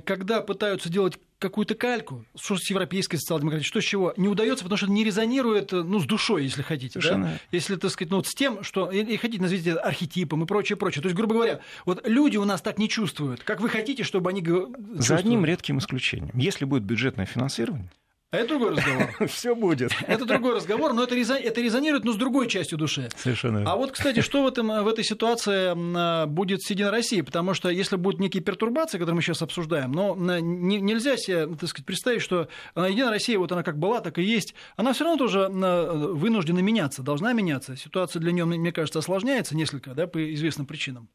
когда 0.04 0.40
пытаются 0.40 0.88
делать 0.88 1.18
какую-то 1.38 1.76
кальку, 1.76 2.24
что 2.36 2.56
с 2.56 2.68
европейской 2.68 3.16
социал-демократией, 3.16 3.68
что 3.68 3.80
с 3.80 3.84
чего, 3.84 4.12
не 4.16 4.28
удается, 4.28 4.64
потому 4.64 4.76
что 4.76 4.88
не 4.88 5.04
резонирует 5.04 5.70
ну, 5.70 6.00
с 6.00 6.04
душой, 6.04 6.42
если 6.42 6.62
хотите. 6.62 6.98
Да? 7.00 7.38
Если, 7.52 7.76
так 7.76 7.90
сказать, 7.92 8.10
ну, 8.10 8.16
вот 8.16 8.26
с 8.26 8.34
тем, 8.34 8.64
что, 8.64 8.90
и, 8.90 9.02
и 9.02 9.16
хотите, 9.16 9.40
назовите 9.40 9.70
это 9.70 9.80
архетипом 9.80 10.42
и 10.42 10.46
прочее, 10.46 10.76
прочее. 10.76 11.00
То 11.02 11.06
есть, 11.06 11.16
грубо 11.16 11.34
говоря, 11.34 11.60
вот 11.84 12.06
люди 12.08 12.36
у 12.36 12.44
нас 12.44 12.60
так 12.60 12.78
не 12.78 12.88
чувствуют, 12.88 13.44
как 13.44 13.60
вы 13.60 13.68
хотите, 13.68 14.02
чтобы 14.02 14.30
они 14.30 14.44
чувствовали. 14.44 15.00
За 15.00 15.16
одним 15.16 15.44
редким 15.44 15.78
исключением. 15.78 16.32
Если 16.34 16.64
будет 16.64 16.82
бюджетное 16.82 17.26
финансирование, 17.26 17.88
а 18.30 18.36
это 18.36 18.48
другой 18.48 18.76
разговор. 18.76 19.08
Все 19.28 19.54
будет. 19.54 19.90
Это 20.06 20.24
другой 20.26 20.56
разговор, 20.56 20.92
но 20.92 21.04
это, 21.04 21.14
это 21.14 21.60
резонирует, 21.60 22.04
но 22.04 22.12
с 22.12 22.16
другой 22.16 22.46
частью 22.46 22.76
души. 22.76 23.08
Совершенно 23.16 23.70
А 23.70 23.76
вот, 23.76 23.92
кстати, 23.92 24.20
что 24.20 24.42
в, 24.42 24.46
этом, 24.46 24.68
в 24.68 24.88
этой 24.88 25.02
ситуации 25.02 25.72
а, 25.74 26.26
будет 26.26 26.62
с 26.62 26.70
Единой 26.70 26.90
Россией? 26.90 27.22
Потому 27.22 27.54
что 27.54 27.70
если 27.70 27.96
будут 27.96 28.20
некие 28.20 28.42
пертурбации, 28.42 28.98
которые 28.98 29.16
мы 29.16 29.22
сейчас 29.22 29.40
обсуждаем, 29.40 29.92
но 29.92 30.14
не, 30.14 30.78
нельзя 30.78 31.16
себе 31.16 31.46
так 31.46 31.68
сказать, 31.70 31.86
представить, 31.86 32.20
что 32.20 32.48
Единая 32.76 33.10
Россия, 33.10 33.38
вот 33.38 33.50
она 33.52 33.62
как 33.62 33.78
была, 33.78 34.00
так 34.00 34.18
и 34.18 34.22
есть, 34.22 34.54
она 34.76 34.92
все 34.92 35.04
равно 35.04 35.18
тоже 35.18 35.48
вынуждена 35.48 36.58
меняться, 36.58 37.02
должна 37.02 37.32
меняться. 37.32 37.76
Ситуация 37.76 38.20
для 38.20 38.32
нее, 38.32 38.44
мне 38.44 38.72
кажется, 38.72 38.98
осложняется 38.98 39.56
несколько 39.56 39.94
да, 39.94 40.06
по 40.06 40.34
известным 40.34 40.66
причинам. 40.66 41.08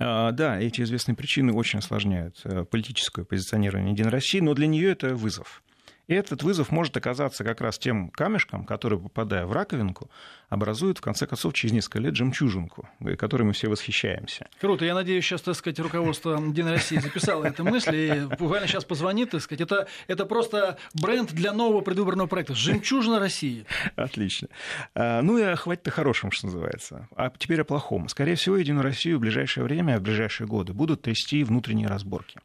А, 0.00 0.32
да, 0.32 0.60
эти 0.60 0.80
известные 0.80 1.14
причины 1.14 1.52
очень 1.52 1.80
осложняют 1.80 2.40
э, 2.44 2.64
политическое 2.64 3.24
позиционирование 3.24 3.92
Единой 3.92 4.10
России, 4.10 4.40
но 4.40 4.54
для 4.54 4.66
нее 4.66 4.90
это 4.90 5.14
вызов. 5.14 5.62
И 6.08 6.14
этот 6.14 6.42
вызов 6.42 6.70
может 6.70 6.96
оказаться 6.96 7.44
как 7.44 7.60
раз 7.60 7.78
тем 7.78 8.10
камешком, 8.10 8.64
который, 8.64 8.98
попадая 8.98 9.46
в 9.46 9.52
раковинку, 9.52 10.10
образует, 10.48 10.98
в 10.98 11.00
конце 11.00 11.26
концов, 11.26 11.54
через 11.54 11.72
несколько 11.72 12.00
лет 12.00 12.16
жемчужинку, 12.16 12.88
которой 13.16 13.44
мы 13.44 13.52
все 13.52 13.68
восхищаемся. 13.68 14.48
Круто. 14.60 14.84
Я 14.84 14.94
надеюсь, 14.94 15.24
сейчас, 15.24 15.42
так 15.42 15.54
сказать, 15.54 15.78
руководство 15.78 16.32
Единой 16.32 16.72
России 16.72 16.98
записало 16.98 17.44
эту 17.44 17.64
мысль, 17.64 17.94
и 17.94 18.26
буквально 18.38 18.66
сейчас 18.66 18.84
позвонит, 18.84 19.30
так 19.30 19.40
сказать. 19.40 19.60
Это, 19.60 19.86
это 20.08 20.26
просто 20.26 20.76
бренд 20.94 21.32
для 21.32 21.52
нового 21.52 21.80
предвыборного 21.80 22.26
проекта. 22.26 22.54
Жемчужина 22.54 23.18
России. 23.18 23.64
Отлично. 23.96 24.48
А, 24.94 25.22
ну 25.22 25.38
и 25.38 25.54
хватит-то 25.54 25.90
хорошим, 25.90 26.32
что 26.32 26.46
называется. 26.46 27.08
А 27.16 27.30
теперь 27.36 27.60
о 27.60 27.64
плохом. 27.64 28.08
Скорее 28.08 28.34
всего, 28.34 28.56
Единую 28.56 28.82
Россию 28.82 29.18
в 29.18 29.20
ближайшее 29.20 29.64
время, 29.64 29.98
в 29.98 30.02
ближайшие 30.02 30.46
годы 30.46 30.72
будут 30.72 31.02
трясти 31.02 31.44
внутренние 31.44 31.86
разборки. 31.86 32.40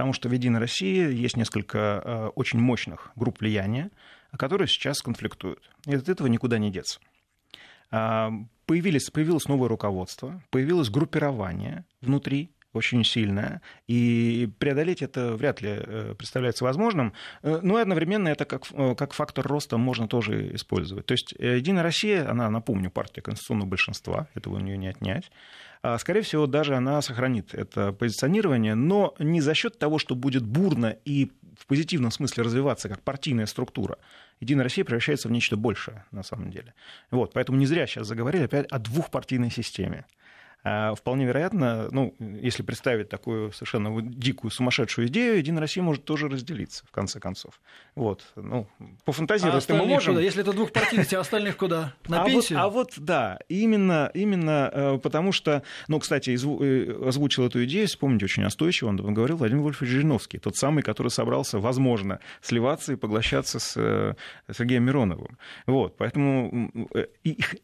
Потому 0.00 0.14
что 0.14 0.30
в 0.30 0.32
«Единой 0.32 0.60
России» 0.60 1.12
есть 1.12 1.36
несколько 1.36 1.78
э, 2.02 2.26
очень 2.34 2.58
мощных 2.58 3.12
групп 3.16 3.40
влияния, 3.40 3.90
которые 4.38 4.66
сейчас 4.66 5.02
конфликтуют. 5.02 5.70
И 5.84 5.94
от 5.94 6.08
этого 6.08 6.26
никуда 6.26 6.56
не 6.56 6.70
деться. 6.70 7.00
А, 7.90 8.32
появились, 8.64 9.10
появилось 9.10 9.44
новое 9.44 9.68
руководство, 9.68 10.42
появилось 10.48 10.88
группирование 10.88 11.84
внутри 12.00 12.50
очень 12.72 13.04
сильное, 13.04 13.62
и 13.88 14.48
преодолеть 14.58 15.02
это 15.02 15.34
вряд 15.34 15.60
ли 15.60 15.70
э, 15.72 16.14
представляется 16.16 16.64
возможным, 16.64 17.12
э, 17.42 17.60
но 17.62 17.78
и 17.78 17.82
одновременно 17.82 18.28
это 18.28 18.44
как, 18.44 18.64
как 18.96 19.12
фактор 19.12 19.46
роста 19.46 19.76
можно 19.76 20.08
тоже 20.08 20.54
использовать. 20.54 21.06
То 21.06 21.12
есть 21.12 21.32
«Единая 21.32 21.82
Россия», 21.82 22.28
она, 22.30 22.50
напомню, 22.50 22.90
партия 22.90 23.22
конституционного 23.22 23.68
большинства, 23.68 24.28
этого 24.34 24.56
у 24.56 24.60
нее 24.60 24.76
не 24.76 24.88
отнять, 24.88 25.30
а, 25.82 25.98
скорее 25.98 26.20
всего, 26.22 26.46
даже 26.46 26.76
она 26.76 27.00
сохранит 27.00 27.54
это 27.54 27.92
позиционирование, 27.92 28.74
но 28.74 29.14
не 29.18 29.40
за 29.40 29.54
счет 29.54 29.78
того, 29.78 29.98
что 29.98 30.14
будет 30.14 30.44
бурно 30.44 30.96
и 31.04 31.30
в 31.58 31.66
позитивном 31.66 32.10
смысле 32.10 32.44
развиваться 32.44 32.88
как 32.88 33.00
партийная 33.02 33.46
структура. 33.46 33.98
Единая 34.40 34.64
Россия 34.64 34.84
превращается 34.84 35.28
в 35.28 35.30
нечто 35.30 35.56
большее, 35.56 36.04
на 36.10 36.22
самом 36.22 36.50
деле. 36.50 36.74
Вот, 37.10 37.32
поэтому 37.32 37.58
не 37.58 37.66
зря 37.66 37.86
сейчас 37.86 38.06
заговорили 38.06 38.44
опять 38.44 38.66
о 38.66 38.78
двухпартийной 38.78 39.50
системе. 39.50 40.06
А 40.62 40.94
вполне 40.94 41.24
вероятно, 41.24 41.88
ну, 41.90 42.14
если 42.18 42.62
представить 42.62 43.08
такую 43.08 43.50
совершенно 43.52 44.02
дикую, 44.02 44.50
сумасшедшую 44.50 45.08
идею, 45.08 45.38
Единая 45.38 45.60
Россия 45.60 45.82
может 45.82 46.04
тоже 46.04 46.28
разделиться, 46.28 46.84
в 46.86 46.90
конце 46.90 47.18
концов. 47.18 47.60
Вот, 47.94 48.24
ну, 48.36 48.66
пофантазировать 49.06 49.68
а 49.70 49.74
мы 49.74 49.86
можем. 49.86 50.14
Куда? 50.14 50.24
Если 50.24 50.42
это 50.42 50.52
двухпартийность, 50.52 51.14
а 51.14 51.20
остальных 51.20 51.56
куда? 51.56 51.94
На 52.08 52.24
а 52.24 52.26
пенсию? 52.26 52.58
Вот, 52.58 52.64
а 52.64 52.68
вот, 52.68 52.92
да, 52.98 53.38
именно, 53.48 54.10
именно 54.12 54.70
э, 54.72 54.98
потому 55.02 55.32
что, 55.32 55.62
ну, 55.88 55.98
кстати, 55.98 56.30
э, 56.30 57.08
озвучил 57.08 57.46
эту 57.46 57.64
идею, 57.64 57.86
вспомните, 57.86 58.26
очень 58.26 58.42
настойчиво, 58.42 58.88
он 58.88 59.14
говорил 59.14 59.38
Владимир 59.38 59.62
Вольфович 59.62 59.90
Жириновский, 59.90 60.38
тот 60.38 60.56
самый, 60.56 60.82
который 60.82 61.08
собрался, 61.08 61.58
возможно, 61.58 62.20
сливаться 62.42 62.92
и 62.92 62.96
поглощаться 62.96 63.60
с 63.60 63.74
э, 63.76 64.14
Сергеем 64.52 64.84
Мироновым. 64.84 65.38
Вот, 65.66 65.96
поэтому 65.96 66.70
их 67.24 67.56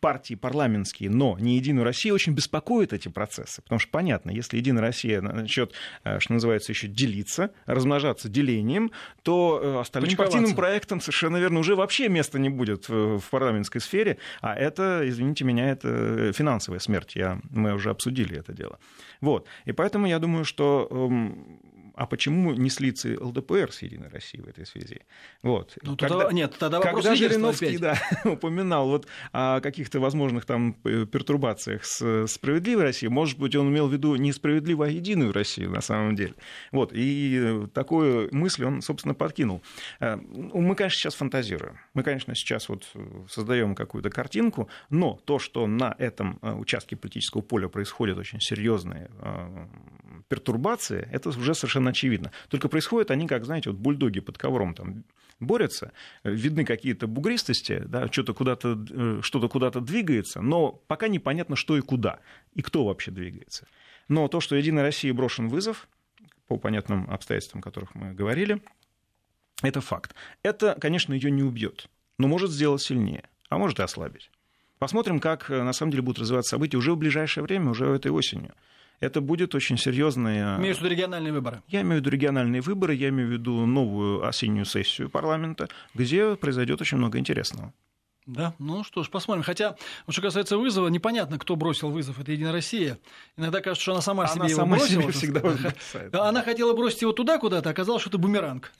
партии 0.00 0.34
парламентские, 0.34 1.10
но 1.10 1.36
не 1.40 1.56
Единую 1.56 1.84
Россию 1.84 2.14
очень 2.14 2.35
беспокоят 2.36 2.92
эти 2.92 3.08
процессы. 3.08 3.62
Потому 3.62 3.78
что 3.78 3.90
понятно, 3.90 4.30
если 4.30 4.58
Единая 4.58 4.82
Россия 4.82 5.20
начнет, 5.20 5.72
э, 6.04 6.20
что 6.20 6.34
называется, 6.34 6.72
еще 6.72 6.86
делиться, 6.86 7.50
размножаться 7.64 8.28
делением, 8.28 8.92
то 9.22 9.60
э, 9.62 9.80
остальным 9.80 10.16
партийным 10.16 10.54
проектам 10.54 11.00
совершенно 11.00 11.38
верно 11.38 11.60
уже 11.60 11.74
вообще 11.74 12.08
места 12.08 12.38
не 12.38 12.50
будет 12.50 12.88
в 12.88 13.22
парламентской 13.30 13.80
сфере. 13.80 14.18
А 14.40 14.54
это, 14.54 15.02
извините 15.04 15.44
меня, 15.44 15.70
это 15.70 16.32
финансовая 16.32 16.78
смерть. 16.78 17.16
Я, 17.16 17.40
мы 17.50 17.74
уже 17.74 17.90
обсудили 17.90 18.38
это 18.38 18.52
дело. 18.52 18.78
Вот. 19.20 19.46
И 19.64 19.72
поэтому 19.72 20.06
я 20.06 20.18
думаю, 20.18 20.44
что 20.44 20.88
эм, 20.90 21.60
а 21.96 22.06
почему 22.06 22.52
не 22.52 22.68
слиться 22.68 23.08
ЛДПР 23.18 23.72
с 23.72 23.80
Единой 23.80 24.08
Россией 24.08 24.44
в 24.44 24.48
этой 24.48 24.66
связи? 24.66 25.00
Вот. 25.42 25.78
Ну, 25.82 25.96
тогда, 25.96 26.18
когда, 26.18 26.32
нет, 26.32 26.54
тогда 26.58 26.78
вопрос 26.78 27.04
когда 27.04 27.16
Жириновский 27.16 27.78
да, 27.78 27.98
упоминал 28.24 28.88
вот 28.88 29.06
о 29.32 29.60
каких-то 29.60 29.98
возможных 29.98 30.44
там 30.44 30.74
пертурбациях 30.74 31.86
с 31.86 32.26
справедливой 32.26 32.84
Россией, 32.84 33.10
может 33.10 33.38
быть, 33.38 33.56
он 33.56 33.70
имел 33.70 33.88
в 33.88 33.92
виду 33.92 34.14
не 34.16 34.32
справедливую, 34.32 34.88
а 34.88 34.90
единую 34.90 35.32
Россию 35.32 35.70
на 35.70 35.80
самом 35.80 36.16
деле. 36.16 36.34
Вот. 36.70 36.90
И 36.92 37.66
такую 37.72 38.28
мысль 38.30 38.64
он, 38.64 38.82
собственно, 38.82 39.14
подкинул. 39.14 39.62
Э, 39.98 40.16
мы, 40.16 40.74
конечно, 40.74 40.98
сейчас 40.98 41.14
фантазируем. 41.14 41.78
Мы, 41.94 42.02
конечно, 42.02 42.34
сейчас 42.34 42.68
вот 42.68 42.86
создаем 43.30 43.74
какую-то 43.74 44.10
картинку, 44.10 44.68
но 44.90 45.18
то, 45.24 45.38
что 45.38 45.66
на 45.66 45.94
этом 45.98 46.38
э, 46.42 46.52
участке 46.52 46.94
политического 46.94 47.40
поля 47.40 47.68
происходят 47.68 48.18
очень 48.18 48.40
серьезные 48.40 49.10
э, 49.18 49.66
пертурбации, 50.28 51.08
это 51.12 51.28
уже 51.30 51.54
совершенно 51.54 51.85
очевидно. 51.88 52.32
Только 52.48 52.68
происходят 52.68 53.10
они, 53.10 53.26
как, 53.26 53.44
знаете, 53.44 53.70
вот 53.70 53.78
бульдоги 53.78 54.20
под 54.20 54.38
ковром 54.38 54.74
там 54.74 55.04
борются, 55.40 55.92
видны 56.24 56.64
какие-то 56.64 57.06
бугристости, 57.06 57.82
да, 57.86 58.10
что-то 58.10 58.34
куда-то, 58.34 58.78
э, 58.90 59.20
что-то 59.22 59.48
куда-то 59.48 59.80
двигается, 59.80 60.40
но 60.40 60.72
пока 60.72 61.08
непонятно, 61.08 61.56
что 61.56 61.76
и 61.76 61.80
куда, 61.80 62.20
и 62.54 62.62
кто 62.62 62.84
вообще 62.84 63.10
двигается. 63.10 63.66
Но 64.08 64.28
то, 64.28 64.40
что 64.40 64.56
Единой 64.56 64.82
России 64.82 65.10
брошен 65.10 65.48
вызов, 65.48 65.88
по 66.46 66.58
понятным 66.58 67.10
обстоятельствам, 67.10 67.60
о 67.60 67.62
которых 67.62 67.94
мы 67.94 68.14
говорили, 68.14 68.62
это 69.62 69.80
факт. 69.80 70.14
Это, 70.42 70.76
конечно, 70.80 71.12
ее 71.12 71.30
не 71.30 71.42
убьет, 71.42 71.88
но 72.18 72.28
может 72.28 72.50
сделать 72.50 72.82
сильнее, 72.82 73.28
а 73.48 73.58
может 73.58 73.80
и 73.80 73.82
ослабить. 73.82 74.30
Посмотрим, 74.78 75.20
как 75.20 75.50
э, 75.50 75.62
на 75.62 75.72
самом 75.72 75.90
деле 75.90 76.02
будут 76.02 76.20
развиваться 76.20 76.50
события 76.50 76.76
уже 76.76 76.92
в 76.92 76.98
ближайшее 76.98 77.44
время, 77.44 77.70
уже 77.70 77.86
этой 77.86 78.10
осенью 78.10 78.54
это 79.00 79.20
будет 79.20 79.54
очень 79.54 79.78
серьезные... 79.78 80.56
Имеешь 80.58 80.76
в 80.76 80.80
виду 80.80 80.90
региональные 80.90 81.32
выборы? 81.32 81.62
Я 81.68 81.82
имею 81.82 81.96
в 81.96 82.00
виду 82.00 82.10
региональные 82.10 82.62
выборы, 82.62 82.94
я 82.94 83.08
имею 83.08 83.28
в 83.28 83.32
виду 83.32 83.66
новую 83.66 84.26
осеннюю 84.26 84.64
сессию 84.64 85.10
парламента, 85.10 85.68
где 85.94 86.36
произойдет 86.36 86.80
очень 86.80 86.98
много 86.98 87.18
интересного. 87.18 87.72
Да, 88.26 88.54
ну 88.58 88.82
что 88.82 89.04
ж, 89.04 89.08
посмотрим. 89.08 89.44
Хотя, 89.44 89.76
вот 90.04 90.12
что 90.12 90.20
касается 90.20 90.58
вызова, 90.58 90.88
непонятно, 90.88 91.38
кто 91.38 91.54
бросил 91.54 91.90
вызов. 91.90 92.18
Это 92.18 92.32
Единая 92.32 92.52
Россия. 92.52 92.98
Иногда 93.36 93.60
кажется, 93.60 93.82
что 93.82 93.92
она 93.92 94.00
сама 94.00 94.24
она 94.24 94.34
себе 94.34 94.48
сама 94.48 94.76
его 94.76 94.76
бросила. 94.76 95.02
Себе 95.02 95.12
всегда 95.12 95.40
бросает. 95.40 96.14
Она 96.14 96.42
хотела 96.42 96.72
бросить 96.72 97.02
его 97.02 97.12
туда 97.12 97.38
куда-то, 97.38 97.70
оказалось, 97.70 98.02
что 98.02 98.10
это 98.10 98.18
бумеранг. 98.18 98.72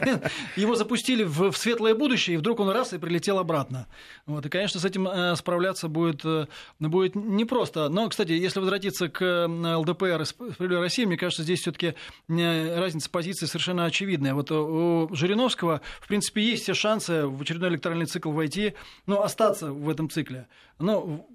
Его 0.56 0.74
запустили 0.74 1.24
в, 1.24 1.52
светлое 1.52 1.94
будущее, 1.94 2.34
и 2.34 2.36
вдруг 2.36 2.60
он 2.60 2.70
раз 2.70 2.92
и 2.92 2.98
прилетел 2.98 3.38
обратно. 3.38 3.86
Вот, 4.26 4.44
и, 4.44 4.48
конечно, 4.50 4.78
с 4.78 4.84
этим 4.84 5.08
э, 5.08 5.34
справляться 5.36 5.88
будет, 5.88 6.22
э, 6.24 6.46
будет 6.78 7.14
непросто. 7.14 7.88
Но, 7.88 8.08
кстати, 8.08 8.32
если 8.32 8.60
возвратиться 8.60 9.08
к 9.08 9.46
ЛДПР 9.46 10.22
и 10.22 10.24
Справедливой 10.24 10.80
России, 10.80 11.04
мне 11.06 11.16
кажется, 11.16 11.42
здесь 11.42 11.60
все 11.60 11.72
таки 11.72 11.94
э, 12.28 12.78
разница 12.78 13.08
позиции 13.08 13.46
совершенно 13.46 13.86
очевидная. 13.86 14.34
Вот 14.34 14.50
у 14.50 15.08
Жириновского, 15.12 15.80
в 16.00 16.08
принципе, 16.08 16.42
есть 16.42 16.64
все 16.64 16.74
шансы 16.74 17.26
в 17.26 17.40
очередной 17.40 17.70
электоральный 17.70 18.06
цикл 18.06 18.30
войти 18.30 18.74
ну, 19.06 19.22
остаться 19.22 19.72
в 19.72 19.88
этом 19.88 20.10
цикле. 20.10 20.46
Ну, 20.78 21.28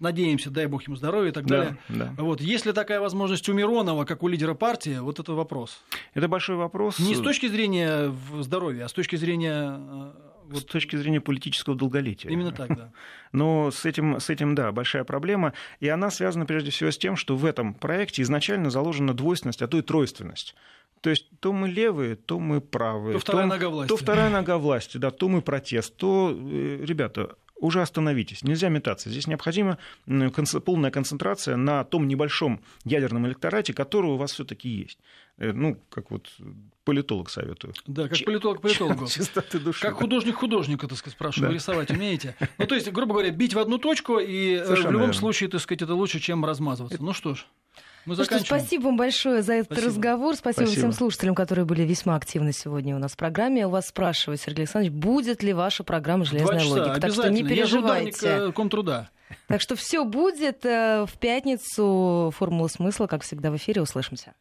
надеемся, 0.00 0.50
дай 0.50 0.66
бог 0.66 0.82
ему 0.84 0.96
здоровья 0.96 1.30
и 1.30 1.32
так 1.32 1.46
далее. 1.46 1.76
Да. 1.88 2.12
Вот. 2.18 2.40
Есть 2.40 2.66
ли 2.66 2.72
такая 2.72 3.00
возможность 3.00 3.48
у 3.48 3.52
Миронова, 3.52 4.04
как 4.04 4.22
у 4.22 4.28
лидера 4.28 4.54
партии, 4.54 4.98
вот 4.98 5.18
это 5.18 5.32
вопрос. 5.32 5.82
Это 6.14 6.28
большой 6.28 6.56
вопрос. 6.56 6.98
Не 6.98 7.14
с 7.14 7.20
точки 7.20 7.46
зрения 7.48 8.14
здоровья, 8.40 8.84
а 8.84 8.88
с 8.88 8.92
точки 8.92 9.16
зрения 9.16 9.76
э, 9.78 10.12
вот... 10.48 10.62
С 10.62 10.64
точки 10.64 10.96
зрения 10.96 11.20
политического 11.20 11.76
долголетия. 11.76 12.30
Именно 12.30 12.52
так, 12.52 12.74
да. 12.74 12.92
Но 13.32 13.70
с 13.70 13.84
этим, 13.84 14.18
с 14.18 14.30
этим, 14.30 14.54
да, 14.54 14.72
большая 14.72 15.04
проблема. 15.04 15.52
И 15.80 15.88
она 15.88 16.10
связана 16.10 16.46
прежде 16.46 16.70
всего 16.70 16.90
с 16.90 16.98
тем, 16.98 17.16
что 17.16 17.36
в 17.36 17.44
этом 17.44 17.74
проекте 17.74 18.22
изначально 18.22 18.70
заложена 18.70 19.14
двойственность, 19.14 19.62
а 19.62 19.68
то 19.68 19.78
и 19.78 19.82
тройственность. 19.82 20.54
То 21.00 21.10
есть 21.10 21.26
то 21.40 21.52
мы 21.52 21.68
левые, 21.68 22.16
то 22.16 22.38
мы 22.38 22.60
правые. 22.60 23.14
То 23.14 23.20
вторая 23.20 23.46
то, 23.46 23.54
нога 23.54 23.68
власти. 23.68 23.88
То 23.88 23.96
вторая 23.96 24.30
нога 24.30 24.58
власти, 24.58 24.96
да, 24.98 25.10
то 25.10 25.28
мы 25.28 25.42
протест, 25.42 25.96
то, 25.96 26.34
э, 26.34 26.84
ребята, 26.84 27.36
уже 27.60 27.82
остановитесь, 27.82 28.44
нельзя 28.44 28.68
метаться. 28.68 29.10
Здесь 29.10 29.26
необходима 29.26 29.78
полная 30.64 30.90
концентрация 30.90 31.56
на 31.56 31.84
том 31.84 32.06
небольшом 32.06 32.60
ядерном 32.84 33.26
электорате, 33.26 33.74
который 33.74 34.12
у 34.12 34.16
вас 34.16 34.32
все-таки 34.32 34.68
есть. 34.68 34.98
Э, 35.38 35.52
ну, 35.52 35.80
как 35.88 36.10
вот 36.10 36.28
политолог 36.84 37.30
советую. 37.30 37.74
Да, 37.86 38.08
как 38.08 38.18
политолог 38.24 38.60
политологу. 38.60 39.06
Чистоты 39.08 39.58
души. 39.58 39.82
Как 39.82 39.94
художник 39.94 40.36
художника, 40.36 40.88
так 40.88 40.98
сказать, 40.98 41.14
спрашиваю, 41.14 41.50
да. 41.50 41.54
рисовать 41.54 41.90
умеете? 41.90 42.36
Ну, 42.58 42.66
то 42.66 42.74
есть, 42.74 42.90
грубо 42.92 43.14
говоря, 43.14 43.30
бить 43.30 43.54
в 43.54 43.58
одну 43.58 43.78
точку, 43.78 44.18
и 44.18 44.54
э, 44.54 44.64
Совершенно 44.64 44.88
в 44.88 44.92
любом 44.92 45.06
верно. 45.08 45.20
случае, 45.20 45.48
так 45.48 45.60
сказать, 45.60 45.82
это 45.82 45.94
лучше, 45.94 46.20
чем 46.20 46.44
размазываться. 46.44 47.02
Ну 47.02 47.12
что 47.12 47.34
ж. 47.34 47.44
Мы 48.04 48.16
ну 48.16 48.24
что, 48.24 48.38
спасибо 48.38 48.84
вам 48.84 48.96
большое 48.96 49.42
за 49.42 49.54
этот 49.54 49.66
спасибо. 49.66 49.86
разговор. 49.88 50.36
Спасибо, 50.36 50.66
спасибо 50.66 50.78
всем 50.80 50.92
слушателям, 50.92 51.34
которые 51.34 51.64
были 51.64 51.82
весьма 51.82 52.16
активны 52.16 52.52
сегодня 52.52 52.96
у 52.96 52.98
нас 52.98 53.12
в 53.12 53.16
программе. 53.16 53.66
У 53.66 53.70
вас 53.70 53.88
спрашивают, 53.88 54.40
Сергей 54.40 54.62
Александрович, 54.62 54.92
будет 54.92 55.42
ли 55.42 55.52
ваша 55.52 55.84
программа 55.84 56.24
«Железная 56.24 56.60
часа, 56.60 56.70
логика». 56.70 57.00
Так 57.00 57.12
что 57.12 57.28
не 57.28 57.44
переживайте. 57.44 58.26
Я 58.26 58.52
комтруда. 58.52 59.10
Так 59.46 59.60
что 59.60 59.76
все 59.76 60.04
будет. 60.04 60.64
Э, 60.64 61.04
в 61.06 61.18
пятницу 61.18 62.32
«Формула 62.36 62.68
смысла», 62.68 63.06
как 63.06 63.22
всегда, 63.22 63.50
в 63.50 63.56
эфире. 63.56 63.82
Услышимся. 63.82 64.34